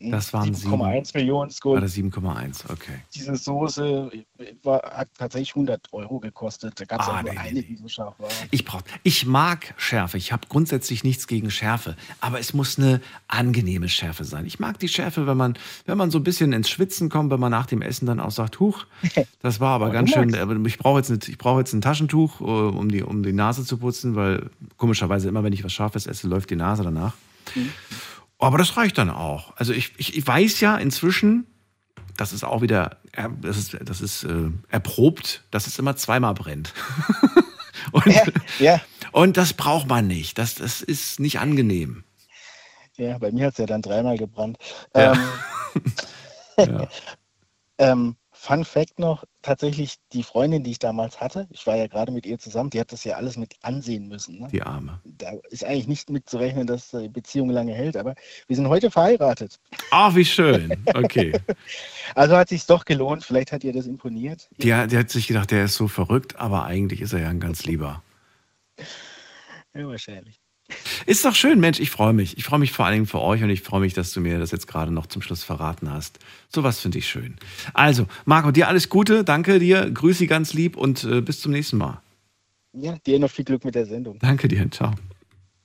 [0.00, 1.80] Hm, Das waren 7,1 Millionen War Scoville.
[1.80, 3.00] das 7,1, okay.
[3.14, 4.10] Diese Soße
[4.62, 6.80] war, hat tatsächlich 100 Euro gekostet.
[6.80, 8.28] Da gab es Ah, auch nur nee, eine, die so scharf war.
[8.50, 10.16] Ich brauch, ich mag Schärfe.
[10.18, 14.46] Ich habe grundsätzlich nichts gegen Schärfe, aber es muss eine angenehme Schärfe sein.
[14.46, 17.40] Ich mag die Schärfe, wenn man, wenn man so ein bisschen ins Schwitzen kommt, wenn
[17.40, 18.86] man nach dem Essen dann auch sagt, huch,
[19.42, 20.28] das war aber ganz schön.
[20.66, 23.78] Ich brauche jetzt, ich brauche jetzt ein Taschentuch, äh, um die, um die Nase zu
[23.78, 27.14] putzen, weil komischerweise immer, wenn ich was Scharfes esse, läuft die Nase danach.
[28.38, 29.56] Aber das reicht dann auch.
[29.56, 31.46] Also ich, ich, ich weiß ja inzwischen,
[32.16, 36.34] das ist auch wieder, er- das ist, das ist äh, erprobt, dass es immer zweimal
[36.34, 36.72] brennt.
[37.92, 38.06] und,
[38.58, 38.80] Ja,
[39.12, 40.38] und das braucht man nicht.
[40.38, 42.04] Das, das ist nicht angenehm.
[42.96, 44.58] ja, bei mir hat es ja dann dreimal gebrannt.
[44.94, 45.12] Ja.
[45.12, 45.18] Ähm,
[46.58, 46.88] Ja.
[47.78, 48.16] ähm,
[48.48, 52.24] Fun Fact noch, tatsächlich die Freundin, die ich damals hatte, ich war ja gerade mit
[52.24, 54.40] ihr zusammen, die hat das ja alles mit ansehen müssen.
[54.40, 54.48] Ne?
[54.50, 55.00] Die Arme.
[55.04, 58.14] Da ist eigentlich nicht mitzurechnen, dass die Beziehung lange hält, aber
[58.46, 59.60] wir sind heute verheiratet.
[59.90, 60.82] Ach, wie schön.
[60.94, 61.32] Okay.
[62.14, 64.48] Also hat sich doch gelohnt, vielleicht hat ihr das imponiert.
[64.56, 67.28] Die, hat- die hat sich gedacht, der ist so verrückt, aber eigentlich ist er ja
[67.28, 68.02] ein ganz lieber.
[69.74, 70.40] Ja, wahrscheinlich.
[71.06, 72.36] Ist doch schön, Mensch, ich freue mich.
[72.36, 74.38] Ich freue mich vor allen Dingen für euch und ich freue mich, dass du mir
[74.38, 76.18] das jetzt gerade noch zum Schluss verraten hast.
[76.48, 77.36] Sowas finde ich schön.
[77.72, 81.52] Also, Marco, dir alles Gute, danke dir, grüße Sie ganz lieb und äh, bis zum
[81.52, 82.02] nächsten Mal.
[82.74, 84.18] Ja, dir noch viel Glück mit der Sendung.
[84.20, 84.92] Danke dir, ciao.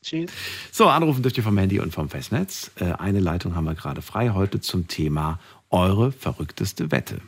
[0.01, 0.31] Tschüss.
[0.71, 2.71] So, anrufen dürft ihr vom Handy und vom Festnetz.
[2.75, 5.39] Äh, eine Leitung haben wir gerade frei heute zum Thema
[5.69, 7.19] eure verrückteste Wette.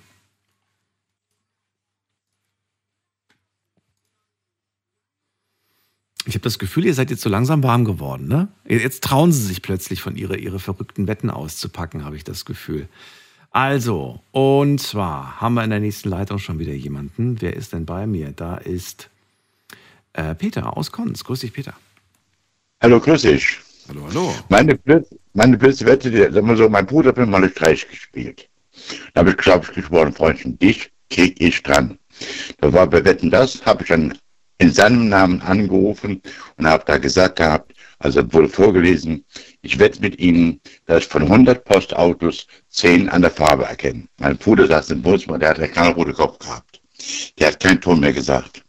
[6.26, 8.48] Ich habe das Gefühl, ihr seid jetzt so langsam warm geworden, ne?
[8.68, 12.88] Jetzt trauen sie sich plötzlich von ihre, ihre verrückten Wetten auszupacken, habe ich das Gefühl.
[13.52, 17.42] Also, und zwar haben wir in der nächsten Leitung schon wieder jemanden.
[17.42, 18.32] Wer ist denn bei mir?
[18.32, 19.10] Da ist
[20.14, 21.24] äh, Peter aus Konz.
[21.24, 21.74] Grüß dich, Peter.
[22.82, 23.60] Hallo, grüß dich.
[23.88, 24.36] Hallo, hallo.
[24.50, 24.80] Meine,
[25.34, 28.50] meine beste Wette, die, sagen wir so, mein Bruder hat mir mal einen Streich gespielt.
[29.14, 31.98] Da habe ich, glaube ich, geschworen, Freundchen, dich krieg ich dran.
[32.60, 34.18] Da war bei Wetten das, habe ich dann
[34.58, 36.22] in seinem Namen angerufen
[36.58, 39.26] und habe da gesagt gehabt, also wurde vorgelesen,
[39.62, 44.10] ich wette mit Ihnen, dass von 100 Postautos 10 an der Farbe erkennen.
[44.20, 46.82] Mein Bruder saß im Bus, der hat einen knallroten Kopf gehabt.
[47.40, 48.64] Der hat keinen Ton mehr gesagt.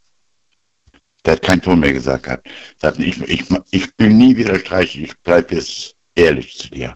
[1.25, 2.47] Der hat keinen Ton mehr gesagt gehabt.
[2.77, 6.95] Sagten, ich, ich, ich bin nie wieder streichig, ich bleibe jetzt ehrlich zu dir.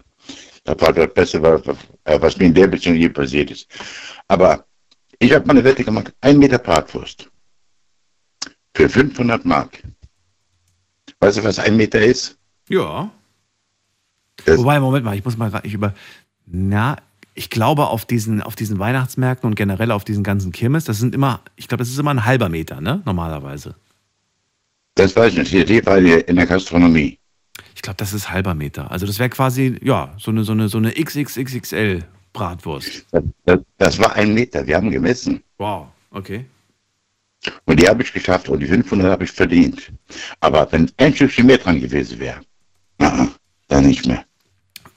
[0.64, 1.62] Das war das Beste, was,
[2.04, 3.68] was mir in der Beziehung je passiert ist.
[4.28, 4.64] Aber
[5.18, 7.31] ich habe mal eine Wette gemacht, ein Meter Bratwurst.
[8.74, 9.82] Für 500 Mark.
[11.20, 12.38] Weißt du, was ein Meter ist?
[12.68, 13.10] Ja.
[14.46, 15.94] Wobei, Moment mal, ich muss mal gerade ich über.
[16.46, 16.96] Na,
[17.34, 21.14] ich glaube, auf diesen, auf diesen Weihnachtsmärkten und generell auf diesen ganzen Kirmes, das sind
[21.14, 23.02] immer, ich glaube, das ist immer ein halber Meter, ne?
[23.04, 23.74] Normalerweise.
[24.94, 25.52] Das weiß ich nicht.
[25.52, 27.18] Die Idee war in der Gastronomie.
[27.74, 28.90] Ich glaube, das ist halber Meter.
[28.90, 33.06] Also das wäre quasi, ja, so eine, so eine, so eine XXXXL Bratwurst.
[33.10, 34.66] Das, das, das war ein Meter.
[34.66, 35.42] Wir haben gemessen.
[35.58, 36.44] Wow, okay.
[37.64, 39.92] Und die habe ich geschafft und die 500 habe ich verdient.
[40.40, 42.40] Aber wenn ein Stückchen mehr dran gewesen wäre,
[42.98, 44.24] dann nicht mehr.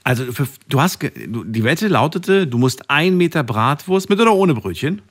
[0.04, 4.54] Also für, du hast die Wette lautete, du musst ein Meter Bratwurst mit oder ohne
[4.54, 5.02] Brötchen?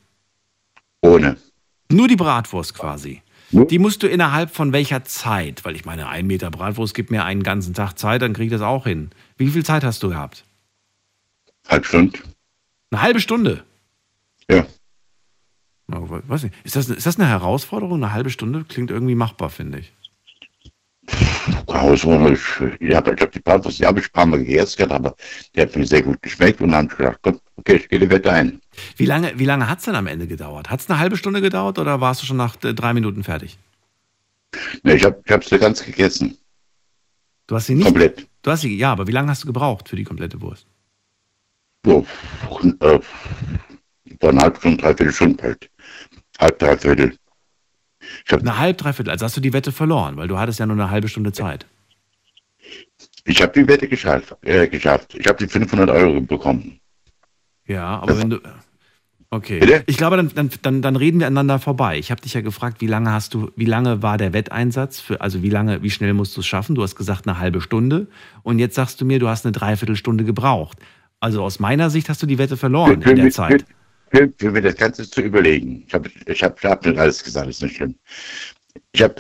[1.01, 1.37] Ohne.
[1.91, 3.23] Nur die Bratwurst quasi.
[3.51, 5.65] Die musst du innerhalb von welcher Zeit?
[5.65, 8.53] Weil ich meine, ein Meter Bratwurst gibt mir einen ganzen Tag Zeit, dann kriege ich
[8.53, 9.11] das auch hin.
[9.37, 10.45] Wie viel Zeit hast du gehabt?
[11.69, 12.19] Halb Stunde.
[12.91, 13.65] Eine halbe Stunde?
[14.51, 14.67] Ja.
[15.93, 16.55] Oh, weiß nicht.
[16.65, 18.03] Ist das, ist das eine Herausforderung?
[18.03, 19.93] Eine halbe Stunde klingt irgendwie machbar, finde ich.
[21.69, 25.15] Herausforderung, ich, ich habe hab die Bratwurst, die habe ich ein paar Mal gegessen, aber
[25.55, 27.99] die hat mir sehr gut geschmeckt und dann habe ich gedacht, komm, okay, ich gehe
[27.99, 28.61] die Wette ein.
[28.97, 30.71] Wie lange, wie lange hat es denn am Ende gedauert?
[30.71, 33.59] Hat es eine halbe Stunde gedauert oder warst du schon nach äh, drei Minuten fertig?
[34.83, 36.39] Nee, ich habe ich sie ganz gegessen.
[37.47, 37.85] Du hast sie nicht?
[37.85, 38.27] Komplett.
[38.43, 40.67] Du hast sie, ja, aber wie lange hast du gebraucht für die komplette Wurst?
[41.85, 42.07] So,
[42.81, 43.01] äh,
[44.21, 45.71] eine halbe Stunde, dreiviertel Stunde halt.
[46.39, 47.17] Halb, dreiviertel.
[48.31, 49.11] Eine halb, dreiviertel.
[49.11, 51.67] Also hast du die Wette verloren, weil du hattest ja nur eine halbe Stunde Zeit.
[53.25, 54.37] Ich habe die Wette geschafft.
[54.43, 55.15] Äh, geschafft.
[55.15, 56.81] Ich habe die 500 Euro bekommen.
[57.67, 58.41] Ja, aber wenn du.
[59.31, 59.59] Okay.
[59.59, 59.83] Bitte?
[59.87, 61.99] Ich glaube, dann, dann, dann, dann reden wir aneinander vorbei.
[61.99, 65.01] Ich habe dich ja gefragt, wie lange hast du, wie lange war der Wetteinsatz?
[65.01, 66.75] Für, also wie lange, wie schnell musst du es schaffen?
[66.75, 68.07] Du hast gesagt eine halbe Stunde.
[68.43, 70.79] Und jetzt sagst du mir, du hast eine Dreiviertelstunde gebraucht.
[71.19, 73.63] Also aus meiner Sicht hast du die Wette verloren für, in der für, Zeit.
[73.63, 73.75] Für,
[74.11, 75.85] für, mir das Ganze zu überlegen.
[75.87, 77.95] Ich habe ich hab, ich hab nicht alles gesagt, ist nicht schlimm.
[78.93, 79.17] Ich habe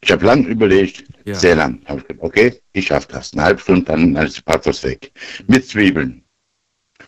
[0.00, 1.34] ich hab lang überlegt, ja.
[1.34, 1.80] sehr lang.
[1.86, 3.32] Hab ich gesagt, okay, ich schaffe das.
[3.32, 5.10] Eine halbe Stunde, dann, dann ist die Bratwurst weg.
[5.48, 6.22] Mit Zwiebeln.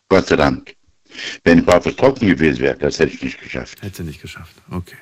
[0.09, 0.75] Gott sei Dank.
[1.45, 3.83] Wenn die Bratwurst trocken gewesen wäre, das hätte ich nicht geschafft.
[3.83, 4.97] Hätte nicht geschafft, okay.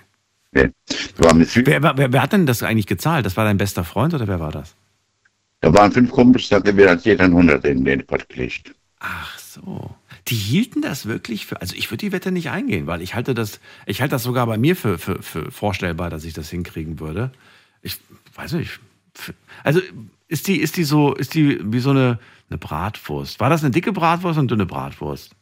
[0.53, 0.70] Nee.
[1.18, 3.27] Wer, wer, wer, hat denn das eigentlich gezahlt?
[3.27, 4.74] Das war dein bester Freund oder wer war das?
[5.61, 8.74] Da waren fünf Kumpels, da haben wir als jeder 100 in den Pott gelegt.
[9.01, 9.95] Ach so.
[10.29, 13.33] Die hielten das wirklich für, also ich würde die Wette nicht eingehen, weil ich halte
[13.33, 16.99] das, ich halte das sogar bei mir für, für, für vorstellbar, dass ich das hinkriegen
[16.99, 17.31] würde.
[17.83, 17.99] Ich
[18.35, 18.81] weiß nicht.
[19.62, 19.81] Also
[20.29, 22.18] ist die, ist die so, ist die wie so eine,
[22.51, 23.39] eine Bratwurst?
[23.39, 25.33] War das eine dicke Bratwurst und dünne Bratwurst?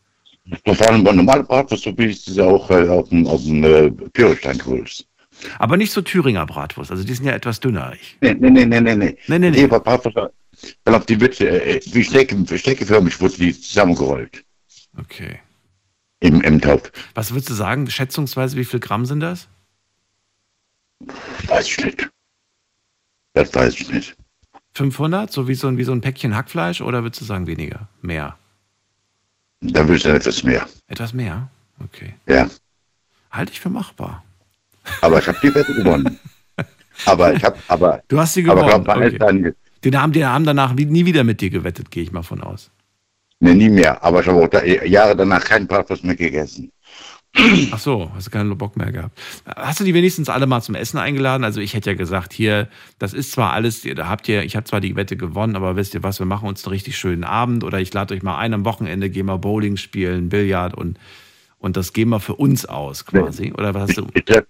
[0.64, 3.64] Das war eine normale Bratwurst, so wie ich sie auch äh, auf dem, auf dem
[3.64, 5.06] äh, Pyrrhstein geholt.
[5.58, 7.94] Aber nicht so Thüringer Bratwurst, also die sind ja etwas dünner.
[7.94, 8.16] Ich.
[8.20, 8.94] Nee, nee, nee, nee, nee.
[8.96, 9.50] Nee, nee, nee.
[9.50, 9.66] nee.
[9.66, 10.16] Bratwurst,
[10.84, 14.43] dann auf die wird, äh, wie Stecke, steckeförmig wurde die zusammengerollt.
[14.98, 15.40] Okay.
[16.20, 16.90] Im, Im Topf.
[17.14, 19.48] Was würdest du sagen, schätzungsweise, wie viel Gramm sind das?
[21.46, 22.10] Weiß ich nicht.
[23.34, 24.16] Das weiß ich nicht.
[24.74, 27.88] 500, so wie so ein, wie so ein Päckchen Hackfleisch, oder würdest du sagen weniger?
[28.00, 28.36] Mehr?
[29.60, 30.68] Dann würde ich sagen etwas mehr.
[30.88, 31.48] Etwas mehr?
[31.82, 32.14] Okay.
[32.26, 32.48] Ja.
[33.30, 34.24] Halte ich für machbar.
[35.00, 36.18] Aber ich habe die Wette gewonnen.
[37.06, 38.02] aber ich habe, aber.
[38.08, 38.68] Du hast sie gewonnen.
[38.68, 39.18] Aber okay.
[39.18, 39.54] dann,
[39.84, 42.70] den, haben, den haben danach nie wieder mit dir gewettet, gehe ich mal von aus.
[43.40, 44.02] Ne, nie mehr.
[44.02, 46.70] Aber ich habe auch da, Jahre danach keinen Bratwurst mehr gegessen.
[47.72, 49.18] Ach so, hast du keinen Bock mehr gehabt.
[49.44, 51.42] Hast du die wenigstens alle mal zum Essen eingeladen?
[51.42, 52.68] Also ich hätte ja gesagt, hier,
[53.00, 55.94] das ist zwar alles, da habt ihr, ich habe zwar die Wette gewonnen, aber wisst
[55.94, 58.54] ihr was, wir machen uns einen richtig schönen Abend oder ich lade euch mal ein
[58.54, 60.98] am Wochenende, gehen wir Bowling spielen, Billard und,
[61.58, 63.52] und das geben wir für uns aus quasi.
[63.52, 64.06] Oder was hast du?
[64.14, 64.46] Ich, treffe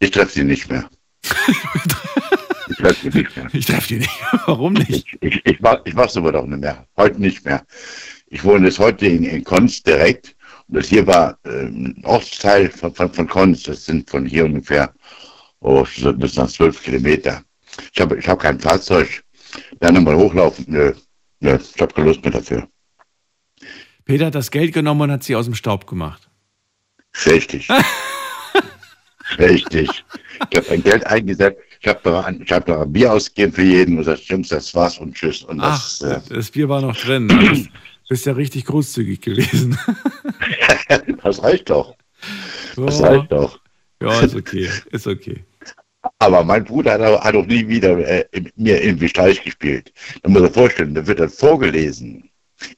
[0.12, 0.88] treff sie nicht mehr.
[2.68, 3.48] ich treffe sie nicht mehr.
[3.52, 4.20] Ich treffe die nicht.
[4.46, 4.90] Warum nicht?
[4.90, 6.86] Ich, ich, ich, mach, ich mach's aber doch nicht mehr.
[6.96, 7.64] Heute nicht mehr.
[8.32, 10.34] Ich wohne jetzt heute in, in Konz direkt
[10.72, 14.92] das hier war äh, ein Ortsteil von, von, von Konz, das sind von hier ungefähr
[15.60, 15.84] oh,
[16.14, 17.42] bis nach zwölf Kilometer.
[17.92, 19.22] Ich habe ich hab kein Fahrzeug.
[19.80, 20.64] Dann nochmal hochlaufen.
[20.68, 20.92] Nö,
[21.40, 22.66] nö, ich habe keine Lust mehr dafür.
[24.06, 26.28] Peter hat das Geld genommen und hat sie aus dem Staub gemacht.
[27.26, 27.68] Richtig.
[29.38, 30.04] Richtig.
[30.50, 31.60] Ich habe mein Geld eingesetzt.
[31.80, 34.74] Ich habe da, ich hab da ein Bier ausgegeben für jeden und gesagt, Jungs, das
[34.74, 35.42] war's und tschüss.
[35.42, 37.68] Und Ach, das, äh, das Bier war noch drin.
[38.12, 39.78] Bist ja richtig großzügig gewesen.
[41.22, 41.96] das reicht doch.
[42.76, 43.06] Das Ja.
[43.06, 43.58] reicht doch.
[44.02, 44.68] Ja, ist okay.
[44.90, 45.42] Ist okay.
[46.18, 48.26] Aber mein Bruder hat, auch- hat auch nie wieder äh,
[48.56, 49.94] mir irgendwie Streich gespielt.
[50.22, 52.28] Da muss er vorstellen, da wird dann vorgelesen.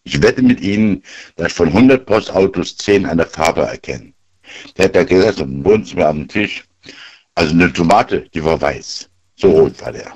[0.04, 1.02] Ich wette mit Ihnen,
[1.34, 4.14] dass von 100 Postautos 10 an der Farbe erkennen.
[4.76, 6.62] Der hat da gesessen im Wohnzimmer am Tisch.
[7.34, 9.10] Also eine Tomate, die war weiß.
[9.34, 10.12] So rot war der.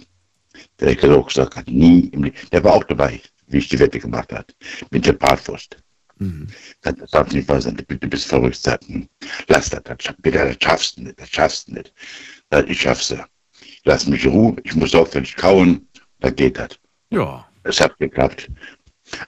[0.78, 2.36] Der hat gesagt, hat nie im Leben.
[2.52, 4.54] Der war auch dabei, wie ich die Wette gemacht hat.
[4.90, 5.76] Mit der Bratwurst.
[6.82, 8.56] Das darf nicht wahr sein, du bist verrückt.
[8.56, 9.08] Sagt, hm,
[9.46, 11.92] Lass das, das, Peter, das schaffst du nicht, das schaffst du nicht.
[12.66, 13.24] Ich schaff's ja.
[13.84, 15.88] Lass mich in Ruhe, ich muss aufhören kauen,
[16.20, 16.70] da geht das.
[17.10, 17.46] Ja.
[17.62, 18.50] Es hat geklappt.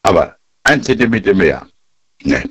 [0.02, 1.66] Aber ein Zentimeter mehr,
[2.24, 2.42] ne,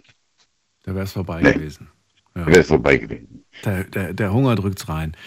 [0.83, 1.53] Da wäre es vorbei Nee.
[1.53, 1.89] gewesen.
[2.35, 2.45] Ja.
[2.47, 3.43] wäre vorbei gewesen.
[3.65, 5.17] Der, der, der Hunger drückt's rein.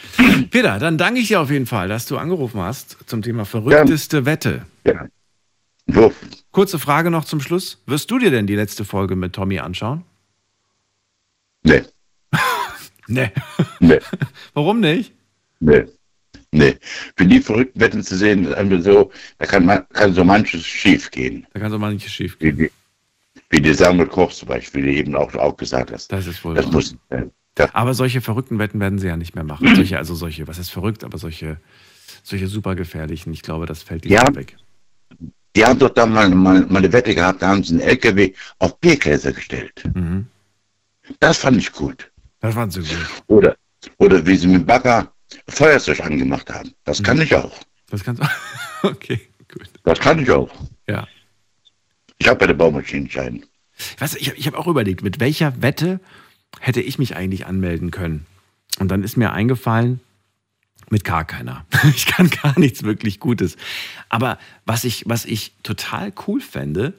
[0.50, 4.24] Peter, dann danke ich dir auf jeden Fall, dass du angerufen hast zum Thema verrückteste
[4.24, 4.64] Wette.
[4.86, 5.06] Ja.
[5.86, 6.12] So,
[6.52, 7.82] Kurze Frage noch zum Schluss.
[7.86, 10.04] Wirst du dir denn die letzte Folge mit Tommy anschauen?
[11.64, 11.84] ne,
[13.08, 13.30] Nee.
[13.80, 14.00] ne,
[14.54, 15.12] Warum nicht?
[15.60, 15.88] ne,
[16.52, 16.78] ne.
[17.16, 20.64] Für die verrückten Wetten zu sehen, ist einfach so, da kann, man, kann so manches
[20.64, 21.46] schief gehen.
[21.52, 22.70] Da kann so manches schief Wie, die-
[23.50, 26.10] wie die Samuel Koch zum Beispiel, die eben auch, auch gesagt hast.
[26.12, 27.26] Das ist wohl Das muss, äh,
[27.72, 29.74] Aber solche verrückten Wetten werden sie ja nicht mehr machen.
[29.74, 31.58] Solche, also solche, was ist verrückt, aber solche,
[32.22, 34.24] solche super gefährlichen, ich glaube, das fällt Ja.
[34.26, 34.56] ihnen weg.
[35.54, 38.32] Die haben doch da mal, mal, mal eine Wette gehabt, da haben sie einen LKW
[38.58, 39.82] auf Biergläser gestellt.
[39.94, 40.26] Mhm.
[41.20, 42.10] Das fand ich gut.
[42.40, 43.06] Das fand sie gut.
[43.26, 43.56] Oder,
[43.98, 45.12] oder wie sie mit Bagger
[45.48, 46.72] Feuerzeug angemacht haben.
[46.84, 47.52] Das kann ich auch.
[47.90, 48.26] Das kannst du.
[48.84, 49.68] Okay, gut.
[49.84, 50.50] Das kann ich auch.
[50.88, 51.06] Ja.
[52.18, 53.44] Ich habe bei der Baumaschinenschein.
[53.98, 56.00] Weißt du, ich habe ich hab auch überlegt, mit welcher Wette
[56.58, 58.26] hätte ich mich eigentlich anmelden können?
[58.80, 60.00] Und dann ist mir eingefallen,
[60.92, 61.66] mit gar keiner.
[61.96, 63.56] Ich kann gar nichts wirklich Gutes.
[64.08, 66.94] Aber was ich, was ich total cool fände,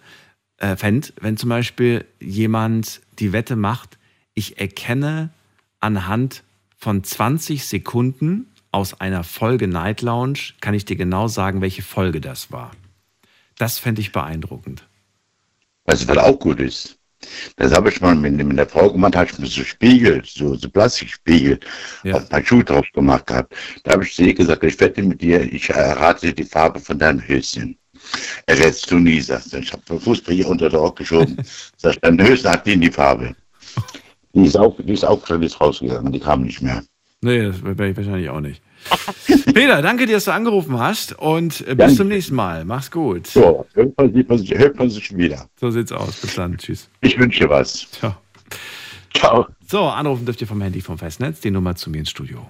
[0.57, 3.98] äh, fänd, wenn zum Beispiel jemand die Wette macht,
[4.34, 5.30] ich erkenne
[5.80, 6.44] anhand
[6.76, 12.20] von 20 Sekunden aus einer Folge Night Lounge, kann ich dir genau sagen, welche Folge
[12.20, 12.72] das war.
[13.57, 14.88] Das fände ich beeindruckend.
[15.86, 16.98] Weißt du, was auch gut ist?
[17.58, 20.70] Das habe ich mal mit, der Frau gemacht, habe ich mir so Spiegel, so, so
[20.70, 21.60] Plastikspiegel
[22.12, 23.54] auf mein Schuh drauf gemacht gehabt.
[23.84, 26.98] Da habe ich zu ihr gesagt, ich wette mit dir, ich errate die Farbe von
[26.98, 27.78] deinem Höschen.
[28.45, 29.58] Er rätst du nie, sagst du.
[29.58, 31.38] Ich habe den Fußball hier unter der Rock geschoben.
[31.78, 33.36] Sag, dein Höschen hat die in die Farbe.
[34.34, 36.84] Die ist auch, die ist auch schon rausgegangen, die kam nicht mehr.
[37.22, 38.62] Nee, das wäre ich wahrscheinlich auch nicht.
[39.53, 41.95] Peter, danke dir, dass du angerufen hast und äh, bis Danke.
[41.95, 42.65] zum nächsten Mal.
[42.65, 43.27] Mach's gut.
[43.27, 45.47] So, irgendwann sieht man sich, hört man sich wieder.
[45.60, 46.22] So sieht's aus.
[46.22, 46.57] Bis dann.
[46.57, 46.89] Tschüss.
[47.01, 47.88] Ich wünsche dir was.
[47.91, 48.15] Ciao.
[49.14, 49.47] Ciao.
[49.68, 52.47] So, anrufen dürft ihr vom Handy vom Festnetz, die Nummer zu mir ins Studio.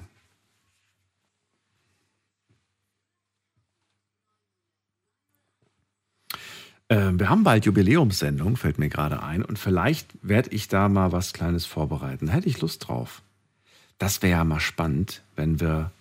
[6.89, 9.43] Ähm, wir haben bald Jubiläumssendung, fällt mir gerade ein.
[9.43, 12.27] Und vielleicht werde ich da mal was Kleines vorbereiten.
[12.27, 13.23] Hätte ich Lust drauf.
[13.97, 15.91] Das wäre ja mal spannend, wenn wir,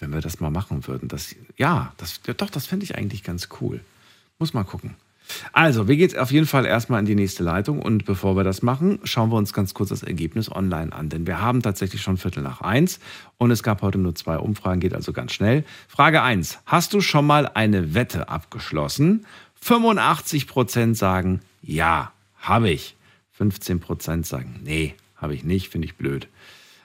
[0.00, 1.08] wenn wir das mal machen würden.
[1.08, 3.80] Das, ja, das, ja, doch, das fände ich eigentlich ganz cool.
[4.38, 4.94] Muss mal gucken.
[5.52, 8.62] Also, wir gehen auf jeden Fall erstmal in die nächste Leitung und bevor wir das
[8.62, 12.16] machen, schauen wir uns ganz kurz das Ergebnis online an, denn wir haben tatsächlich schon
[12.16, 12.98] Viertel nach eins
[13.38, 15.64] und es gab heute nur zwei Umfragen, geht also ganz schnell.
[15.88, 19.24] Frage eins: Hast du schon mal eine Wette abgeschlossen?
[19.60, 22.96] 85 Prozent sagen ja, habe ich.
[23.32, 26.28] 15 Prozent sagen nee, habe ich nicht, finde ich blöd.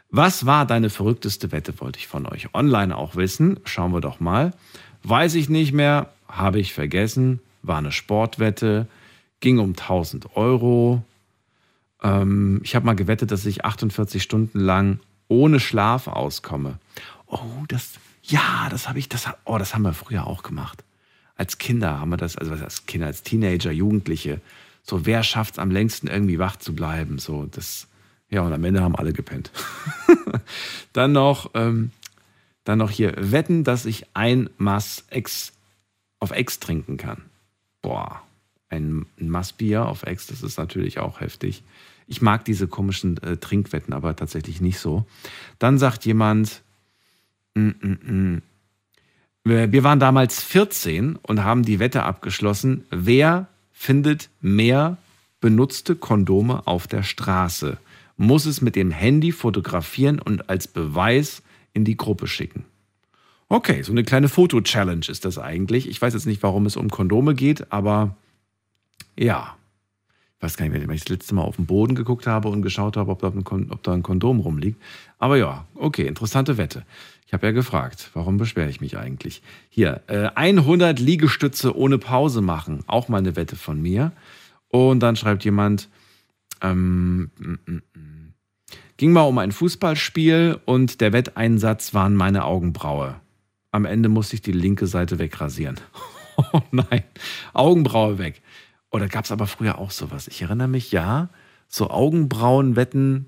[0.10, 3.60] Was war deine verrückteste Wette, wollte ich von euch online auch wissen.
[3.65, 4.53] Schauen wir doch mal.
[5.03, 8.88] Weiß ich nicht mehr, habe ich vergessen, war eine Sportwette,
[9.40, 11.03] ging um 1000 Euro.
[12.02, 16.80] Ähm, ich habe mal gewettet, dass ich 48 Stunden lang ohne Schlaf auskomme.
[17.27, 20.84] Oh, das, ja, das habe ich, das, oh, das haben wir früher auch gemacht.
[21.36, 24.40] Als Kinder haben wir das, also als Kinder, als Teenager, Jugendliche.
[24.84, 27.19] So, wer schafft es am längsten irgendwie wach zu bleiben?
[27.19, 27.88] So, das,
[28.30, 29.52] ja, und am Ende haben alle gepennt.
[30.93, 31.91] dann noch, ähm,
[32.64, 35.53] dann noch hier wetten, dass ich ein Maß Ex
[36.19, 37.22] auf Ex trinken kann.
[37.81, 38.22] Boah,
[38.69, 41.64] ein, Maßbier auf Ex, das ist natürlich auch heftig.
[42.07, 45.06] Ich mag diese komischen äh, Trinkwetten aber tatsächlich nicht so.
[45.60, 46.61] Dann sagt jemand,
[47.56, 48.41] mm, mm, mm.
[49.43, 54.97] Wir wir waren damals 14 und haben die Wette abgeschlossen, wer findet mehr
[55.39, 57.77] benutzte Kondome auf der Straße,
[58.18, 61.44] muss es mit dem Handy fotografieren und als Beweis
[61.74, 62.66] in die Gruppe schicken.
[63.48, 65.88] Okay, so eine kleine Foto-Challenge ist das eigentlich.
[65.88, 68.16] Ich weiß jetzt nicht, warum es um Kondome geht, aber
[69.18, 69.56] ja.
[70.38, 72.50] Ich weiß gar nicht mehr, wenn ich das letzte Mal auf den Boden geguckt habe
[72.50, 74.82] und geschaut habe, ob da ein, ob da ein Kondom rumliegt.
[75.18, 76.86] Aber ja, okay, interessante Wette.
[77.28, 79.42] Ich habe ja gefragt, warum beschwere ich mich eigentlich?
[79.70, 82.84] Hier, äh, 100 Liegestütze ohne Pause machen.
[82.88, 84.12] Auch mal eine Wette von mir.
[84.70, 85.88] Und dann schreibt jemand,
[86.61, 87.32] ähm,
[88.98, 93.19] ging mal um ein Fußballspiel und der Wetteinsatz waren meine Augenbraue.
[93.72, 95.80] Am Ende musste ich die linke Seite wegrasieren.
[96.53, 97.03] oh nein,
[97.53, 98.41] Augenbraue weg.
[98.90, 100.27] Oder gab es aber früher auch sowas?
[100.27, 101.30] Ich erinnere mich, ja,
[101.68, 103.26] so Augenbrauenwetten,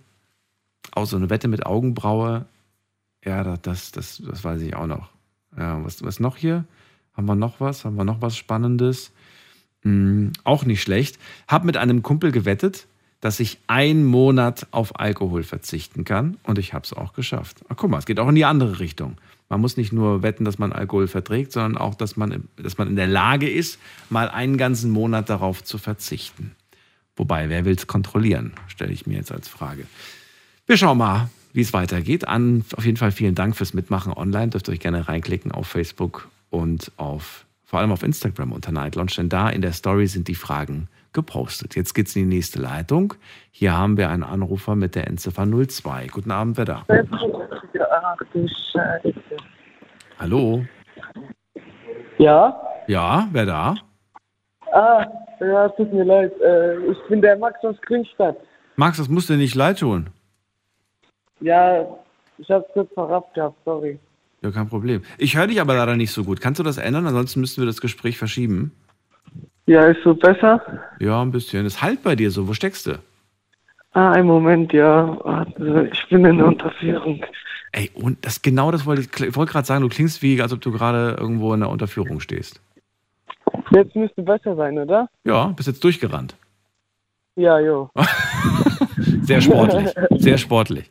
[0.91, 2.45] auch so eine Wette mit Augenbraue.
[3.25, 5.09] Ja, das, das, das weiß ich auch noch.
[5.57, 6.65] Ja, was, was noch hier?
[7.13, 7.83] Haben wir noch was?
[7.83, 9.11] Haben wir noch was Spannendes?
[9.81, 11.19] Hm, auch nicht schlecht.
[11.47, 12.87] Hab mit einem Kumpel gewettet,
[13.21, 17.61] dass ich einen Monat auf Alkohol verzichten kann und ich habe es auch geschafft.
[17.69, 19.17] Ach, guck mal, es geht auch in die andere Richtung.
[19.49, 22.89] Man muss nicht nur wetten, dass man Alkohol verträgt, sondern auch, dass man, dass man
[22.89, 23.79] in der Lage ist,
[24.09, 26.55] mal einen ganzen Monat darauf zu verzichten.
[27.15, 29.87] Wobei, wer will es kontrollieren, stelle ich mir jetzt als Frage.
[30.67, 32.27] Wir schauen mal, wie es weitergeht.
[32.27, 34.49] An, auf jeden Fall vielen Dank fürs Mitmachen online.
[34.49, 38.95] Dürft ihr euch gerne reinklicken auf Facebook und auf, vor allem auf Instagram unter Night
[38.95, 40.87] Launch, denn da in der Story sind die Fragen
[41.17, 41.75] gepostet.
[41.75, 43.15] Jetzt geht's in die nächste Leitung.
[43.49, 46.07] Hier haben wir einen Anrufer mit der Endziffer 02.
[46.11, 46.85] Guten Abend, wer da?
[50.19, 50.63] Hallo?
[52.19, 52.61] Ja?
[52.87, 53.75] Ja, wer da?
[54.71, 55.05] Ah,
[55.39, 56.31] ja, tut mir leid.
[56.39, 58.37] Äh, ich bin der Max aus Grünstadt.
[58.75, 60.11] Max, das musst du nicht leid tun.
[61.39, 61.83] Ja,
[62.37, 63.97] ich hab's kurz verrafft gehabt, sorry.
[64.43, 65.01] Ja, kein Problem.
[65.17, 66.41] Ich höre dich aber leider nicht so gut.
[66.41, 67.07] Kannst du das ändern?
[67.07, 68.71] Ansonsten müssten wir das Gespräch verschieben.
[69.65, 70.61] Ja, ist so besser?
[70.99, 71.65] Ja, ein bisschen.
[71.65, 72.47] Es halt bei dir so.
[72.47, 72.99] Wo steckst du?
[73.91, 75.17] Ah, einen Moment, ja.
[75.23, 77.25] Warte, ich bin in der Unterführung.
[77.73, 80.53] Ey, und das genau das wollte ich, ich wollte gerade sagen, du klingst wie, als
[80.53, 82.61] ob du gerade irgendwo in der Unterführung stehst.
[83.71, 85.09] Jetzt müsste besser sein, oder?
[85.25, 86.35] Ja, bist jetzt durchgerannt.
[87.35, 87.89] Ja, jo.
[89.21, 89.93] Sehr sportlich.
[90.11, 90.89] Sehr sportlich.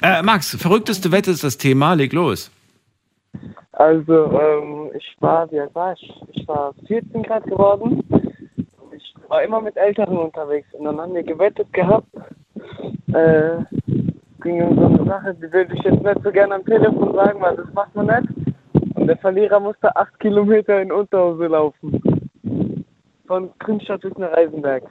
[0.00, 1.94] Äh, Max, verrückteste Wette ist das Thema.
[1.94, 2.50] Leg los.
[3.76, 6.22] Also, ähm, ich war, wie alt war ich?
[6.32, 8.02] Ich war 14 Grad geworden.
[8.96, 12.08] Ich war immer mit Älteren unterwegs und dann haben wir gewettet gehabt.
[13.12, 13.58] Äh,
[14.40, 17.40] ging um so eine Sache, die würde ich jetzt nicht so gerne am Telefon sagen,
[17.42, 18.96] weil das macht man nicht.
[18.96, 22.86] Und der Verlierer musste acht Kilometer in Unterhose laufen.
[23.26, 24.84] Von Grünstadt bis nach Eisenberg.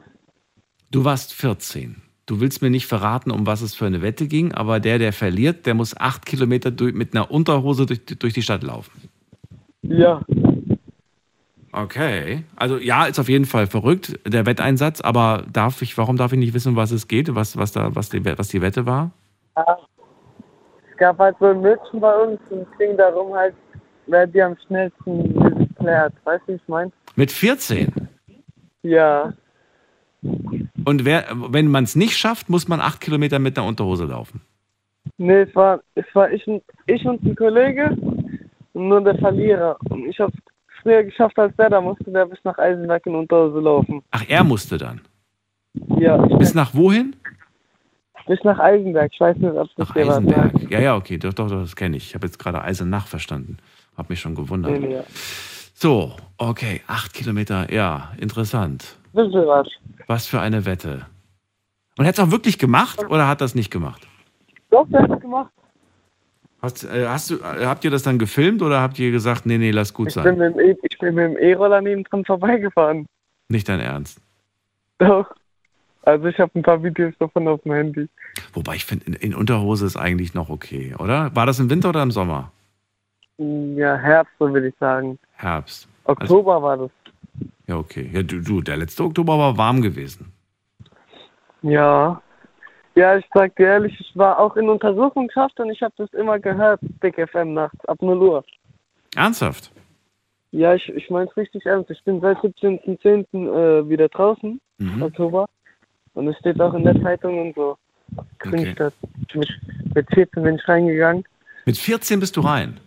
[0.92, 2.05] Du warst 14.
[2.26, 5.14] Du willst mir nicht verraten, um was es für eine Wette ging, aber der, der
[5.14, 9.10] verliert, der muss acht Kilometer durch, mit einer Unterhose durch, durch die Stadt laufen.
[9.84, 10.22] Ja.
[11.72, 12.44] Okay.
[12.56, 16.40] Also ja, ist auf jeden Fall verrückt, der Wetteinsatz, aber darf ich, warum darf ich
[16.40, 19.12] nicht wissen, um was es geht, was, was, da, was, die, was die Wette war?
[19.56, 19.78] Ja.
[20.90, 23.54] Es gab halt so ein Mädchen bei uns und es ging darum halt,
[24.08, 26.14] wer die am schnellsten dieses klärt.
[26.24, 26.92] Weißt du, wie ich meine?
[27.16, 27.94] Mit 14?
[28.84, 29.34] Ja.
[30.86, 34.42] Und wer, wenn man es nicht schafft, muss man acht Kilometer mit einer Unterhose laufen.
[35.18, 37.96] Nee, es war, es war ich, und, ich und ein Kollege
[38.74, 39.78] und nur der Verlierer.
[39.90, 43.16] Und ich habe es früher geschafft als der, da musste der bis nach Eisenberg in
[43.16, 44.02] Unterhose laufen.
[44.12, 45.02] Ach, er musste dann?
[45.98, 46.18] Ja.
[46.18, 47.16] Bis nach wohin?
[48.28, 49.12] Bis nach Eisenberg.
[49.14, 49.96] Ich weiß nicht, ob das Nach.
[49.96, 50.72] Eisenberg.
[50.72, 52.08] Ja, ja, okay, doch, doch, doch das kenne ich.
[52.08, 53.58] Ich habe jetzt gerade Eisenach verstanden.
[53.98, 54.72] Hab mich schon gewundert.
[54.72, 55.04] Nee, nee, ja.
[55.74, 58.98] So, okay, acht Kilometer, ja, interessant.
[59.14, 59.68] Bisschen was.
[60.08, 61.06] Was für eine Wette.
[61.98, 64.06] Und hat es auch wirklich gemacht oder hat das nicht gemacht?
[64.70, 65.52] Doch, der hat's gemacht.
[66.62, 69.58] Hast, äh, hast du, äh, habt ihr das dann gefilmt oder habt ihr gesagt, nee,
[69.58, 70.38] nee, lass gut Ich sein?
[70.38, 73.06] mit dem E- ich bin mit dem E-Roller neben dran vorbeigefahren.
[73.50, 74.20] Nicht dein Ernst.
[74.98, 75.32] Doch.
[76.04, 78.08] Also ich habe ein paar Videos davon auf dem Handy.
[78.54, 81.36] Wobei ich finde, in, in Unterhose ist eigentlich noch okay, oder?
[81.36, 82.52] War das im Winter oder im Sommer?
[83.38, 85.18] Ja, Herbst, so würde ich sagen.
[85.34, 85.88] Herbst.
[86.06, 86.92] Oktober war das.
[87.68, 88.10] Ja, okay.
[88.14, 90.32] Ja, du, du, der letzte Oktober war warm gewesen.
[91.62, 92.22] Ja.
[92.96, 96.40] Ja, ich sag dir ehrlich, ich war auch in Untersuchungshaft und ich habe das immer
[96.40, 98.46] gehört, Big FM nachts, ab 0 Uhr.
[99.16, 99.72] Ernsthaft?
[100.52, 101.90] Ja, ich, ich meine es richtig ernst.
[101.90, 103.26] Ich bin seit 17.10.
[103.34, 105.02] Äh, wieder draußen, Mhm.
[105.04, 105.48] Oktober.
[106.14, 107.78] Und es steht auch in der Zeitung und so.
[108.40, 108.94] Grünstadt.
[109.28, 109.50] Ich mit,
[109.94, 111.26] mit 14 bin ich reingegangen.
[111.66, 112.80] Mit 14 bist du rein.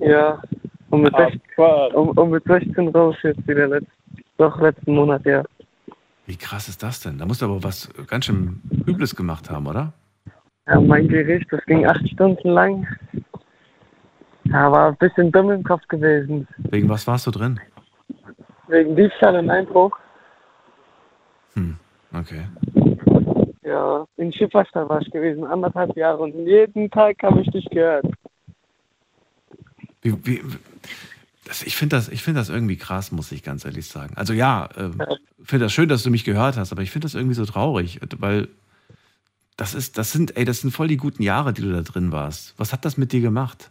[0.00, 0.40] Ja.
[0.90, 1.40] Und mit, 16,
[1.94, 3.90] und, und mit 16 raus jetzt wieder letzt,
[4.38, 5.44] doch letzten Monat, ja.
[6.26, 7.18] Wie krass ist das denn?
[7.18, 9.92] Da musst du aber was ganz schön Übles gemacht haben, oder?
[10.66, 12.86] Ja, mein Gericht, das ging acht Stunden lang.
[14.44, 16.46] Ja, war ein bisschen dumm im Kopf gewesen.
[16.58, 17.60] Wegen was warst du drin?
[18.68, 19.96] Wegen Diebstahl und Einbruch.
[21.54, 21.76] Hm,
[22.12, 22.46] okay.
[23.62, 26.22] Ja, in Schifferstadt war ich gewesen, anderthalb Jahre.
[26.22, 28.06] Und jeden Tag habe ich dich gehört.
[30.02, 30.42] Wie, wie,
[31.44, 34.14] das, ich finde das, ich find das irgendwie krass, muss ich ganz ehrlich sagen.
[34.16, 34.90] Also ja, äh,
[35.42, 38.00] finde das schön, dass du mich gehört hast, aber ich finde das irgendwie so traurig,
[38.18, 38.48] weil
[39.56, 42.12] das ist, das sind, ey, das sind voll die guten Jahre, die du da drin
[42.12, 42.54] warst.
[42.58, 43.70] Was hat das mit dir gemacht?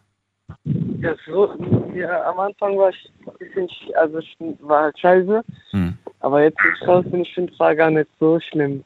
[0.99, 1.55] Ja, so,
[1.95, 3.09] ja, am Anfang war ich
[3.39, 5.43] sch- also ich war halt scheiße.
[5.71, 5.97] Hm.
[6.19, 8.83] Aber jetzt bin ich raus und ich finde es war gar nicht so schlimm.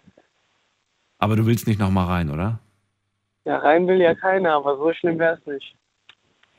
[1.18, 2.60] Aber du willst nicht nochmal rein, oder?
[3.46, 5.76] Ja, rein will ja keiner, aber so schlimm wäre es nicht.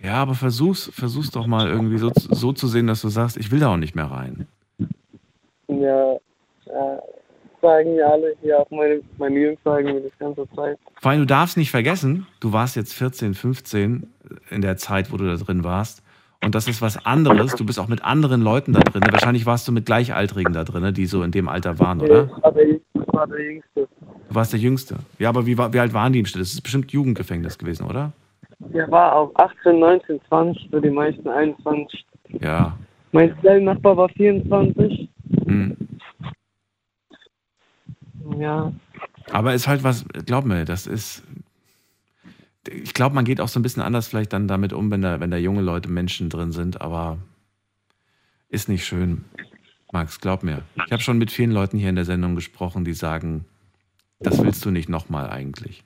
[0.01, 3.51] Ja, aber versuch's, versuch's doch mal irgendwie so, so zu sehen, dass du sagst, ich
[3.51, 4.47] will da auch nicht mehr rein.
[5.69, 6.13] Ja,
[6.67, 7.03] ja
[7.65, 10.79] sagen ja alle hier auch meine, meine Jungs sagen mir das ganze Zeit.
[11.01, 14.07] Vor allem, du darfst nicht vergessen, du warst jetzt 14, 15
[14.51, 16.03] in der Zeit, wo du da drin warst.
[16.45, 17.55] Und das ist was anderes.
[17.55, 19.03] Du bist auch mit anderen Leuten da drin.
[19.11, 22.25] Wahrscheinlich warst du mit Gleichaltrigen da drin, die so in dem Alter waren, oder?
[22.25, 23.89] Ich war der, ich war der Jüngste.
[24.29, 24.97] Du warst der Jüngste.
[25.19, 26.43] Ja, aber wie, wie alt waren die im Schnitt?
[26.43, 28.13] Das ist bestimmt Jugendgefängnis gewesen, oder?
[28.73, 32.05] Der war auf 18, 19, 20, so die meisten 21.
[32.41, 32.77] Ja.
[33.13, 35.09] Mein kleiner Nachbar war 24.
[35.47, 35.77] Hm.
[38.39, 38.73] Ja,
[39.31, 41.23] Aber ist halt was, glaub mir, das ist.
[42.67, 45.21] Ich glaube, man geht auch so ein bisschen anders vielleicht dann damit um, wenn da,
[45.21, 47.19] wenn da junge Leute, Menschen drin sind, aber
[48.49, 49.27] ist nicht schön.
[49.93, 50.63] Max, glaub mir.
[50.87, 53.45] Ich habe schon mit vielen Leuten hier in der Sendung gesprochen, die sagen,
[54.19, 55.85] das willst du nicht nochmal eigentlich.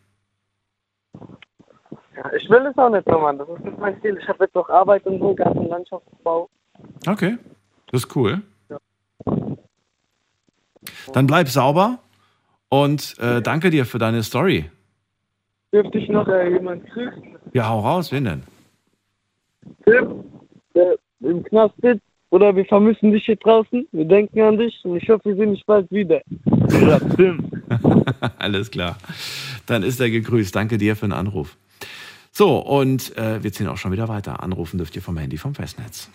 [2.19, 3.37] Ja, ich will es auch nicht nochmal.
[3.37, 4.19] Das ist nicht mein Ziel.
[4.21, 6.49] Ich habe jetzt noch Arbeit und so, Garten- und Landschaftsbau.
[7.07, 7.39] Okay,
[7.91, 8.43] das ist cool.
[11.13, 11.99] Dann bleib sauber
[12.69, 14.71] und äh, danke dir für deine Story.
[15.73, 17.37] Dürfte ich noch äh, jemand grüßen?
[17.53, 18.43] Ja, hau raus, wen denn?
[19.85, 20.25] Tim,
[20.75, 22.03] der im Knast sitzt.
[22.31, 23.89] Oder wir vermissen dich hier draußen.
[23.91, 26.21] Wir denken an dich und ich hoffe, wir sehen dich bald wieder.
[26.47, 27.51] Oder Tim.
[28.39, 28.99] Alles klar.
[29.65, 30.55] Dann ist er gegrüßt.
[30.55, 31.57] Danke dir für den Anruf.
[32.39, 34.45] So, und äh, wir ziehen auch schon wieder weiter.
[34.45, 36.09] Anrufen dürft ihr vom Handy vom Festnetz.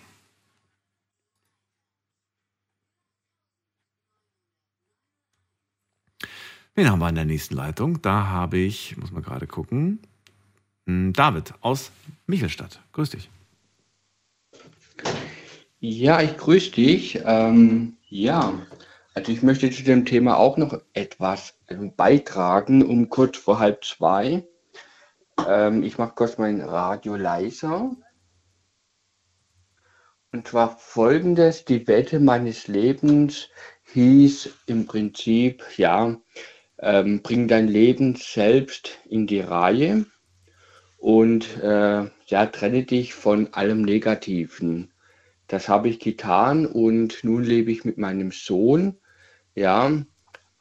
[6.74, 8.00] Wen haben wir in der nächsten Leitung?
[8.00, 9.98] Da habe ich, muss man gerade gucken,
[10.86, 11.92] hm, David aus
[12.26, 12.80] Michelstadt.
[12.92, 13.28] Grüß dich.
[15.80, 17.20] Ja, ich grüße dich.
[17.22, 18.54] Ähm, ja,
[19.12, 23.84] also ich möchte zu dem Thema auch noch etwas ähm, beitragen, um kurz vor halb
[23.84, 24.42] zwei.
[25.46, 27.90] Ähm, ich mache kurz mein Radio leiser.
[30.32, 33.48] Und zwar folgendes, die Wette meines Lebens
[33.92, 36.16] hieß im Prinzip, ja,
[36.80, 40.06] ähm, bring dein Leben selbst in die Reihe
[40.98, 44.92] und äh, ja, trenne dich von allem Negativen.
[45.46, 48.98] Das habe ich getan und nun lebe ich mit meinem Sohn,
[49.54, 49.92] ja,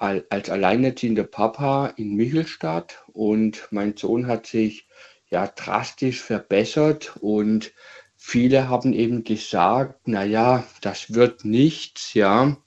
[0.04, 4.88] als alleinerziehender Papa in Michelstadt und mein Sohn hat sich
[5.30, 7.72] ja drastisch verbessert und
[8.18, 12.58] viele haben eben gesagt, naja, das wird nichts, ja.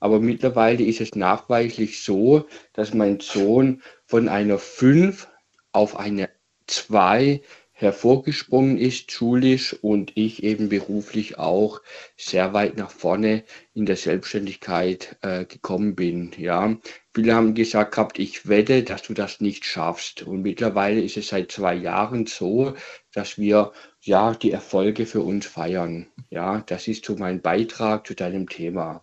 [0.00, 5.28] Aber mittlerweile ist es nachweislich so, dass mein Sohn von einer 5
[5.72, 6.28] auf eine
[6.66, 7.40] 2
[7.82, 11.80] hervorgesprungen ist, schulisch und ich eben beruflich auch
[12.16, 13.44] sehr weit nach vorne
[13.74, 16.30] in der Selbstständigkeit äh, gekommen bin.
[16.38, 16.76] Ja,
[17.14, 20.22] viele haben gesagt gehabt, ich wette, dass du das nicht schaffst.
[20.22, 22.74] Und mittlerweile ist es seit zwei Jahren so,
[23.12, 26.06] dass wir ja die Erfolge für uns feiern.
[26.30, 29.02] Ja, das ist so mein Beitrag zu deinem Thema.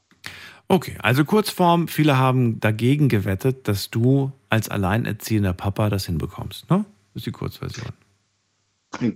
[0.71, 6.69] Okay, also Kurzform, viele haben dagegen gewettet, dass du als alleinerziehender Papa das hinbekommst.
[6.69, 6.85] Ne?
[7.13, 7.91] Das ist die Kurzversion.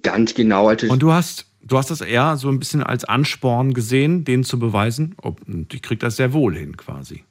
[0.01, 0.67] Ganz genau.
[0.67, 4.43] Also Und du hast, du hast das eher so ein bisschen als Ansporn gesehen, denen
[4.43, 7.23] zu beweisen, und ich krieg das sehr wohl hin quasi.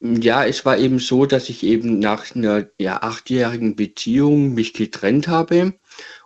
[0.00, 5.28] Ja, es war eben so, dass ich eben nach einer ja, achtjährigen Beziehung mich getrennt
[5.28, 5.74] habe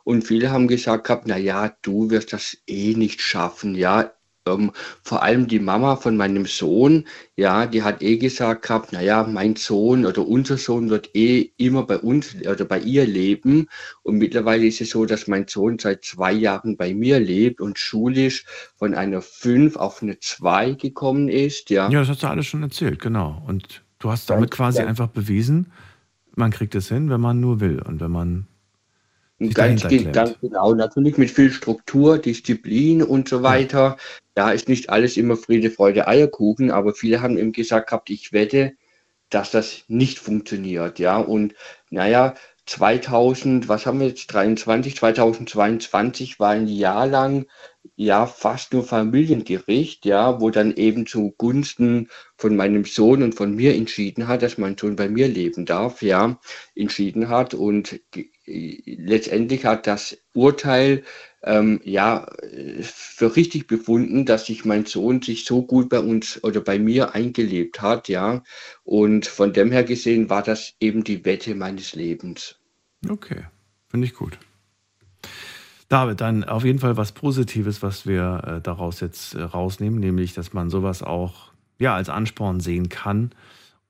[0.02, 4.12] und viele haben gesagt gehabt, na ja, du wirst das eh nicht schaffen, ja.
[4.46, 7.04] Ähm, vor allem die Mama von meinem Sohn,
[7.36, 11.50] ja, die hat eh gesagt gehabt, na ja, mein Sohn oder unser Sohn wird eh
[11.56, 13.68] immer bei uns oder bei ihr leben.
[14.02, 17.78] Und mittlerweile ist es so, dass mein Sohn seit zwei Jahren bei mir lebt und
[17.78, 18.44] schulisch
[18.76, 21.90] von einer 5 auf eine 2 gekommen ist, ja.
[21.90, 23.42] Ja, das hast du alles schon erzählt, genau.
[23.46, 24.86] Und du hast damit quasi ja.
[24.86, 25.72] einfach bewiesen,
[26.36, 28.46] man kriegt es hin, wenn man nur will und wenn man
[29.38, 29.82] Ganz,
[30.12, 30.74] ganz genau.
[30.74, 33.98] Natürlich mit viel Struktur, Disziplin und so weiter.
[34.34, 38.32] Da ist nicht alles immer Friede, Freude, Eierkuchen, aber viele haben eben gesagt gehabt, ich
[38.32, 38.72] wette,
[39.28, 40.98] dass das nicht funktioniert.
[40.98, 41.54] Ja, und
[41.90, 42.34] naja,
[42.66, 47.46] 2000, was haben wir jetzt, 23, 2022 war ein Jahr lang
[47.94, 53.74] ja fast nur Familiengericht, ja, wo dann eben zugunsten von meinem Sohn und von mir
[53.74, 56.38] entschieden hat, dass mein Sohn bei mir leben darf, ja,
[56.74, 58.00] entschieden hat und
[58.46, 61.02] letztendlich hat das Urteil
[61.42, 62.26] ähm, ja
[62.80, 67.14] für richtig befunden, dass sich mein Sohn sich so gut bei uns oder bei mir
[67.14, 68.42] eingelebt hat, ja.
[68.84, 72.56] Und von dem her gesehen war das eben die Wette meines Lebens.
[73.08, 73.44] Okay,
[73.88, 74.38] finde ich gut.
[75.88, 80.34] David, dann auf jeden Fall was Positives, was wir äh, daraus jetzt äh, rausnehmen, nämlich,
[80.34, 83.30] dass man sowas auch ja, als Ansporn sehen kann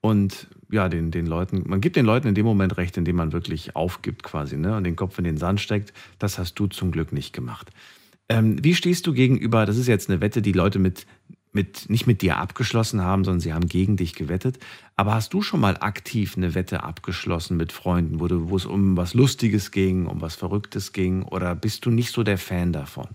[0.01, 3.16] und ja, den, den Leuten, man gibt den Leuten in dem Moment recht, in dem
[3.16, 5.93] man wirklich aufgibt quasi ne, und den Kopf in den Sand steckt.
[6.18, 7.70] Das hast du zum Glück nicht gemacht.
[8.28, 11.06] Ähm, wie stehst du gegenüber, das ist jetzt eine Wette, die Leute mit
[11.56, 14.59] mit, nicht mit dir abgeschlossen haben, sondern sie haben gegen dich gewettet.
[14.94, 18.66] Aber hast du schon mal aktiv eine Wette abgeschlossen mit Freunden, wo, du, wo es
[18.66, 21.23] um was Lustiges ging, um was Verrücktes ging?
[21.23, 23.09] Oder bist du nicht so der Fan davon?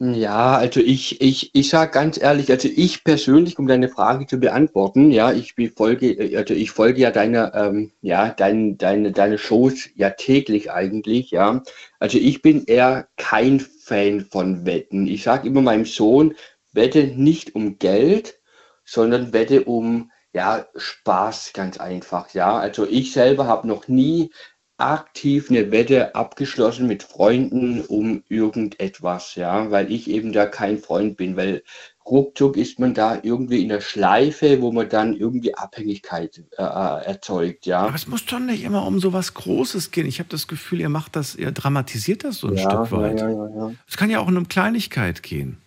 [0.00, 4.38] Ja, also ich, ich, ich sage ganz ehrlich, also ich persönlich, um deine Frage zu
[4.38, 9.88] beantworten, ja, ich folge, also ich folge ja deine, ähm, ja, dein, deine, deine Shows
[9.96, 11.64] ja täglich eigentlich, ja.
[11.98, 15.08] Also ich bin eher kein Fan von Wetten.
[15.08, 16.34] Ich sage immer meinem Sohn,
[16.72, 18.38] wette nicht um Geld,
[18.84, 22.32] sondern wette um ja, Spaß ganz einfach.
[22.34, 24.30] Ja, also ich selber habe noch nie
[24.78, 31.16] aktiv eine Wette abgeschlossen mit Freunden um irgendetwas, ja, weil ich eben da kein Freund
[31.16, 31.62] bin, weil
[32.06, 37.04] ruckzuck ist man da irgendwie in der Schleife, wo man dann irgendwie Abhängigkeit äh, äh
[37.04, 37.80] erzeugt, ja.
[37.80, 40.06] Aber es muss doch nicht immer um so was Großes gehen.
[40.06, 43.20] Ich habe das Gefühl, ihr macht das, ihr dramatisiert das so ein ja, Stück weit.
[43.20, 45.58] Ja, ja, es kann ja auch um eine Kleinigkeit gehen.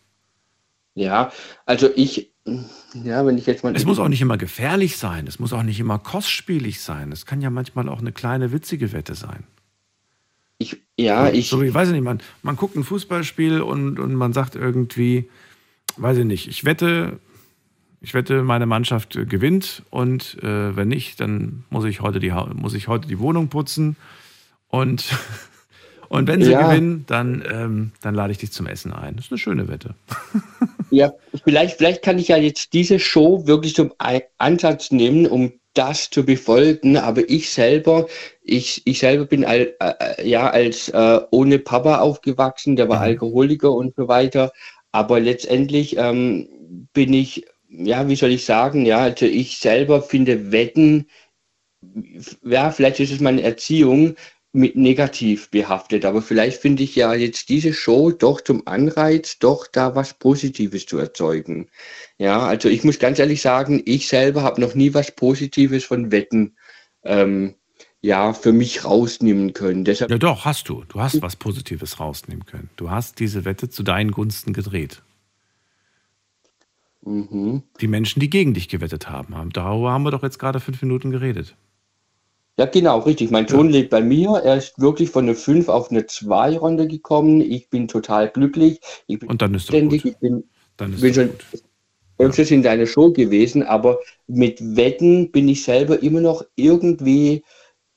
[0.94, 1.32] Ja,
[1.66, 3.76] also ich, ja, wenn ich jetzt mal.
[3.76, 7.12] Es muss auch nicht immer gefährlich sein, es muss auch nicht immer kostspielig sein.
[7.12, 9.44] Es kann ja manchmal auch eine kleine witzige Wette sein.
[10.58, 11.50] Ich, ja, ich.
[11.50, 15.30] So, ich weiß nicht, man, man guckt ein Fußballspiel und, und man sagt irgendwie,
[15.98, 17.20] weiß ich nicht, ich wette,
[18.00, 22.74] ich wette, meine Mannschaft gewinnt und äh, wenn nicht, dann muss ich heute die, muss
[22.74, 23.96] ich heute die Wohnung putzen
[24.68, 25.06] und
[26.12, 26.68] Und wenn sie ja.
[26.68, 29.16] gewinnen, dann, ähm, dann lade ich dich zum Essen ein.
[29.16, 29.96] Das ist eine schöne Wette.
[30.92, 31.14] ja,
[31.44, 33.94] vielleicht, vielleicht kann ich ja jetzt diese Show wirklich zum
[34.38, 38.08] Ansatz nehmen, um das zu befolgen, aber ich selber,
[38.44, 43.04] ich, ich selber bin al, äh, ja als äh, ohne Papa aufgewachsen, der war mhm.
[43.04, 44.52] Alkoholiker und so weiter,
[44.92, 46.50] aber letztendlich ähm,
[46.94, 51.08] bin ich, ja, wie soll ich sagen, ja, also ich selber finde Wetten,
[52.44, 54.16] ja, vielleicht ist es meine Erziehung,
[54.54, 56.04] mit negativ behaftet.
[56.06, 60.86] Aber vielleicht finde ich ja jetzt diese Show doch zum Anreiz, doch da was Positives
[60.86, 61.70] zu erzeugen.
[62.18, 66.12] Ja, also ich muss ganz ehrlich sagen, ich selber habe noch nie was Positives von
[66.12, 66.56] Wetten
[67.04, 67.56] ähm,
[68.02, 69.86] ja, für mich rausnehmen können.
[69.86, 70.84] Deshalb ja, doch, hast du.
[70.90, 72.70] Du hast was Positives rausnehmen können.
[72.76, 75.04] Du hast diese Wette zu deinen Gunsten gedreht.
[77.04, 77.64] Mhm.
[77.80, 80.82] Die Menschen, die gegen dich gewettet haben, haben, darüber haben wir doch jetzt gerade fünf
[80.82, 81.56] Minuten geredet.
[82.62, 83.32] Ja, genau, richtig.
[83.32, 83.80] Mein Sohn ja.
[83.80, 84.40] lebt bei mir.
[84.44, 87.42] Er ist wirklich von einer 5 auf eine 2 runtergekommen.
[87.42, 88.80] Ich bin total glücklich.
[89.08, 89.94] Bin Und dann ist es gut.
[90.06, 90.44] Ich bin,
[90.78, 91.30] dann ist bin schon
[92.20, 92.58] öfters ja.
[92.58, 93.98] in deiner Show gewesen, aber
[94.28, 97.44] mit Wetten bin ich selber immer noch irgendwie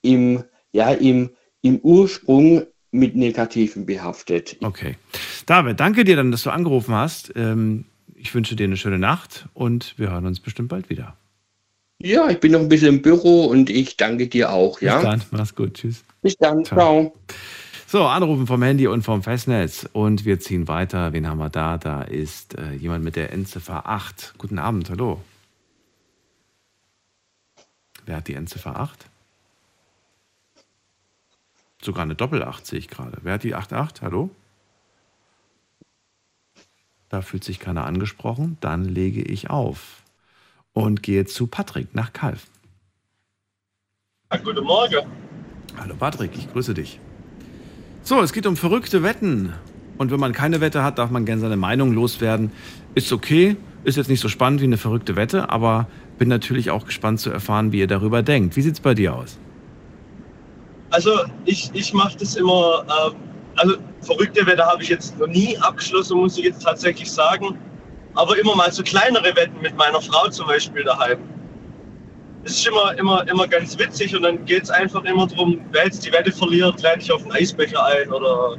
[0.01, 1.28] im, ja, im,
[1.61, 4.57] im Ursprung mit Negativen behaftet.
[4.62, 4.97] Okay.
[5.45, 7.35] David, danke dir dann, dass du angerufen hast.
[7.36, 7.85] Ähm,
[8.15, 11.19] ich wünsche dir eine schöne Nacht und wir hören uns bestimmt bald wieder.
[11.99, 14.81] Ja, ich bin noch ein bisschen im Büro und ich danke dir auch.
[14.81, 14.97] Ja?
[14.97, 16.05] Bis dann, mach's gut, tschüss.
[16.23, 16.79] Bis dann, ciao.
[16.79, 17.15] ciao.
[17.87, 21.12] So, anrufen vom Handy und vom Festnetz und wir ziehen weiter.
[21.12, 21.79] Wen haben wir da?
[21.79, 24.35] Da ist äh, jemand mit der Endziffer 8.
[24.37, 25.23] Guten Abend, hallo.
[28.05, 29.07] Wer hat die Endziffer 8?
[31.81, 33.19] Sogar eine Doppel-8 sehe ich gerade.
[33.23, 34.03] Wer hat die 88?
[34.03, 34.31] Hallo?
[37.11, 38.57] Da fühlt sich keiner angesprochen.
[38.61, 40.03] Dann lege ich auf
[40.74, 42.46] und gehe zu Patrick nach Kalf.
[44.30, 45.06] Ja, guten Morgen.
[45.78, 47.01] Hallo Patrick, ich grüße dich.
[48.02, 49.55] So, es geht um verrückte Wetten.
[49.96, 52.51] Und wenn man keine Wette hat, darf man gerne seine Meinung loswerden.
[52.94, 55.86] Ist okay, ist jetzt nicht so spannend wie eine verrückte Wette, aber
[56.18, 58.56] bin natürlich auch gespannt zu erfahren, wie ihr darüber denkt.
[58.56, 59.38] Wie sieht es bei dir aus?
[60.90, 61.10] Also
[61.44, 66.18] ich, ich mache das immer, äh, also verrückte Wette habe ich jetzt noch nie abgeschlossen,
[66.18, 67.56] muss ich jetzt tatsächlich sagen
[68.15, 71.19] aber immer mal so kleinere Wetten mit meiner Frau zum Beispiel daheim.
[72.45, 75.85] Das ist immer, immer, immer ganz witzig und dann geht es einfach immer darum, wer
[75.85, 78.57] jetzt die Wette verliert, lade ich auf den Eisbecher ein oder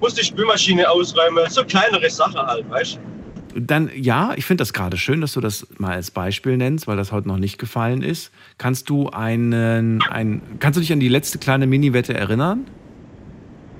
[0.00, 1.48] muss die Spülmaschine ausräumen.
[1.48, 3.60] So kleinere Sachen halt, weißt du?
[3.60, 6.96] Dann ja, ich finde das gerade schön, dass du das mal als Beispiel nennst, weil
[6.96, 8.30] das heute noch nicht gefallen ist.
[8.58, 12.66] Kannst du einen, ein, kannst du dich an die letzte kleine Mini-Wette erinnern?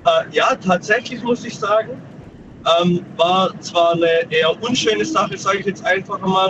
[0.05, 2.01] Äh, ja, tatsächlich muss ich sagen.
[2.77, 6.49] Ähm, war zwar eine eher unschöne Sache, sage ich jetzt einfach mal.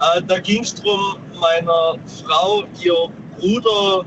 [0.00, 2.94] Äh, da ging es darum, meiner Frau, ihr
[3.38, 4.04] Bruder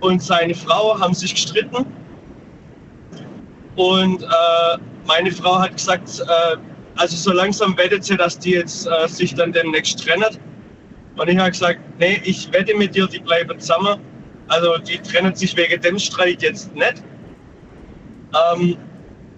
[0.00, 1.86] und seine Frau haben sich gestritten.
[3.76, 6.56] Und äh, meine Frau hat gesagt, äh,
[6.96, 10.36] also so langsam wettet sie, dass die jetzt äh, sich dann demnächst trennen.
[11.16, 14.00] Und ich habe gesagt, nee, ich wette mit dir, die bleiben zusammen.
[14.48, 17.02] Also die trennen sich wegen dem Streit jetzt nicht.
[18.54, 18.76] Ähm,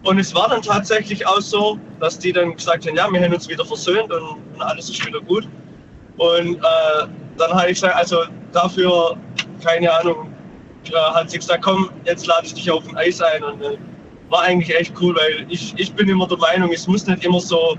[0.05, 3.33] und es war dann tatsächlich auch so, dass die dann gesagt haben, ja, wir haben
[3.33, 4.23] uns wieder versöhnt und,
[4.55, 5.49] und alles ist wieder gut.
[6.19, 7.07] Und äh,
[7.37, 9.17] dann habe ich gesagt, also dafür,
[9.65, 10.33] keine Ahnung,
[10.91, 13.43] äh, hat sie gesagt, komm, jetzt lade ich dich auf ein Eis ein.
[13.43, 13.79] Und äh,
[14.29, 17.41] war eigentlich echt cool, weil ich, ich bin immer der Meinung, es muss nicht immer
[17.41, 17.77] so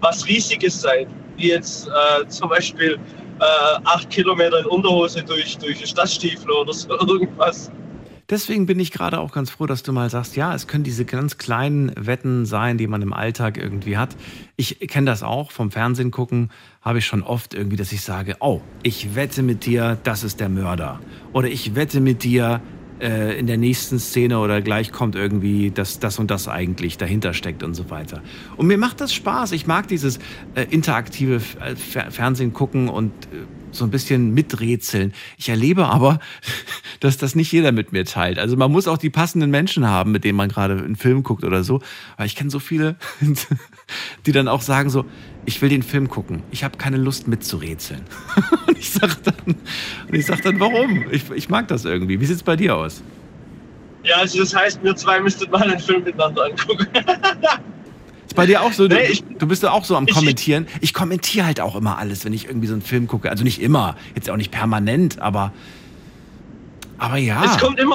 [0.00, 1.06] was Riesiges sein,
[1.36, 2.98] wie jetzt äh, zum Beispiel
[3.40, 3.44] äh,
[3.84, 7.70] acht Kilometer in Unterhose durch, durch Stadtstiefel oder so irgendwas.
[8.30, 11.04] Deswegen bin ich gerade auch ganz froh, dass du mal sagst, ja, es können diese
[11.04, 14.16] ganz kleinen Wetten sein, die man im Alltag irgendwie hat.
[14.56, 18.36] Ich kenne das auch vom Fernsehen gucken, habe ich schon oft irgendwie, dass ich sage,
[18.40, 21.00] oh, ich wette mit dir, das ist der Mörder.
[21.32, 22.62] Oder ich wette mit dir,
[23.00, 27.34] äh, in der nächsten Szene oder gleich kommt irgendwie, dass das und das eigentlich dahinter
[27.34, 28.22] steckt und so weiter.
[28.56, 29.52] Und mir macht das Spaß.
[29.52, 30.18] Ich mag dieses
[30.54, 35.12] äh, interaktive äh, Fernsehen gucken und äh, so ein bisschen miträtseln.
[35.36, 36.20] Ich erlebe aber,
[37.00, 38.38] dass das nicht jeder mit mir teilt.
[38.38, 41.44] Also man muss auch die passenden Menschen haben, mit denen man gerade einen Film guckt
[41.44, 41.80] oder so.
[42.16, 42.96] Weil ich kenne so viele,
[44.26, 45.04] die dann auch sagen so,
[45.46, 46.42] ich will den Film gucken.
[46.50, 48.02] Ich habe keine Lust mitzurätseln.
[48.66, 49.56] und ich sage dann,
[50.22, 51.04] sag dann, warum?
[51.10, 52.20] Ich, ich mag das irgendwie.
[52.20, 53.02] Wie sieht es bei dir aus?
[54.04, 56.86] Ja, also das heißt, wir zwei müsstet mal einen Film miteinander angucken.
[58.34, 58.88] Ist bei dir auch so?
[58.88, 60.66] Du, nee, ich, du bist ja auch so am ich, Kommentieren.
[60.80, 63.30] Ich kommentiere halt auch immer alles, wenn ich irgendwie so einen Film gucke.
[63.30, 65.52] Also nicht immer, jetzt auch nicht permanent, aber,
[66.98, 67.44] aber ja.
[67.44, 67.94] Es kommt immer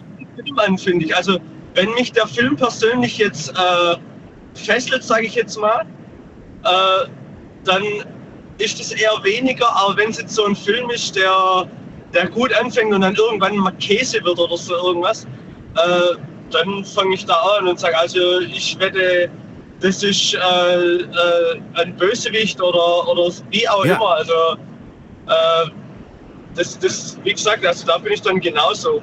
[0.65, 1.13] an, finde ich.
[1.13, 1.39] Also
[1.75, 3.97] wenn mich der Film persönlich jetzt äh,
[4.53, 5.85] fesselt, sage ich jetzt mal,
[6.63, 7.09] äh,
[7.65, 7.83] dann
[8.59, 11.69] ist es eher weniger, aber wenn es jetzt so ein Film ist, der,
[12.13, 15.25] der gut anfängt und dann irgendwann mal Käse wird oder so irgendwas,
[15.75, 16.15] äh,
[16.49, 19.29] dann fange ich da an und sage, also ich wette,
[19.79, 23.95] das ist äh, äh, ein Bösewicht oder, oder wie auch ja.
[23.95, 24.15] immer.
[24.15, 24.33] Also
[25.27, 25.71] äh,
[26.55, 29.01] das, das, wie gesagt, also da bin ich dann genauso.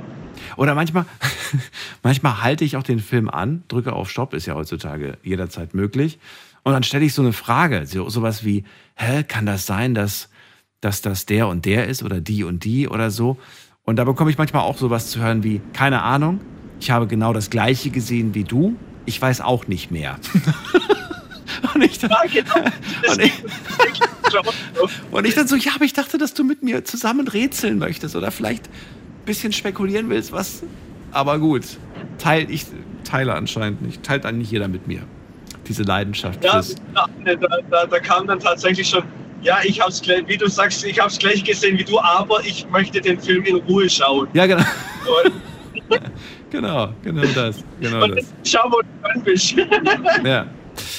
[0.57, 1.07] Oder manchmal,
[2.03, 6.19] manchmal halte ich auch den Film an, drücke auf Stopp, ist ja heutzutage jederzeit möglich.
[6.63, 8.65] Und dann stelle ich so eine Frage, so, sowas wie,
[8.97, 10.29] hä, kann das sein, dass,
[10.81, 13.39] dass das der und der ist oder die und die oder so?
[13.85, 16.41] Und da bekomme ich manchmal auch sowas zu hören wie, keine Ahnung,
[16.81, 18.77] ich habe genau das gleiche gesehen wie du,
[19.07, 20.19] ich weiß auch nicht mehr.
[21.75, 22.55] und, ich dann, genau.
[23.11, 23.33] und, ich,
[25.11, 28.17] und ich dann so, ja, aber ich dachte, dass du mit mir zusammen rätseln möchtest
[28.17, 30.63] oder vielleicht ein bisschen spekulieren willst, was.
[31.13, 31.65] Aber gut,
[32.19, 32.67] teil, ich
[33.05, 35.03] teile anscheinend nicht, teilt dann nicht jeder mit mir
[35.67, 36.45] diese Leidenschaft.
[36.45, 36.63] Ja,
[36.95, 37.07] da,
[37.71, 39.03] da, da, kam dann tatsächlich schon,
[39.43, 41.99] ja, ich habe es gleich, wie du sagst, ich habe es gleich gesehen wie du,
[41.99, 44.29] aber ich möchte den Film in Ruhe schauen.
[44.33, 44.63] Ja, genau.
[46.57, 47.65] genau, genau das.
[47.81, 48.35] Genau Und das.
[48.45, 49.55] Schau, wo du dran bist.
[50.25, 50.47] ja.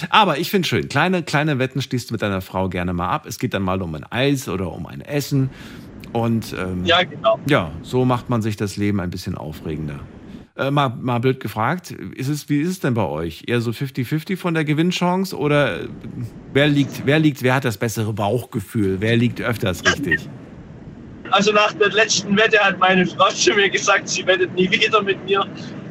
[0.10, 3.26] Aber ich finde schön, kleine, kleine Wetten schließt du mit deiner Frau gerne mal ab.
[3.28, 5.50] Es geht dann mal um ein Eis oder um ein Essen.
[6.14, 7.40] Und ähm, ja, genau.
[7.48, 10.00] ja, so macht man sich das Leben ein bisschen aufregender.
[10.56, 13.44] Äh, mal, mal blöd gefragt, ist es, wie ist es denn bei euch?
[13.46, 15.88] Eher so 50-50 von der Gewinnchance oder äh,
[16.54, 18.98] wer liegt, wer liegt, wer hat das bessere Bauchgefühl?
[19.00, 20.28] Wer liegt öfters richtig?
[21.32, 25.02] Also nach der letzten Wette hat meine Frau zu mir gesagt, sie wettet nie wieder
[25.02, 25.46] mit mir,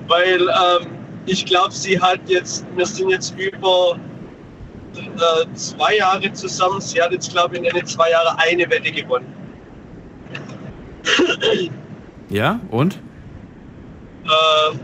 [0.08, 0.88] weil ähm,
[1.26, 3.98] ich glaube, sie hat jetzt, wir sind jetzt über
[4.96, 6.80] äh, zwei Jahre zusammen.
[6.80, 9.26] Sie hat jetzt, glaube ich, in den zwei Jahren eine Wette gewonnen.
[12.28, 12.98] Ja, und?
[14.24, 14.76] Äh,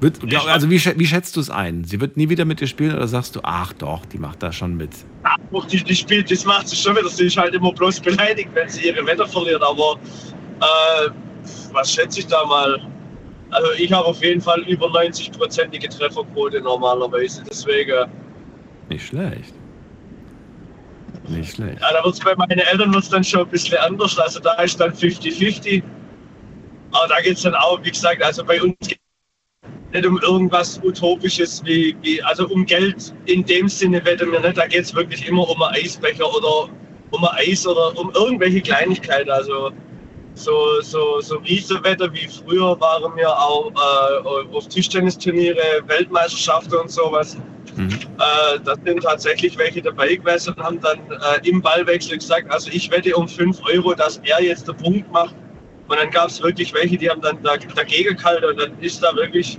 [0.00, 1.84] wird, also wie, wie schätzt du es ein?
[1.84, 4.52] Sie wird nie wieder mit dir spielen oder sagst du, ach doch, die macht da
[4.52, 4.90] schon mit?
[5.24, 7.08] Ach, die, die spielt, das macht sie schon wieder.
[7.08, 9.62] Sie ist halt immer bloß beleidigt, wenn sie ihre Wetter verliert.
[9.62, 9.98] Aber
[10.60, 11.10] äh,
[11.72, 12.80] was schätze ich da mal?
[13.50, 17.44] Also ich habe auf jeden Fall über 90-prozentige Trefferquote normalerweise.
[17.48, 18.10] Deswegen.
[18.88, 19.54] Nicht schlecht.
[21.28, 21.80] Nicht schlecht.
[21.80, 24.18] Ja, da wird es bei meinen Eltern wird's dann schon ein bisschen anders.
[24.18, 25.82] Also da ist dann 50-50.
[26.92, 29.01] Aber da geht es dann auch, wie gesagt, also bei uns geht es
[29.92, 34.56] nicht um irgendwas Utopisches, wie, wie, also um Geld in dem Sinne wetten wir nicht.
[34.56, 36.68] Da geht es wirklich immer um einen Eisbecher oder
[37.10, 39.30] um ein Eis oder um irgendwelche Kleinigkeiten.
[39.30, 39.70] Also
[40.34, 47.36] so, so, so Riesenwetter wie früher waren wir auch äh, auf Tischtennisturniere, Weltmeisterschaften und sowas.
[47.76, 47.90] Mhm.
[47.90, 52.70] Äh, da sind tatsächlich welche dabei gewesen und haben dann äh, im Ballwechsel gesagt, also
[52.72, 55.34] ich wette um 5 Euro, dass er jetzt den Punkt macht
[55.88, 59.14] und dann gab es wirklich welche, die haben dann dagegen gehalten und dann ist da
[59.14, 59.58] wirklich,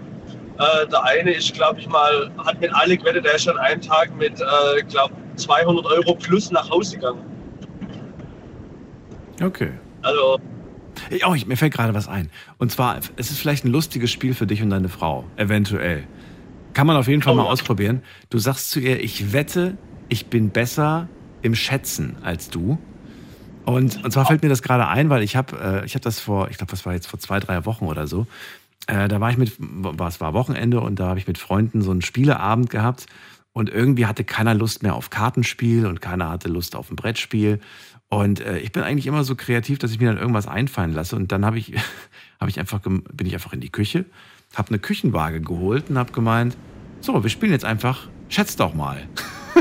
[0.59, 3.81] äh, der eine ist, glaube ich mal, hat mit alle gewettet, der ist schon einen
[3.81, 7.23] Tag mit, äh, glaube 200 Euro plus nach Hause gegangen.
[9.41, 9.71] Okay.
[10.03, 10.39] Also,
[11.25, 12.29] Oh, ich, mir fällt gerade was ein.
[12.57, 16.03] Und zwar, es ist vielleicht ein lustiges Spiel für dich und deine Frau, eventuell.
[16.73, 18.01] Kann man auf jeden Fall mal ausprobieren.
[18.29, 19.77] Du sagst zu ihr, ich wette,
[20.09, 21.07] ich bin besser
[21.41, 22.77] im Schätzen als du.
[23.65, 26.19] Und, und zwar fällt mir das gerade ein, weil ich habe äh, ich hab das
[26.19, 28.27] vor, ich glaube, das war jetzt vor zwei, drei Wochen oder so.
[28.87, 31.91] Äh, da war ich mit, es war Wochenende und da habe ich mit Freunden so
[31.91, 33.05] einen Spieleabend gehabt
[33.53, 37.59] und irgendwie hatte keiner Lust mehr auf Kartenspiel und keiner hatte Lust auf ein Brettspiel.
[38.09, 41.15] Und äh, ich bin eigentlich immer so kreativ, dass ich mir dann irgendwas einfallen lasse.
[41.15, 41.73] Und dann habe ich,
[42.39, 44.05] hab ich einfach, bin ich einfach in die Küche,
[44.55, 46.57] habe eine Küchenwaage geholt und habe gemeint,
[46.99, 49.03] so, wir spielen jetzt einfach, schätzt doch mal.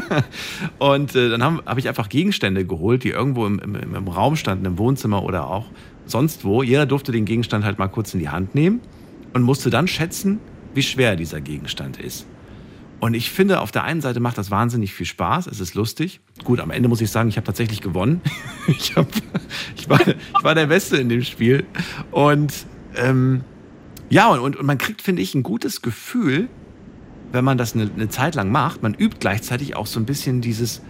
[0.78, 4.36] und äh, dann habe hab ich einfach Gegenstände geholt, die irgendwo im, im, im Raum
[4.36, 5.66] standen, im Wohnzimmer oder auch
[6.06, 6.62] sonst wo.
[6.62, 8.80] Jeder durfte den Gegenstand halt mal kurz in die Hand nehmen
[9.32, 10.40] und musste dann schätzen,
[10.74, 12.26] wie schwer dieser Gegenstand ist.
[13.00, 16.20] Und ich finde, auf der einen Seite macht das wahnsinnig viel Spaß, es ist lustig.
[16.44, 18.20] Gut, am Ende muss ich sagen, ich habe tatsächlich gewonnen.
[18.68, 19.08] ich, hab,
[19.76, 21.64] ich, war, ich war der Beste in dem Spiel.
[22.12, 22.64] Und
[22.94, 23.40] ähm,
[24.08, 26.48] ja, und, und man kriegt, finde ich, ein gutes Gefühl,
[27.32, 28.84] wenn man das eine, eine Zeit lang macht.
[28.84, 30.80] Man übt gleichzeitig auch so ein bisschen dieses,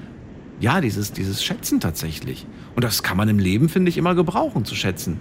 [0.61, 2.47] ja, dieses, dieses Schätzen tatsächlich.
[2.75, 5.19] Und das kann man im Leben, finde ich, immer gebrauchen, zu schätzen,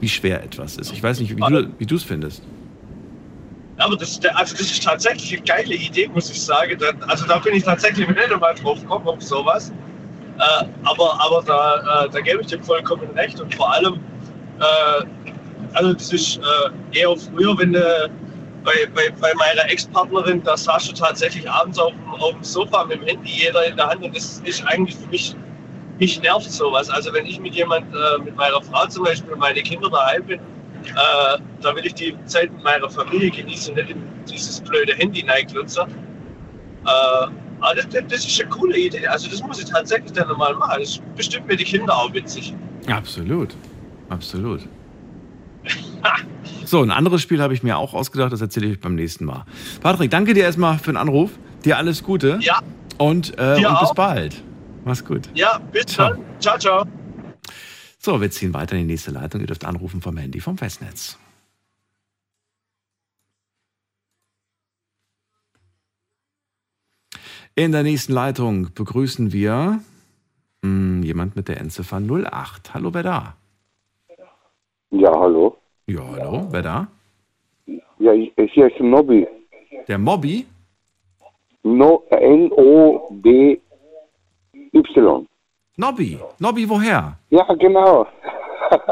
[0.00, 0.92] wie schwer etwas ist.
[0.92, 2.42] Ich weiß nicht, wie du es findest.
[3.82, 6.78] Aber das, also das ist tatsächlich eine geile Idee, muss ich sagen.
[7.08, 9.72] Also da bin ich tatsächlich nicht einmal drauf gekommen, auf sowas.
[10.38, 13.40] Äh, aber aber da, äh, da gebe ich dir vollkommen recht.
[13.40, 13.94] Und vor allem,
[14.60, 15.04] äh,
[15.74, 18.10] also das ist äh, eher früher, wenn du
[18.64, 23.00] bei, bei, bei meiner Ex-Partnerin, da saß du tatsächlich abends auf, auf dem Sofa mit
[23.00, 24.02] dem Handy jeder in der Hand.
[24.04, 25.34] Und das ist eigentlich für mich,
[25.98, 26.88] mich nervt sowas.
[26.88, 30.40] Also wenn ich mit jemand, äh, mit meiner Frau zum Beispiel, meine Kinder daheim bin,
[30.88, 35.24] äh, da will ich die Zeit mit meiner Familie genießen, nicht in dieses blöde Handy
[35.26, 35.84] reinklutzen.
[36.84, 36.88] Äh,
[37.62, 39.06] aber das, das, ist eine coole Idee.
[39.06, 40.80] Also das muss ich tatsächlich dann mal machen.
[40.80, 42.54] Das ist bestimmt für die Kinder auch witzig.
[42.88, 43.54] Absolut.
[44.08, 44.62] Absolut.
[46.64, 49.24] so, ein anderes Spiel habe ich mir auch ausgedacht, das erzähle ich euch beim nächsten
[49.24, 49.44] Mal.
[49.80, 51.30] Patrick, danke dir erstmal für den Anruf.
[51.64, 52.38] Dir alles Gute.
[52.40, 52.60] Ja.
[52.98, 54.42] Und, äh, und bis bald.
[54.84, 55.28] Mach's gut.
[55.34, 56.10] Ja, bis ciao.
[56.10, 56.20] dann.
[56.40, 57.01] Ciao, ciao.
[58.04, 59.42] So, wir ziehen weiter in die nächste Leitung.
[59.42, 61.16] Ihr dürft anrufen vom Handy vom Festnetz.
[67.54, 69.78] In der nächsten Leitung begrüßen wir
[70.62, 72.74] mh, hm, jemand mit der Endziffer 08.
[72.74, 73.36] Hallo, wer da?
[74.90, 75.56] Ja, hallo.
[75.86, 76.88] Ja, hallo, wer da?
[78.00, 79.28] Ja, hier ist Nobby.
[79.86, 80.44] Der Mobby?
[81.62, 83.60] No, N-O-B-Y.
[85.76, 86.18] Nobby.
[86.38, 87.16] Nobby, woher?
[87.30, 88.06] Ja, genau.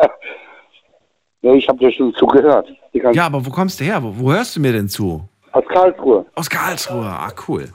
[1.43, 2.69] ja, ich habe dir schon zugehört.
[3.13, 4.03] Ja, aber wo kommst du her?
[4.03, 5.29] Wo, wo, hörst du mir denn zu?
[5.53, 6.25] Aus Karlsruhe.
[6.35, 7.69] Aus Karlsruhe, ah, cool.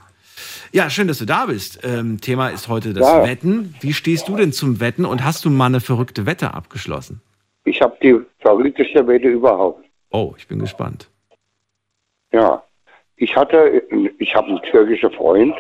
[0.71, 1.79] Ja, schön, dass du da bist.
[1.83, 3.25] Ähm, Thema ist heute das ja.
[3.25, 3.75] Wetten.
[3.79, 7.21] Wie stehst du denn zum Wetten und hast du mal eine verrückte Wette abgeschlossen?
[7.63, 9.85] Ich habe die verrückteste Wette überhaupt.
[10.11, 11.09] Oh, ich bin gespannt.
[12.31, 12.63] Ja,
[13.17, 13.83] ich hatte,
[14.19, 15.55] ich habe einen türkischen Freund.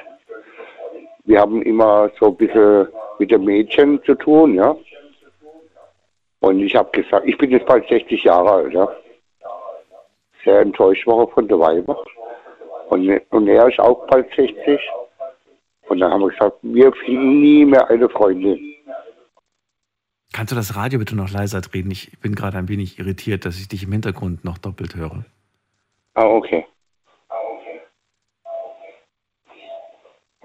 [1.23, 2.87] Wir haben immer so ein bisschen
[3.19, 4.75] mit den Mädchen zu tun, ja.
[6.39, 8.87] Und ich habe gesagt, ich bin jetzt bald 60 Jahre alt, ja.
[10.43, 12.03] Sehr enttäuscht war von der Weiber.
[12.89, 14.79] Und, und er ist auch bald 60.
[15.87, 18.75] Und dann haben wir gesagt, wir finden nie mehr eine Freundin.
[20.33, 21.89] Kannst du das Radio bitte noch leiser drehen?
[21.91, 25.23] Ich bin gerade ein wenig irritiert, dass ich dich im Hintergrund noch doppelt höre.
[26.13, 26.65] Ah, okay.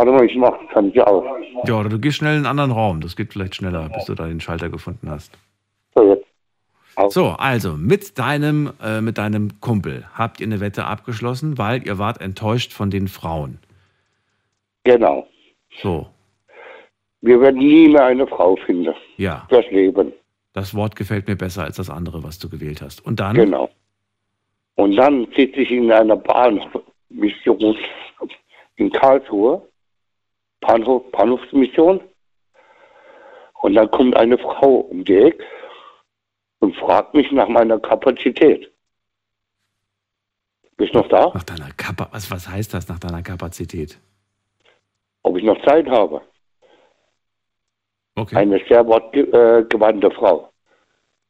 [0.01, 1.23] Warte mal, ich mach kann ich aus.
[1.67, 3.03] Ja, oder du gehst schnell in einen anderen Raum.
[3.03, 5.37] Das geht vielleicht schneller, bis du da den Schalter gefunden hast.
[5.95, 7.13] So, jetzt.
[7.13, 11.99] So, also mit deinem, äh, mit deinem Kumpel habt ihr eine Wette abgeschlossen, weil ihr
[11.99, 13.59] wart enttäuscht von den Frauen.
[14.85, 15.29] Genau.
[15.83, 16.07] So.
[17.21, 18.95] Wir werden nie mehr eine Frau finden.
[19.19, 19.47] Ja.
[19.51, 20.15] Das Leben.
[20.55, 23.05] Das Wort gefällt mir besser als das andere, was du gewählt hast.
[23.05, 23.37] Und dann?
[23.37, 23.69] Genau.
[24.77, 27.77] Und dann sitze ich in einer Bahnmission
[28.77, 29.61] in Karlsruhe
[30.61, 32.01] Bahnhof, Bahnhofsmission.
[33.63, 35.45] Und dann kommt eine Frau um die Ecke
[36.61, 38.71] und fragt mich nach meiner Kapazität.
[40.77, 41.31] Bist du noch da?
[41.35, 43.99] Nach deiner Kapa was, was heißt das nach deiner Kapazität?
[45.23, 46.23] Ob ich noch Zeit habe.
[48.15, 48.37] Okay.
[48.37, 50.51] Eine sehr wortgewandte äh, Frau.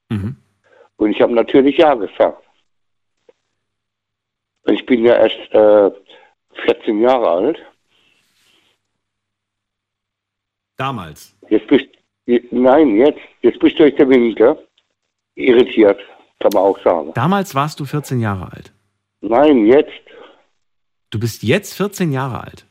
[0.08, 0.36] Mhm.
[0.96, 2.44] Und ich habe natürlich Ja gesagt.
[4.62, 5.90] Und ich bin ja erst äh,
[6.66, 7.58] 14 Jahre alt.
[10.80, 11.36] Damals?
[11.50, 11.86] Jetzt bist
[12.50, 13.20] Nein, jetzt.
[13.42, 14.56] Jetzt bist du durch der Winkel
[15.34, 16.00] irritiert,
[16.38, 17.12] kann man auch sagen.
[17.14, 18.72] Damals warst du 14 Jahre alt?
[19.20, 19.90] Nein, jetzt.
[21.10, 22.64] Du bist jetzt 14 Jahre alt?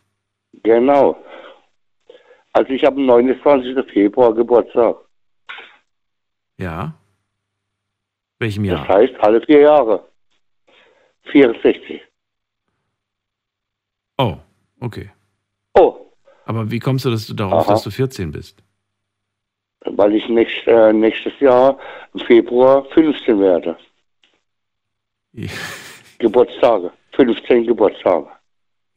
[0.64, 1.18] Genau.
[2.53, 3.91] Also ich habe am 29.
[3.91, 4.95] Februar Geburtstag.
[6.57, 6.94] Ja.
[8.40, 8.88] Welchem Das Jahr?
[8.88, 10.07] heißt alle vier Jahre.
[11.31, 12.02] 64.
[14.18, 14.38] Oh,
[14.80, 15.11] okay.
[16.50, 17.74] Aber wie kommst du dass du darauf, Aha.
[17.74, 18.64] dass du 14 bist?
[19.86, 21.78] Weil ich nächst, äh, nächstes Jahr
[22.16, 23.78] im Februar 15 werde.
[26.18, 26.92] Geburtstage.
[27.12, 28.30] 15 Geburtstage.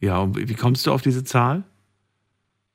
[0.00, 1.62] Ja, und wie kommst du auf diese Zahl?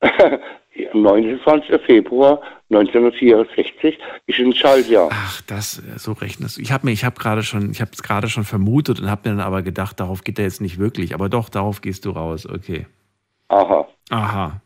[0.00, 1.80] Am 29.
[1.84, 2.40] Februar
[2.70, 5.08] 1964 ist ein Schaltjahr.
[5.10, 6.60] Ach, das, äh, so rechnest du.
[6.60, 9.28] Ich habe mir, ich habe gerade schon, ich habe es gerade schon vermutet und habe
[9.28, 11.14] mir dann aber gedacht, darauf geht er jetzt nicht wirklich.
[11.14, 12.46] Aber doch, darauf gehst du raus.
[12.46, 12.86] Okay.
[13.48, 13.88] Aha.
[14.10, 14.62] Aha.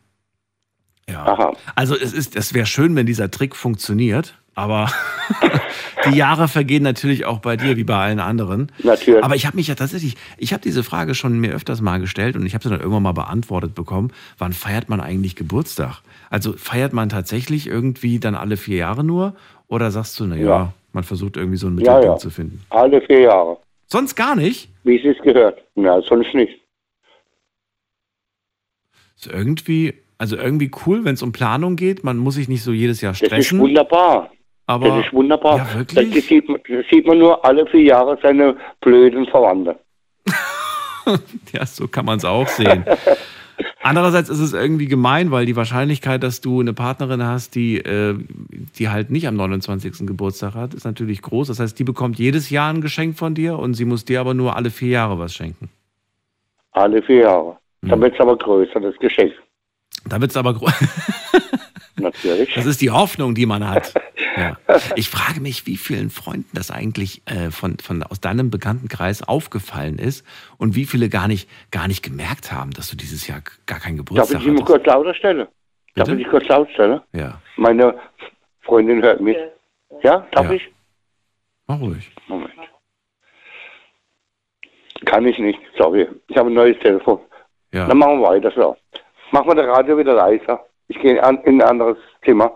[1.09, 1.25] Ja.
[1.25, 1.53] Aha.
[1.75, 4.89] Also es ist, es wäre schön, wenn dieser Trick funktioniert, aber
[6.09, 8.71] die Jahre vergehen natürlich auch bei dir wie bei allen anderen.
[8.83, 9.23] Natürlich.
[9.23, 12.35] Aber ich habe mich ja tatsächlich, ich habe diese Frage schon mir öfters mal gestellt
[12.37, 14.11] und ich habe sie dann irgendwann mal beantwortet bekommen.
[14.37, 16.01] Wann feiert man eigentlich Geburtstag?
[16.29, 19.35] Also feiert man tatsächlich irgendwie dann alle vier Jahre nur
[19.67, 20.73] oder sagst du, naja, Ja.
[20.93, 22.21] man versucht irgendwie so einen Ja, Mittelpunkt ja.
[22.23, 22.61] zu finden?
[22.69, 23.57] Alle vier Jahre.
[23.87, 24.69] Sonst gar nicht?
[24.83, 25.61] Wie es sich gehört.
[25.75, 26.53] Na, sonst nicht.
[29.17, 29.93] Ist irgendwie,
[30.23, 32.05] also irgendwie cool, wenn es um Planung geht.
[32.05, 33.59] Man muss sich nicht so jedes Jahr Das ist stressen.
[33.59, 34.31] wunderbar.
[34.67, 35.57] Aber das ist wunderbar.
[35.57, 36.13] Ja, wirklich?
[36.15, 39.77] Das, sieht, man- das sieht man nur alle vier Jahre seine blöden Verwandte.
[41.51, 42.85] Ja, so kann man es auch sehen.
[43.81, 48.15] Andererseits ist es irgendwie gemein, weil die Wahrscheinlichkeit, dass du eine Partnerin hast, die, äh,
[48.79, 50.07] die halt nicht am 29.
[50.07, 51.49] Geburtstag hat, ist natürlich groß.
[51.49, 54.33] Das heißt, die bekommt jedes Jahr ein Geschenk von dir und sie muss dir aber
[54.33, 55.69] nur alle vier Jahre was schenken.
[56.71, 57.57] Alle vier Jahre.
[57.81, 57.89] Hm.
[57.89, 59.33] Dann wird es aber größer, das Geschenk.
[60.07, 60.73] Da wird es aber groß.
[61.95, 62.53] Natürlich.
[62.55, 63.93] Das ist die Hoffnung, die man hat.
[64.35, 64.57] Ja.
[64.95, 69.99] Ich frage mich, wie vielen Freunden das eigentlich äh, von, von, aus deinem Bekanntenkreis aufgefallen
[69.99, 70.25] ist
[70.57, 73.97] und wie viele gar nicht, gar nicht gemerkt haben, dass du dieses Jahr gar keinen
[73.97, 75.47] Darf Geburtstag ich immer kurz lauter stellen?
[75.93, 76.19] Darf Bitte?
[76.21, 76.99] ich kurz laut stellen?
[77.11, 77.39] Ja.
[77.57, 77.93] Meine
[78.61, 79.37] Freundin hört mich.
[80.01, 80.53] Ja, darf Ja.
[80.53, 80.67] ich?
[81.67, 82.09] Mach ruhig.
[82.27, 82.49] Moment.
[85.05, 86.07] Kann ich nicht, sorry.
[86.27, 87.19] Ich habe ein neues Telefon.
[87.71, 87.85] Ja.
[87.87, 88.75] Dann machen wir weiter so.
[89.33, 90.63] Machen wir das Radio wieder leiser.
[90.89, 92.51] Ich gehe an, in ein anderes Zimmer.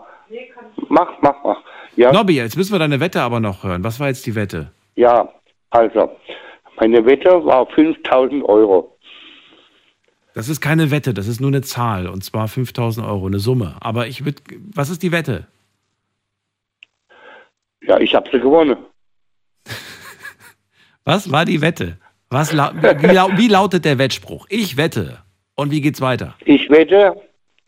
[0.88, 1.60] Mach, mach, mach.
[1.96, 3.82] Ja, Nobby, jetzt müssen wir deine Wette aber noch hören.
[3.82, 4.70] Was war jetzt die Wette?
[4.94, 5.28] ja,
[5.70, 6.16] also,
[6.78, 8.96] meine Wette war 5000 Euro.
[10.34, 13.74] Das ist keine Wette, das ist nur eine Zahl und zwar 5000 Euro, eine Summe.
[13.80, 14.40] Aber ich würde,
[14.72, 15.48] was ist die Wette?
[17.82, 18.76] Ja, ich habe sie gewonnen.
[21.04, 21.96] Was war die Wette?
[22.28, 24.44] Was, wie, wie lautet der Wettspruch?
[24.50, 25.22] Ich wette.
[25.58, 26.34] Und wie geht's weiter?
[26.44, 27.20] Ich wette,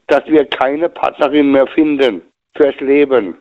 [0.07, 2.23] dass wir keine Partnerin mehr finden
[2.57, 3.35] fürs Leben.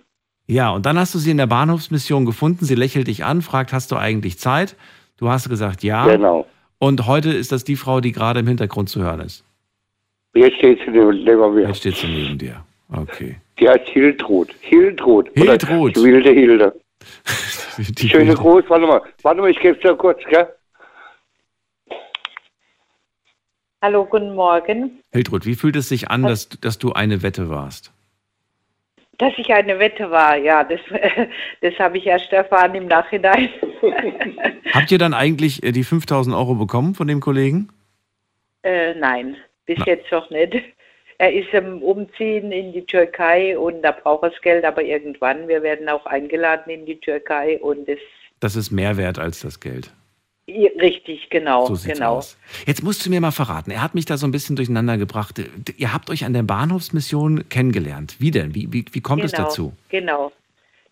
[0.48, 2.66] Ja, und dann hast du sie in der Bahnhofsmission gefunden.
[2.66, 4.76] Sie lächelt dich an, fragt, hast du eigentlich Zeit?
[5.18, 6.08] Du hast gesagt, ja.
[6.08, 6.48] Genau.
[6.80, 9.46] Und heute ist das die Frau, die gerade im Hintergrund zu hören ist.
[10.34, 11.68] Jetzt steht sie neben mir.
[11.68, 12.66] Jetzt steht sie neben dir.
[12.92, 13.36] Okay.
[13.60, 14.50] Die heißt Hiltrud.
[14.62, 15.30] Hiltrud.
[15.30, 15.96] Oder Hiltrud.
[15.96, 16.74] Die wilde Hilde.
[17.78, 19.02] Die Schöne Gruß, warte mal.
[19.22, 20.48] Warte mal, ich gebe es dir kurz, gell?
[23.81, 24.99] Hallo, guten Morgen.
[25.14, 27.93] Hiltrud, wie fühlt es sich an, dass, dass du eine Wette warst?
[29.18, 30.81] Dass ich eine Wette war, ja, das,
[31.61, 33.49] das habe ich erst erfahren im Nachhinein.
[34.73, 37.69] Habt ihr dann eigentlich äh, die 5000 Euro bekommen von dem Kollegen?
[38.64, 40.56] äh, nein, bis jetzt noch nicht.
[41.18, 45.47] Er ist im Umziehen in die Türkei und da braucht er das Geld, aber irgendwann.
[45.47, 47.99] Wir werden auch eingeladen in die Türkei und das
[48.39, 49.93] Das ist mehr wert als das Geld.
[50.80, 52.18] Richtig, genau, So genau.
[52.18, 52.38] aus.
[52.66, 55.42] Jetzt musst du mir mal verraten, er hat mich da so ein bisschen durcheinander gebracht.
[55.78, 58.16] Ihr habt euch an der Bahnhofsmission kennengelernt.
[58.20, 58.56] Wie denn?
[58.56, 59.74] Wie, wie, wie kommt es genau, dazu?
[59.90, 60.32] Genau.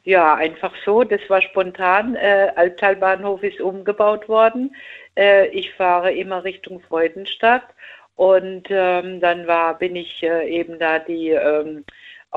[0.03, 1.03] Ja, einfach so.
[1.03, 2.15] Das war spontan.
[2.15, 4.73] Äh, Alttalbahnhof ist umgebaut worden.
[5.17, 7.65] Äh, ich fahre immer Richtung Freudenstadt
[8.15, 11.83] und ähm, dann war, bin ich äh, eben da die ähm,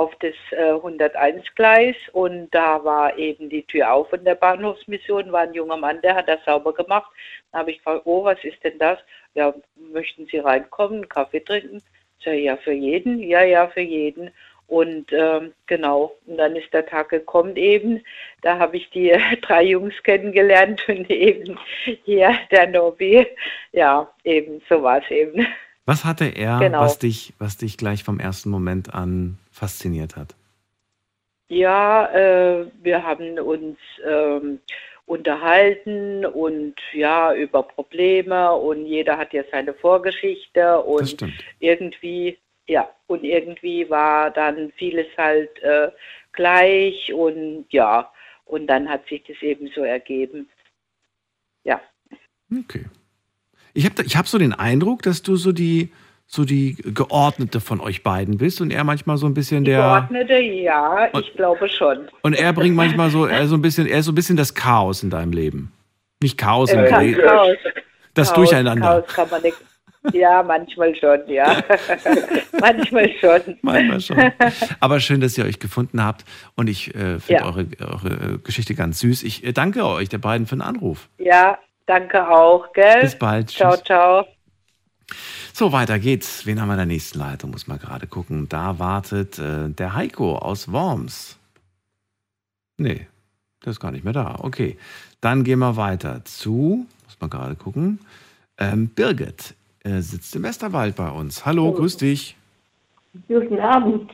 [0.00, 5.42] auf das äh, 101-Gleis und da war eben die Tür auf in der Bahnhofsmission, war
[5.42, 7.10] ein junger Mann, der hat das sauber gemacht.
[7.52, 8.98] Da habe ich gefragt, oh, was ist denn das?
[9.34, 9.52] Ja,
[9.92, 11.82] möchten Sie reinkommen, einen Kaffee trinken?
[12.24, 13.18] Sag ich, ja, für jeden?
[13.22, 14.30] Ja, ja, für jeden.
[14.68, 18.02] Und ähm, genau, und dann ist der Tag gekommen eben.
[18.40, 21.58] Da habe ich die äh, drei Jungs kennengelernt und eben
[22.04, 23.26] hier der Nobby.
[23.72, 25.46] Ja, eben, so war es eben.
[25.84, 26.80] Was hatte er, Genau.
[26.82, 30.34] was, dich, was dich gleich vom ersten Moment an fasziniert hat?
[31.48, 33.76] Ja, äh, wir haben uns
[34.06, 34.60] ähm,
[35.04, 41.16] unterhalten und ja, über Probleme und jeder hat ja seine Vorgeschichte und
[41.58, 42.38] irgendwie,
[42.68, 45.90] ja, und irgendwie war dann vieles halt äh,
[46.32, 48.10] gleich und ja,
[48.44, 50.48] und dann hat sich das eben so ergeben.
[51.64, 51.80] Ja.
[52.50, 52.86] Okay.
[53.74, 55.92] Ich habe ich hab so den Eindruck, dass du so die,
[56.32, 59.78] so die Geordnete von euch beiden bist und er manchmal so ein bisschen der.
[59.80, 62.08] Geordnete, ja, ich glaube schon.
[62.22, 64.54] Und er bringt manchmal so, er so ein bisschen, er ist so ein bisschen das
[64.54, 65.72] Chaos in deinem Leben.
[66.22, 67.56] Nicht Chaos, im Äh, Re- Chaos.
[68.14, 68.86] das Chaos, Durcheinander.
[69.02, 69.56] Chaos kann man nicht.
[70.12, 71.62] Ja, manchmal schon, ja.
[72.60, 73.58] manchmal schon.
[73.62, 74.32] Manchmal schon.
[74.78, 76.24] Aber schön, dass ihr euch gefunden habt
[76.54, 77.44] und ich äh, finde Ja.
[77.46, 79.24] eure, eure äh, Geschichte ganz süß.
[79.24, 81.08] Ich äh, danke euch, der beiden, für den Anruf.
[81.18, 83.00] Ja, danke auch, gell?
[83.00, 83.50] Bis bald.
[83.50, 83.82] Ciao, Tschüss.
[83.84, 84.26] ciao.
[85.60, 86.46] So, weiter geht's.
[86.46, 87.50] Wen haben wir in der nächsten Leitung?
[87.50, 88.48] Muss mal gerade gucken.
[88.48, 91.38] Da wartet äh, der Heiko aus Worms.
[92.78, 93.06] Nee,
[93.62, 94.36] der ist gar nicht mehr da.
[94.40, 94.78] Okay,
[95.20, 98.00] dann gehen wir weiter zu, muss mal gerade gucken.
[98.56, 99.54] Ähm, Birgit
[99.84, 101.44] äh, sitzt im Westerwald bei uns.
[101.44, 102.38] Hallo, grüß dich.
[103.28, 104.10] Guten Abend.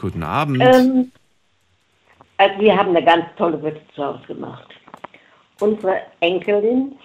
[0.00, 0.60] Guten Abend.
[0.60, 1.12] Ähm,
[2.38, 4.66] also wir haben eine ganz tolle Wette zu Hause gemacht.
[5.60, 6.96] Unsere Enkelin,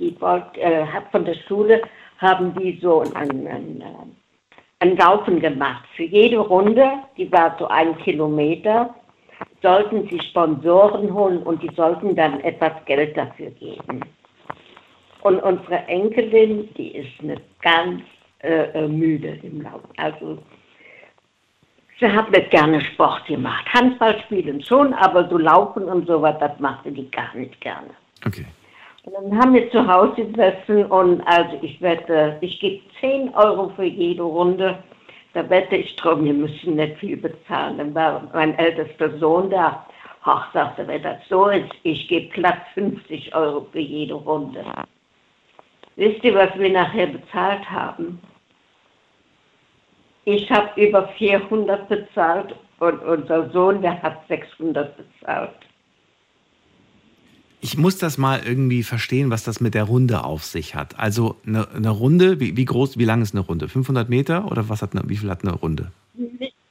[0.00, 1.80] die wollt, äh, hat von der Schule,
[2.18, 3.82] haben die so ein, ein,
[4.80, 5.84] ein Laufen gemacht.
[5.96, 8.94] Für jede Runde, die war so ein Kilometer,
[9.62, 14.00] sollten sie Sponsoren holen und die sollten dann etwas Geld dafür geben.
[15.22, 18.02] Und unsere Enkelin, die ist eine ganz
[18.40, 19.88] äh, äh, müde im Laufen.
[19.96, 20.38] Also
[21.98, 23.64] Sie hat nicht gerne Sport gemacht.
[23.72, 27.88] Handball spielen schon, aber so laufen und sowas, das machte die gar nicht gerne.
[28.26, 28.44] Okay.
[29.12, 33.84] Dann haben wir zu Hause gesessen und also ich wette, ich gebe 10 Euro für
[33.84, 34.82] jede Runde.
[35.32, 37.78] Da wette ich drum, wir müssen nicht viel bezahlen.
[37.78, 39.86] Dann war mein ältester Sohn da.
[40.22, 44.64] Ach, sagte, wenn das so ist, ich gebe glatt 50 Euro für jede Runde.
[45.94, 48.20] Wisst ihr, was wir nachher bezahlt haben?
[50.24, 55.54] Ich habe über 400 bezahlt und unser Sohn, der hat 600 bezahlt.
[57.60, 60.98] Ich muss das mal irgendwie verstehen, was das mit der Runde auf sich hat.
[60.98, 63.68] Also eine, eine Runde, wie, wie groß, wie lang ist eine Runde?
[63.68, 65.90] 500 Meter oder was hat eine, wie viel hat eine Runde?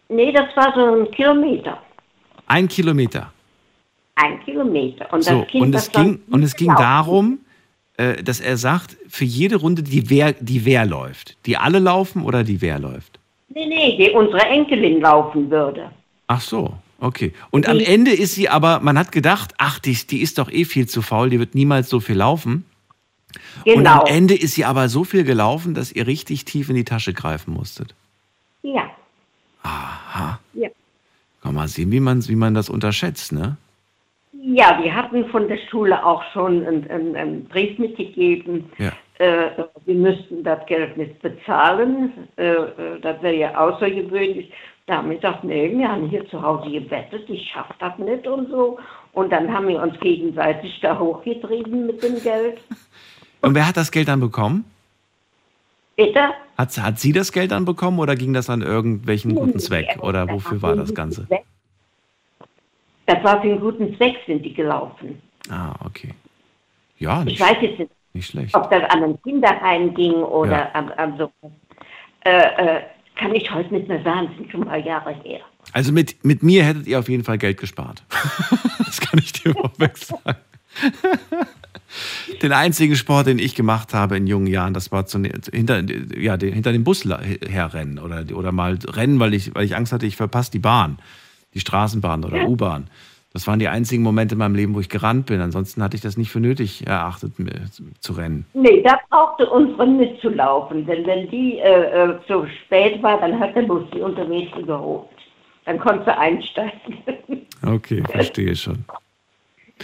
[0.10, 1.82] Nee, das war so ein Kilometer.
[2.48, 3.32] Ein Kilometer.
[4.16, 5.12] Ein Kilometer.
[5.12, 6.84] Und so, Kind, und es ging, und es ging gelaufen.
[6.84, 7.40] darum,
[7.98, 11.38] äh, dass er sagt, für jede Runde, die wer, die wer läuft.
[11.46, 13.20] Die alle laufen oder die wer läuft?
[13.50, 15.92] Nee, nee, die unsere Enkelin laufen würde.
[16.28, 16.74] Ach so,
[17.06, 17.34] okay.
[17.52, 20.66] Und am Ende ist sie aber, man hat gedacht, ach, die, die ist doch eh
[20.66, 22.66] viel zu faul, die wird niemals so viel laufen.
[23.66, 24.02] Und Genau.
[24.02, 27.14] am Ende ist sie aber so viel gelaufen, dass ihr richtig tief in die Tasche
[27.14, 27.94] greifen musstet.
[28.62, 28.90] Ja.
[29.64, 30.40] Aha.
[30.54, 30.70] Ja.
[31.42, 33.58] Kann mal sehen, wie man, wie man das unterschätzt, ne?
[34.48, 38.66] Ja, wir hatten von der Schule auch schon einen, einen, einen Brief mitgegeben.
[38.78, 38.92] Ja.
[39.18, 42.12] Äh, wir müssten das Geld nicht bezahlen.
[42.38, 44.52] Äh, äh, das wäre ja außergewöhnlich.
[44.88, 48.28] Da haben wir gesagt, nee, wir haben hier zu Hause gewettet, ich schaffe das nicht
[48.28, 48.78] und so.
[49.14, 52.60] Und dann haben wir uns gegenseitig da hochgetrieben mit dem Geld.
[53.42, 54.64] Und wer hat das Geld dann bekommen?
[55.96, 56.20] Bitte?
[56.58, 59.98] Hat, hat sie das Geld dann bekommen oder ging das an irgendwelchen guten Zweck?
[60.02, 61.28] Oder wofür war das Ganze?
[63.08, 65.22] Das war für einen guten Zweck, sind die gelaufen.
[65.50, 66.14] Ah, okay.
[67.00, 68.56] Ja, Ich nicht, weiß jetzt nicht, nicht schlecht.
[68.56, 70.72] ob das an ein Kinderheim ging oder Ja.
[70.74, 71.32] an, an so.
[72.24, 72.82] Äh, äh,
[73.16, 75.40] kann ich heute nicht mehr sagen, das sind schon mal Jahre her.
[75.72, 78.04] Also mit, mit mir hättet ihr auf jeden Fall Geld gespart.
[78.86, 80.38] das kann ich dir vorweg sagen.
[82.42, 85.22] Den einzigen Sport, den ich gemacht habe in jungen Jahren, das war zu,
[85.52, 85.82] hinter,
[86.18, 90.06] ja, hinter dem Bus herrennen oder, oder mal rennen, weil ich, weil ich Angst hatte,
[90.06, 90.98] ich verpasse die Bahn,
[91.54, 92.90] die Straßenbahn oder U-Bahn.
[93.36, 95.42] Das waren die einzigen Momente in meinem Leben, wo ich gerannt bin.
[95.42, 97.52] Ansonsten hatte ich das nicht für nötig erachtet, mir
[98.00, 98.46] zu- rennen.
[98.54, 103.54] Nee, da brauchte unsere mitzulaufen, denn wenn die äh, äh, zu spät war, dann hat
[103.54, 105.10] der Bus die unterwegs überholt.
[105.66, 106.80] Dann konnte sie einsteigen.
[107.68, 108.86] Okay, verstehe schon.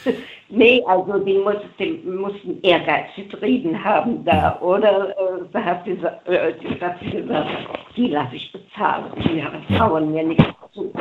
[0.49, 5.09] nee, also die, muss, die mussten Ehrgeiz getrieben haben da, oder?
[5.09, 5.13] Äh,
[5.51, 7.49] da hat die, sa- äh, die sie gesagt,
[7.97, 9.11] die lasse ich bezahlen.
[9.17, 10.93] Die trauen mir nichts zu.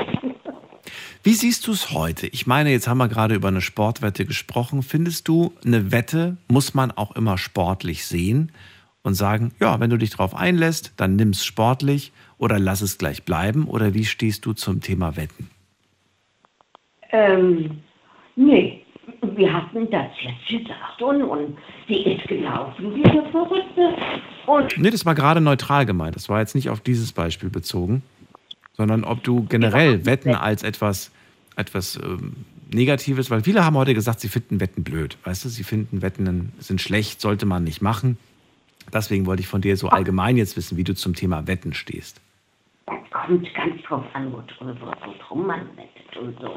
[1.22, 2.26] Wie siehst du es heute?
[2.28, 4.82] Ich meine, jetzt haben wir gerade über eine Sportwette gesprochen.
[4.82, 8.52] Findest du, eine Wette muss man auch immer sportlich sehen
[9.02, 12.98] und sagen, ja, wenn du dich darauf einlässt, dann nimm es sportlich oder lass es
[12.98, 13.66] gleich bleiben?
[13.66, 15.50] Oder wie stehst du zum Thema Wetten?
[17.12, 17.80] Ähm,
[18.36, 18.82] nee,
[19.22, 21.58] wir hatten das jetzt gesagt und, und
[21.88, 23.94] die ist gelaufen, diese Verrückte.
[24.46, 26.16] Und Nee, das war gerade neutral gemeint.
[26.16, 28.02] Das war jetzt nicht auf dieses Beispiel bezogen,
[28.80, 31.12] sondern ob du generell Wetten als etwas,
[31.54, 35.18] etwas ähm, Negatives, weil viele haben heute gesagt, sie finden Wetten blöd.
[35.24, 38.16] Weißt du, sie finden Wetten sind schlecht, sollte man nicht machen.
[38.90, 42.22] Deswegen wollte ich von dir so allgemein jetzt wissen, wie du zum Thema Wetten stehst.
[42.86, 46.56] das kommt ganz drauf an, worum man wettet und so.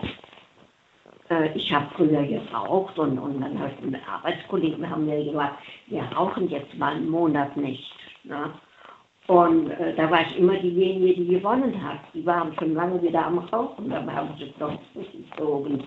[1.30, 5.62] Äh, ich habe früher geraucht und, und dann habe ich mit Arbeitskollegen haben mir gesagt,
[5.88, 7.92] wir rauchen jetzt mal einen Monat nicht.
[8.24, 8.54] Ne?
[9.28, 12.00] Und äh, da war ich immer diejenige, die gewonnen hat.
[12.14, 15.84] Die waren schon lange wieder am Rauchen, da haben sie es doch gezogen.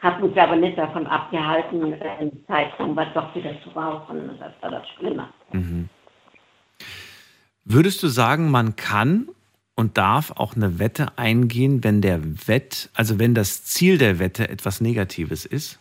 [0.00, 4.30] Hat uns aber nicht davon abgehalten, äh, Zeitraum war doch wieder zu rauchen.
[4.40, 5.28] Das war das Schlimme.
[5.52, 5.88] Mhm.
[7.64, 9.28] Würdest du sagen, man kann
[9.76, 14.48] und darf auch eine Wette eingehen, wenn der Wett, also wenn das Ziel der Wette
[14.48, 15.78] etwas Negatives ist?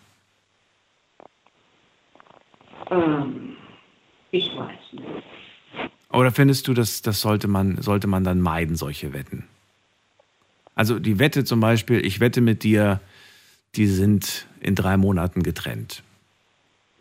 [2.89, 3.57] Ähm,
[4.31, 5.32] ich weiß nicht.
[6.13, 9.45] Oder findest du, dass das sollte man, sollte man dann meiden, solche Wetten?
[10.75, 12.99] Also die Wette zum Beispiel, ich wette mit dir,
[13.75, 16.03] die sind in drei Monaten getrennt.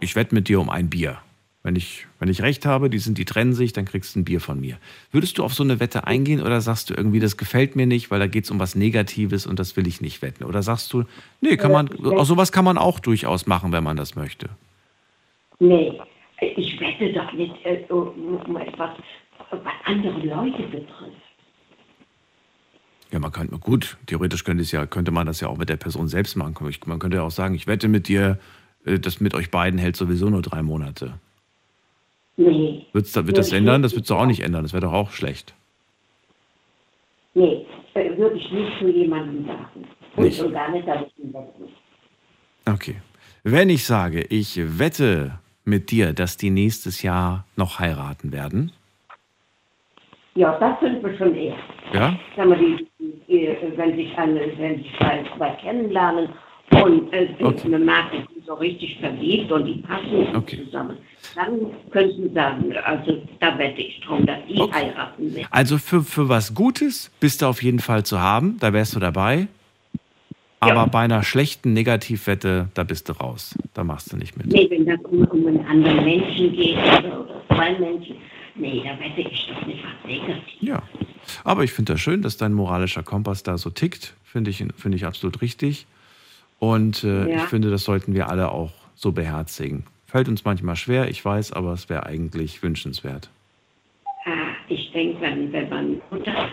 [0.00, 1.18] Ich wette mit dir um ein Bier.
[1.62, 4.24] Wenn ich, wenn ich recht habe, die sind, die trennen sich, dann kriegst du ein
[4.24, 4.78] Bier von mir.
[5.12, 8.10] Würdest du auf so eine Wette eingehen oder sagst du irgendwie, das gefällt mir nicht,
[8.10, 10.42] weil da geht es um was Negatives und das will ich nicht wetten?
[10.42, 11.04] Oder sagst du,
[11.40, 14.48] nee, kann man, auch sowas kann man auch durchaus machen, wenn man das möchte?
[15.60, 16.00] Nee,
[16.42, 18.90] ich wette doch nicht äh, um etwas,
[19.50, 21.16] was andere Leute betrifft.
[23.10, 26.08] Ja, man könnte, gut, theoretisch könnte, ja, könnte man das ja auch mit der Person
[26.08, 26.56] selbst machen.
[26.86, 28.38] Man könnte ja auch sagen, ich wette mit dir,
[28.86, 31.14] äh, das mit euch beiden hält sowieso nur drei Monate.
[32.36, 32.86] Nee.
[32.92, 33.82] Wird's, wird das ändern?
[33.82, 34.62] Das wird es doch auch nicht ändern.
[34.62, 35.54] Das wäre doch auch schlecht.
[37.34, 39.86] Nee, würde ich nicht zu jemandem sagen.
[40.16, 40.38] Und Nicht.
[40.38, 41.68] schon gar nicht, dass ich ihn wetten.
[42.66, 42.96] Okay.
[43.44, 48.72] Wenn ich sage, ich wette mit dir, dass die nächstes Jahr noch heiraten werden,
[50.34, 51.56] Ja, das sind wir schon eher.
[51.92, 52.18] ja?
[52.36, 52.88] Sagen wir, die,
[53.28, 56.30] die, wenn sich eine, wenn sich zwei, kennenlernen
[56.82, 57.68] und äh, Okay.
[57.68, 60.64] man merkt, die sind so richtig verliebt und die passen Okay.
[60.64, 60.96] zusammen,
[61.34, 61.60] dann
[61.90, 65.48] können Sie sagen, also da wette ich drum, dass die heiraten werden.
[65.50, 69.00] Also für, für was Gutes bist du auf jeden Fall zu haben, da wärst du
[69.00, 69.48] dabei.
[70.62, 73.54] Aber bei einer schlechten Negativwette, da bist du raus.
[73.74, 74.46] Da machst du nicht mit.
[74.46, 78.16] Nee, wenn das um, um einen anderen Menschen geht oder, oder zwei Menschen,
[78.54, 80.42] nee, da wette ich doch nicht was Negatives.
[80.60, 80.82] Ja.
[81.44, 84.14] Aber ich finde das schön, dass dein moralischer Kompass da so tickt.
[84.24, 85.86] Finde ich, finde ich absolut richtig.
[86.58, 87.36] Und äh, Ja.
[87.36, 89.84] ich finde, das sollten wir alle auch so beherzigen.
[90.06, 93.30] Fällt uns manchmal schwer, ich weiß, aber es wäre eigentlich wünschenswert.
[94.26, 94.30] Ah,
[94.68, 96.48] ich denke, wenn, wenn man Mutter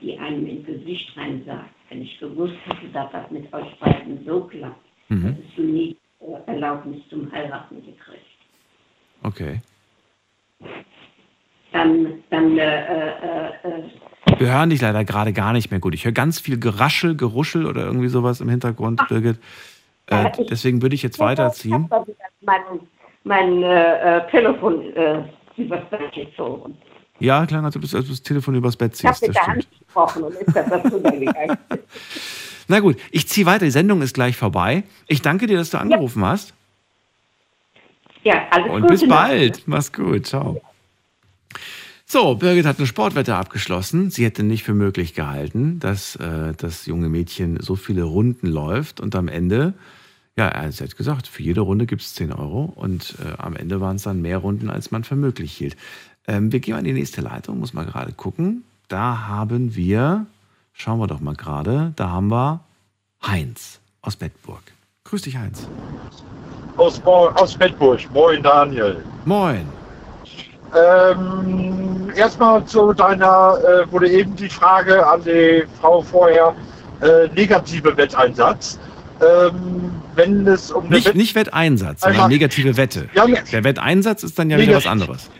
[0.00, 4.24] die einem ins Gesicht rein sagt, wenn ich gewusst hätte, dass das mit euch beiden
[4.26, 4.76] so klappt,
[5.08, 5.22] Mhm.
[5.22, 8.26] hättest du nie äh, Erlaubnis zum Heiraten gekriegt.
[9.22, 9.60] Okay.
[11.72, 13.82] Dann, dann, äh, äh, äh,
[14.38, 15.94] Wir hören dich leider gerade gar nicht mehr gut.
[15.94, 19.38] Ich höre ganz viel Geraschel, Geruschel oder irgendwie sowas im Hintergrund, Birgit.
[20.10, 21.84] Äh, ich- deswegen würde ich jetzt weiterziehen.
[21.86, 22.62] Ich habe mein,
[23.24, 24.82] mein äh, Telefon
[25.56, 26.76] übers Bett gezogen.
[27.18, 29.28] Ja, klar, als du das, als du das Telefon übers Bett Ich habe ziehst.
[29.28, 31.56] mit der Hand gesprochen und ist das dazu gegangen.
[32.68, 33.64] Na gut, ich ziehe weiter.
[33.64, 34.82] Die Sendung ist gleich vorbei.
[35.06, 36.52] Ich danke dir, dass du angerufen hast.
[38.24, 39.08] Ja, alles Und Gute bis noch.
[39.08, 39.62] bald.
[39.66, 40.26] Mach's gut.
[40.26, 40.60] Ciao.
[42.08, 44.10] So, Birgit hat eine Sportwette abgeschlossen.
[44.10, 49.00] Sie hätte nicht für möglich gehalten, dass äh, das junge Mädchen so viele Runden läuft
[49.00, 49.74] und am Ende,
[50.36, 53.56] ja, er- sie hat gesagt, für jede Runde gibt es 10 Euro und äh, am
[53.56, 55.76] Ende waren es dann mehr Runden, als man für möglich hielt.
[56.28, 58.62] Ähm, wir gehen mal in die nächste Leitung, muss mal gerade gucken.
[58.88, 60.26] Da haben wir,
[60.76, 62.60] schauen wir doch mal gerade, da haben wir
[63.26, 64.62] Heinz aus Bedburg.
[65.04, 65.66] Grüß dich, Heinz.
[66.76, 68.00] Aus, aus Bedburg.
[68.12, 69.02] Moin, Daniel.
[69.24, 69.66] Moin.
[70.76, 76.54] Ähm, erstmal zu deiner, äh, wurde eben die Frage an die Frau vorher,
[77.00, 78.78] äh, negative Wetteinsatz.
[79.20, 83.08] Ähm, wenn es um eine Nicht, nicht Wetteinsatz, sondern negative Wette.
[83.14, 83.26] Ja.
[83.26, 85.30] Der Wetteinsatz ist dann ja wieder was anderes.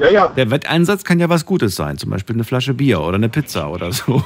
[0.00, 0.28] Ja, ja.
[0.28, 3.70] Der Wetteinsatz kann ja was Gutes sein, zum Beispiel eine Flasche Bier oder eine Pizza
[3.70, 4.22] oder so.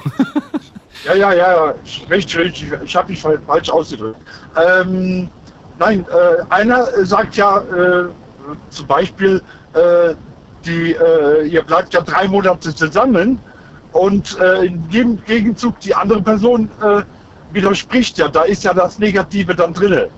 [1.05, 1.75] Ja, ja, ja, ja.
[2.09, 2.73] Richtig, richtig.
[2.85, 4.21] Ich habe mich falsch ausgedrückt.
[4.57, 5.29] Ähm,
[5.79, 8.09] nein, äh, einer sagt ja äh,
[8.71, 9.43] zum Beispiel,
[9.75, 10.15] äh,
[10.65, 13.39] die, äh, ihr bleibt ja drei Monate zusammen
[13.93, 17.03] und äh, in dem Gegenzug die andere Person äh,
[17.53, 18.29] widerspricht ja.
[18.29, 20.09] Da ist ja das Negative dann drinne.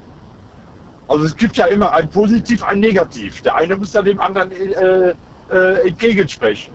[1.09, 3.41] Also es gibt ja immer ein Positiv, ein Negativ.
[3.43, 4.51] Der eine muss ja dem anderen
[5.51, 6.73] äh, entgegensprechen.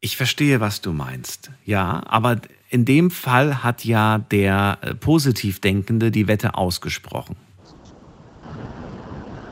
[0.00, 1.50] Ich verstehe, was du meinst.
[1.64, 2.36] Ja, aber
[2.68, 7.36] in dem Fall hat ja der äh, Positivdenkende die Wette ausgesprochen.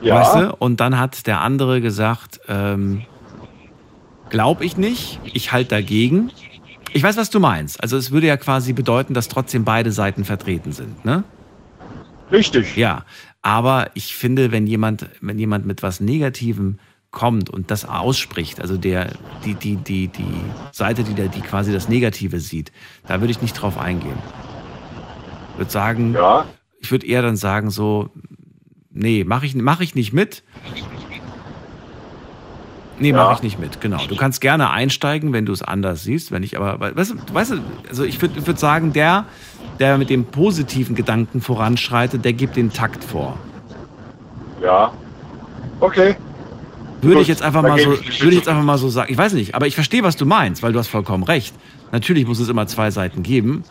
[0.01, 0.15] Ja.
[0.15, 0.55] Weißt du?
[0.57, 3.03] Und dann hat der andere gesagt, ähm,
[4.29, 6.31] glaub ich nicht, ich halte dagegen.
[6.93, 7.81] Ich weiß, was du meinst.
[7.81, 11.23] Also es würde ja quasi bedeuten, dass trotzdem beide Seiten vertreten sind, ne?
[12.31, 12.77] Richtig.
[12.77, 13.03] Ja,
[13.45, 16.79] aber ich finde, wenn jemand, wenn jemand mit was Negativem
[17.11, 19.11] kommt und das ausspricht, also der,
[19.45, 20.41] die, die, die, die
[20.71, 22.71] Seite, die, der, die quasi das Negative sieht,
[23.05, 24.17] da würde ich nicht drauf eingehen.
[25.51, 26.17] Ich würde sagen,
[26.79, 28.09] ich würde eher dann sagen so,
[28.89, 30.41] nee, mache ich, mach ich nicht mit.
[32.99, 33.15] Nee, Ja.
[33.17, 33.99] mache ich nicht mit, genau.
[34.07, 37.51] Du kannst gerne einsteigen, wenn du es anders siehst, wenn ich aber, weißt du, weißt
[37.51, 37.59] du
[37.89, 39.25] also ich würde ich würd sagen, der,
[39.79, 43.37] der mit dem positiven Gedanken voranschreitet, der gibt den Takt vor.
[44.63, 44.93] Ja.
[45.79, 46.15] Okay.
[47.01, 49.11] Würde Gut, ich jetzt einfach mal so, ich würde ich jetzt einfach mal so sagen.
[49.11, 51.53] Ich weiß nicht, aber ich verstehe, was du meinst, weil du hast vollkommen recht.
[51.91, 53.63] Natürlich muss es immer zwei Seiten geben.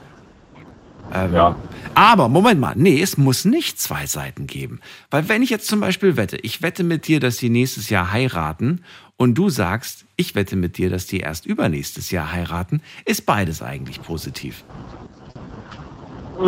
[1.12, 1.54] Ähm,
[1.94, 4.80] Aber Moment mal, nee, es muss nicht zwei Seiten geben.
[5.10, 8.10] Weil wenn ich jetzt zum Beispiel wette, ich wette mit dir, dass die nächstes Jahr
[8.10, 8.82] heiraten
[9.16, 13.62] und du sagst, ich wette mit dir, dass die erst übernächstes Jahr heiraten, ist beides
[13.62, 14.64] eigentlich positiv.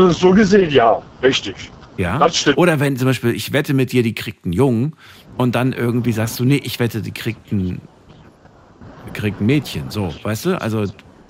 [0.08, 1.00] So gesehen, ja.
[1.22, 1.70] Richtig.
[1.96, 2.18] Ja?
[2.18, 2.58] Das stimmt.
[2.58, 4.96] Oder wenn zum Beispiel, ich wette mit dir, die kriegt einen Jungen
[5.36, 7.80] und dann irgendwie sagst du, nee, ich wette, die kriegt ein,
[9.14, 9.90] kriegt ein Mädchen.
[9.90, 10.60] So, weißt du?
[10.60, 10.84] Also,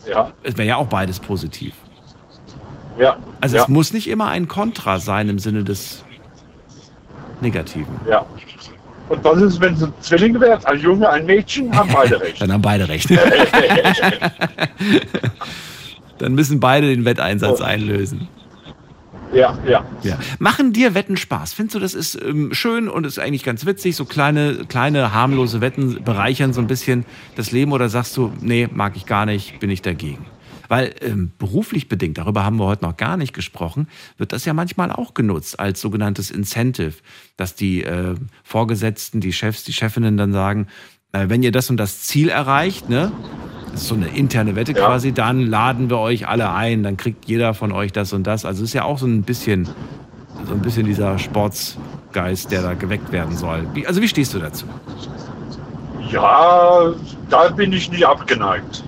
[0.08, 0.32] Ja.
[0.42, 1.74] es wäre ja auch beides positiv.
[2.98, 3.18] Ja.
[3.40, 3.62] Also ja.
[3.62, 6.02] es muss nicht immer ein Kontra sein im Sinne des
[7.42, 7.94] Negativen.
[8.08, 8.24] Ja.
[9.08, 10.66] Und was ist, wenn es ein Zwilling wird?
[10.66, 11.74] Ein Junge, ein Mädchen?
[11.76, 12.40] Haben beide recht.
[12.40, 13.08] Dann haben beide recht.
[16.18, 18.26] Dann müssen beide den Wetteinsatz einlösen.
[19.32, 19.84] ja, ja.
[20.02, 20.18] Ja.
[20.38, 21.52] Machen dir Wetten Spaß?
[21.52, 23.94] Findest du, das ist ähm, schön und ist eigentlich ganz witzig?
[23.96, 27.04] So kleine, kleine harmlose Wetten bereichern so ein bisschen
[27.36, 30.24] das Leben oder sagst du, nee, mag ich gar nicht, bin ich dagegen?
[30.68, 33.88] Weil ähm, beruflich bedingt, darüber haben wir heute noch gar nicht gesprochen,
[34.18, 36.94] wird das ja manchmal auch genutzt als sogenanntes Incentive,
[37.36, 38.14] dass die äh,
[38.44, 40.66] Vorgesetzten, die Chefs, die Chefinnen dann sagen,
[41.12, 43.12] äh, wenn ihr das und das Ziel erreicht, ne,
[43.72, 47.26] das ist so eine interne Wette quasi, dann laden wir euch alle ein, dann kriegt
[47.26, 48.44] jeder von euch das und das.
[48.44, 49.68] Also ist ja auch so ein bisschen,
[50.46, 53.66] so ein bisschen dieser Sportsgeist, der da geweckt werden soll.
[53.74, 54.66] Wie, also wie stehst du dazu?
[56.10, 56.92] Ja,
[57.28, 58.84] da bin ich nicht abgeneigt.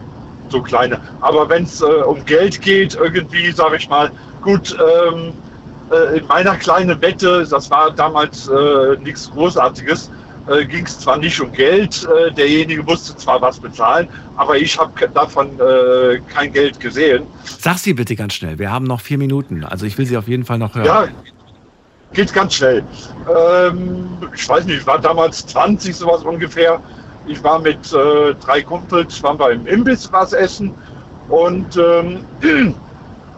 [0.49, 1.01] So kleine.
[1.21, 4.11] Aber wenn es äh, um Geld geht, irgendwie, sage ich mal,
[4.43, 5.33] gut, ähm,
[5.91, 10.11] äh, in meiner kleinen Wette, das war damals äh, nichts Großartiges,
[10.49, 14.79] äh, ging es zwar nicht um Geld, äh, derjenige musste zwar was bezahlen, aber ich
[14.79, 17.27] habe davon äh, kein Geld gesehen.
[17.45, 18.59] Sag sie bitte ganz schnell.
[18.59, 19.65] Wir haben noch vier Minuten.
[19.65, 20.87] Also ich will sie auf jeden Fall noch hören.
[20.87, 21.09] Ja,
[22.13, 22.83] geht ganz schnell.
[23.29, 26.81] Ähm, ich weiß nicht, ich war damals 20, sowas ungefähr.
[27.29, 30.73] Ich war mit äh, drei Kumpels, waren wir im Imbiss was essen
[31.29, 32.25] und ähm,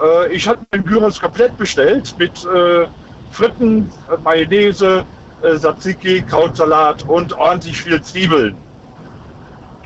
[0.01, 2.87] äh, ich hatte mein Gyros komplett bestellt mit äh,
[3.33, 5.05] Fritten, äh, Mayonnaise,
[5.43, 8.57] äh, Tzatziki, Krautsalat und ordentlich viel Zwiebeln.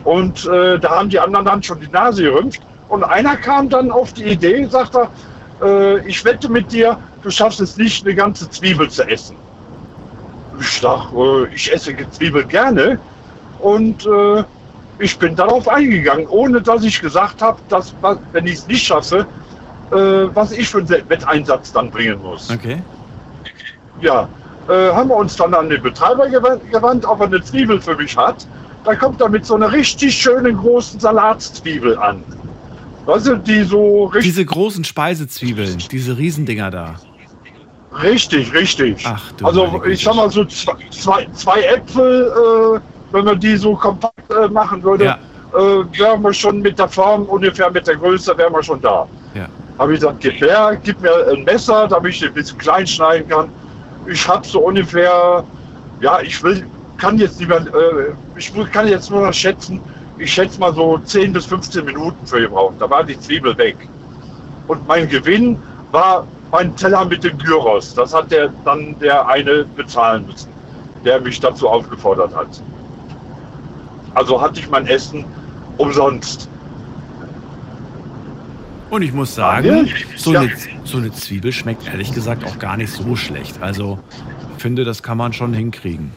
[0.04, 2.60] Und äh, da haben die anderen dann schon die Nase gerümpft.
[2.90, 5.08] Und einer kam dann auf die Idee, sagt er,
[5.62, 9.36] äh, ich wette mit dir, du schaffst es nicht, eine ganze Zwiebel zu essen.
[10.60, 12.98] Ich äh, ich esse Zwiebel gerne.
[13.64, 14.44] Und äh,
[14.98, 17.94] ich bin darauf eingegangen, ohne dass ich gesagt habe, dass,
[18.32, 19.26] wenn ich es nicht schaffe,
[19.90, 19.96] äh,
[20.34, 22.50] was ich für einen Wetteinsatz dann bringen muss.
[22.50, 22.82] Okay.
[24.02, 24.28] Ja,
[24.68, 28.14] äh, haben wir uns dann an den Betreiber gewandt, ob er eine Zwiebel für mich
[28.14, 28.46] hat.
[28.84, 32.22] Da kommt er mit so einer richtig schönen großen Salatzwiebel an.
[33.06, 34.32] Weißt du, die so richtig.
[34.34, 36.96] Diese großen Speisezwiebeln, diese Riesendinger da.
[38.02, 39.04] Richtig, richtig.
[39.06, 42.30] Ach du Also ich sag mal so zwei, zwei, zwei Äpfel,
[42.76, 45.18] äh, wenn man die so kompakt äh, machen würde, Ja.
[45.56, 49.06] äh, wären wir schon mit der Form, ungefähr mit der Größe, wären wir schon da.
[49.34, 49.46] Ja.
[49.78, 53.28] Habe ich gesagt, gib her, gib mir ein Messer, damit ich ein bisschen klein schneiden
[53.28, 53.48] kann.
[54.06, 55.44] Ich habe so ungefähr,
[56.00, 56.66] ja, ich will,
[56.98, 59.80] kann jetzt nicht mehr, äh, ich kann jetzt nur noch schätzen,
[60.18, 62.74] ich schätze mal so 10 bis 15 Minuten für gebraucht.
[62.80, 63.76] Da war die Zwiebel weg.
[64.66, 65.56] Und mein Gewinn
[65.92, 67.94] war mein Teller mit dem Gyros.
[67.94, 70.48] Das hat der dann der eine bezahlen müssen,
[71.04, 72.48] der mich dazu aufgefordert hat.
[74.14, 75.24] Also hatte ich mein Essen
[75.76, 76.48] umsonst.
[78.90, 80.52] Und ich muss sagen, so, eine,
[80.84, 83.60] so eine Zwiebel schmeckt ehrlich gesagt auch gar nicht so schlecht.
[83.60, 83.98] Also
[84.56, 86.12] ich finde, das kann man schon hinkriegen.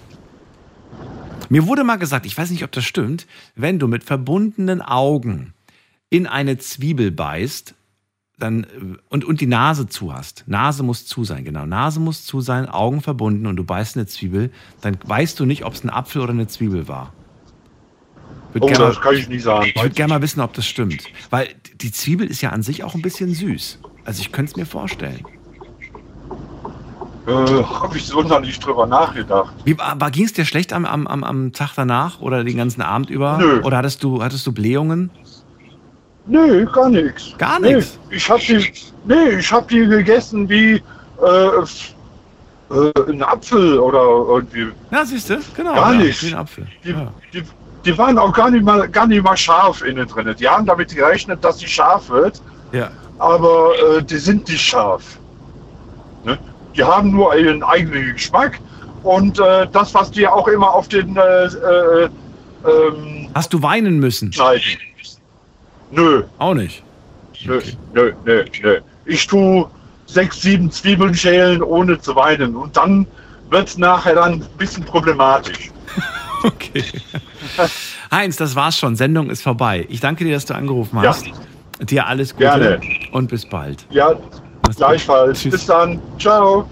[1.49, 3.25] Mir wurde mal gesagt, ich weiß nicht, ob das stimmt,
[3.55, 5.53] wenn du mit verbundenen Augen
[6.09, 7.73] in eine Zwiebel beißt,
[8.37, 8.67] dann äh,
[9.09, 10.43] und, und die Nase zu hast.
[10.47, 11.65] Nase muss zu sein, genau.
[11.65, 14.51] Nase muss zu sein, Augen verbunden und du beißt eine Zwiebel,
[14.81, 17.13] dann weißt du nicht, ob es ein Apfel oder eine Zwiebel war.
[18.53, 19.71] Würd Oh, das mal- kann ich nicht sagen.
[19.73, 21.03] Ich würde gerne mal wissen, ob das stimmt.
[21.29, 21.49] Weil
[21.81, 23.79] die Zwiebel ist ja an sich auch ein bisschen süß.
[24.05, 25.25] Also ich könnte es mir vorstellen.
[27.27, 29.53] Äh, Habe ich so noch nicht drüber nachgedacht.
[29.65, 33.09] Wie, aber ging es dir schlecht am, am, am, Tag danach oder den ganzen Abend
[33.09, 33.37] über?
[33.37, 33.61] Nö.
[33.63, 35.09] Oder hattest du, hattest du Blähungen?
[36.25, 37.33] Nee, gar nichts.
[37.37, 37.99] Gar Nee, nichts?
[38.09, 38.71] ich habe die,
[39.05, 40.81] nee, ich hab die gegessen wie
[41.21, 43.99] äh, äh, ein Apfel oder
[44.29, 44.67] irgendwie.
[44.91, 45.73] Ja, siehst du, genau.
[45.73, 46.23] Gar ja, nicht.
[46.23, 46.67] Wie ein Apfel.
[46.83, 46.93] Die,
[47.33, 47.43] die,
[47.85, 50.33] die waren auch gar nicht mal, gar nicht mal scharf innen drin.
[50.39, 52.41] Die haben damit gerechnet, dass sie scharf wird,
[52.71, 52.89] Ja.
[53.19, 55.17] aber äh, die sind nicht scharf.
[56.23, 56.37] Ne?
[56.75, 58.59] Die haben nur ihren eigenen Geschmack
[59.03, 62.09] und äh, das, was die auch immer auf den äh, äh,
[62.65, 64.33] ähm, Hast du weinen müssen?
[64.33, 64.63] schneiden.
[65.91, 66.23] Nö.
[66.39, 66.83] Auch nicht.
[67.45, 67.61] Nö,
[67.93, 68.79] nö, nö, nö.
[69.05, 69.69] Ich tue
[70.07, 72.55] sechs, sieben Zwiebeln schälen, ohne zu weinen.
[72.55, 73.07] Und dann
[73.49, 75.71] wird es nachher dann ein bisschen problematisch.
[76.43, 76.83] Okay.
[78.11, 78.95] Heinz, das war's schon.
[78.95, 79.85] Sendung ist vorbei.
[79.89, 81.09] Ich danke dir, dass du angerufen Ja.
[81.09, 81.25] hast.
[81.81, 82.79] Dir alles Gute Gerne.
[83.11, 83.85] und bis bald.
[83.91, 84.13] Ja,
[84.75, 85.43] gleichfalls.
[85.43, 85.99] Bis dann.
[86.19, 86.69] Ciao.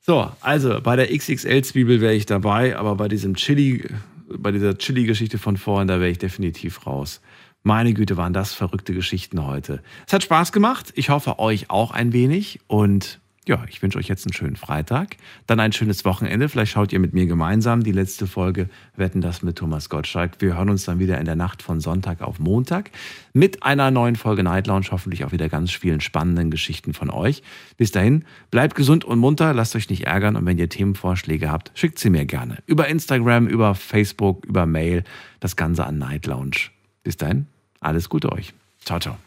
[0.00, 3.84] So, also bei der XXL-Zwiebel wäre ich dabei, aber bei diesem Chili,
[4.28, 7.20] bei dieser Chili-Geschichte von vorhin, da wäre ich definitiv raus.
[7.64, 9.82] Meine Güte, waren das verrückte Geschichten heute.
[10.06, 10.92] Es hat Spaß gemacht.
[10.94, 12.60] Ich hoffe, euch auch ein wenig.
[12.68, 15.16] Und ja, ich wünsche euch jetzt einen schönen Freitag.
[15.46, 16.48] Dann ein schönes Wochenende.
[16.48, 20.32] Vielleicht schaut ihr mit mir gemeinsam die letzte Folge Wetten das mit Thomas Gottschalk.
[20.40, 22.90] Wir hören uns dann wieder in der Nacht von Sonntag auf Montag
[23.32, 24.86] mit einer neuen Folge Night Lounge.
[24.90, 27.42] Hoffentlich auch wieder ganz vielen spannenden Geschichten von euch.
[27.76, 29.54] Bis dahin, bleibt gesund und munter.
[29.54, 30.34] Lasst euch nicht ärgern.
[30.34, 32.58] Und wenn ihr Themenvorschläge habt, schickt sie mir gerne.
[32.66, 35.04] Über Instagram, über Facebook, über Mail.
[35.38, 36.70] Das Ganze an Night Lounge.
[37.04, 37.46] Bis dahin,
[37.78, 38.54] alles Gute euch.
[38.80, 39.25] Ciao, ciao.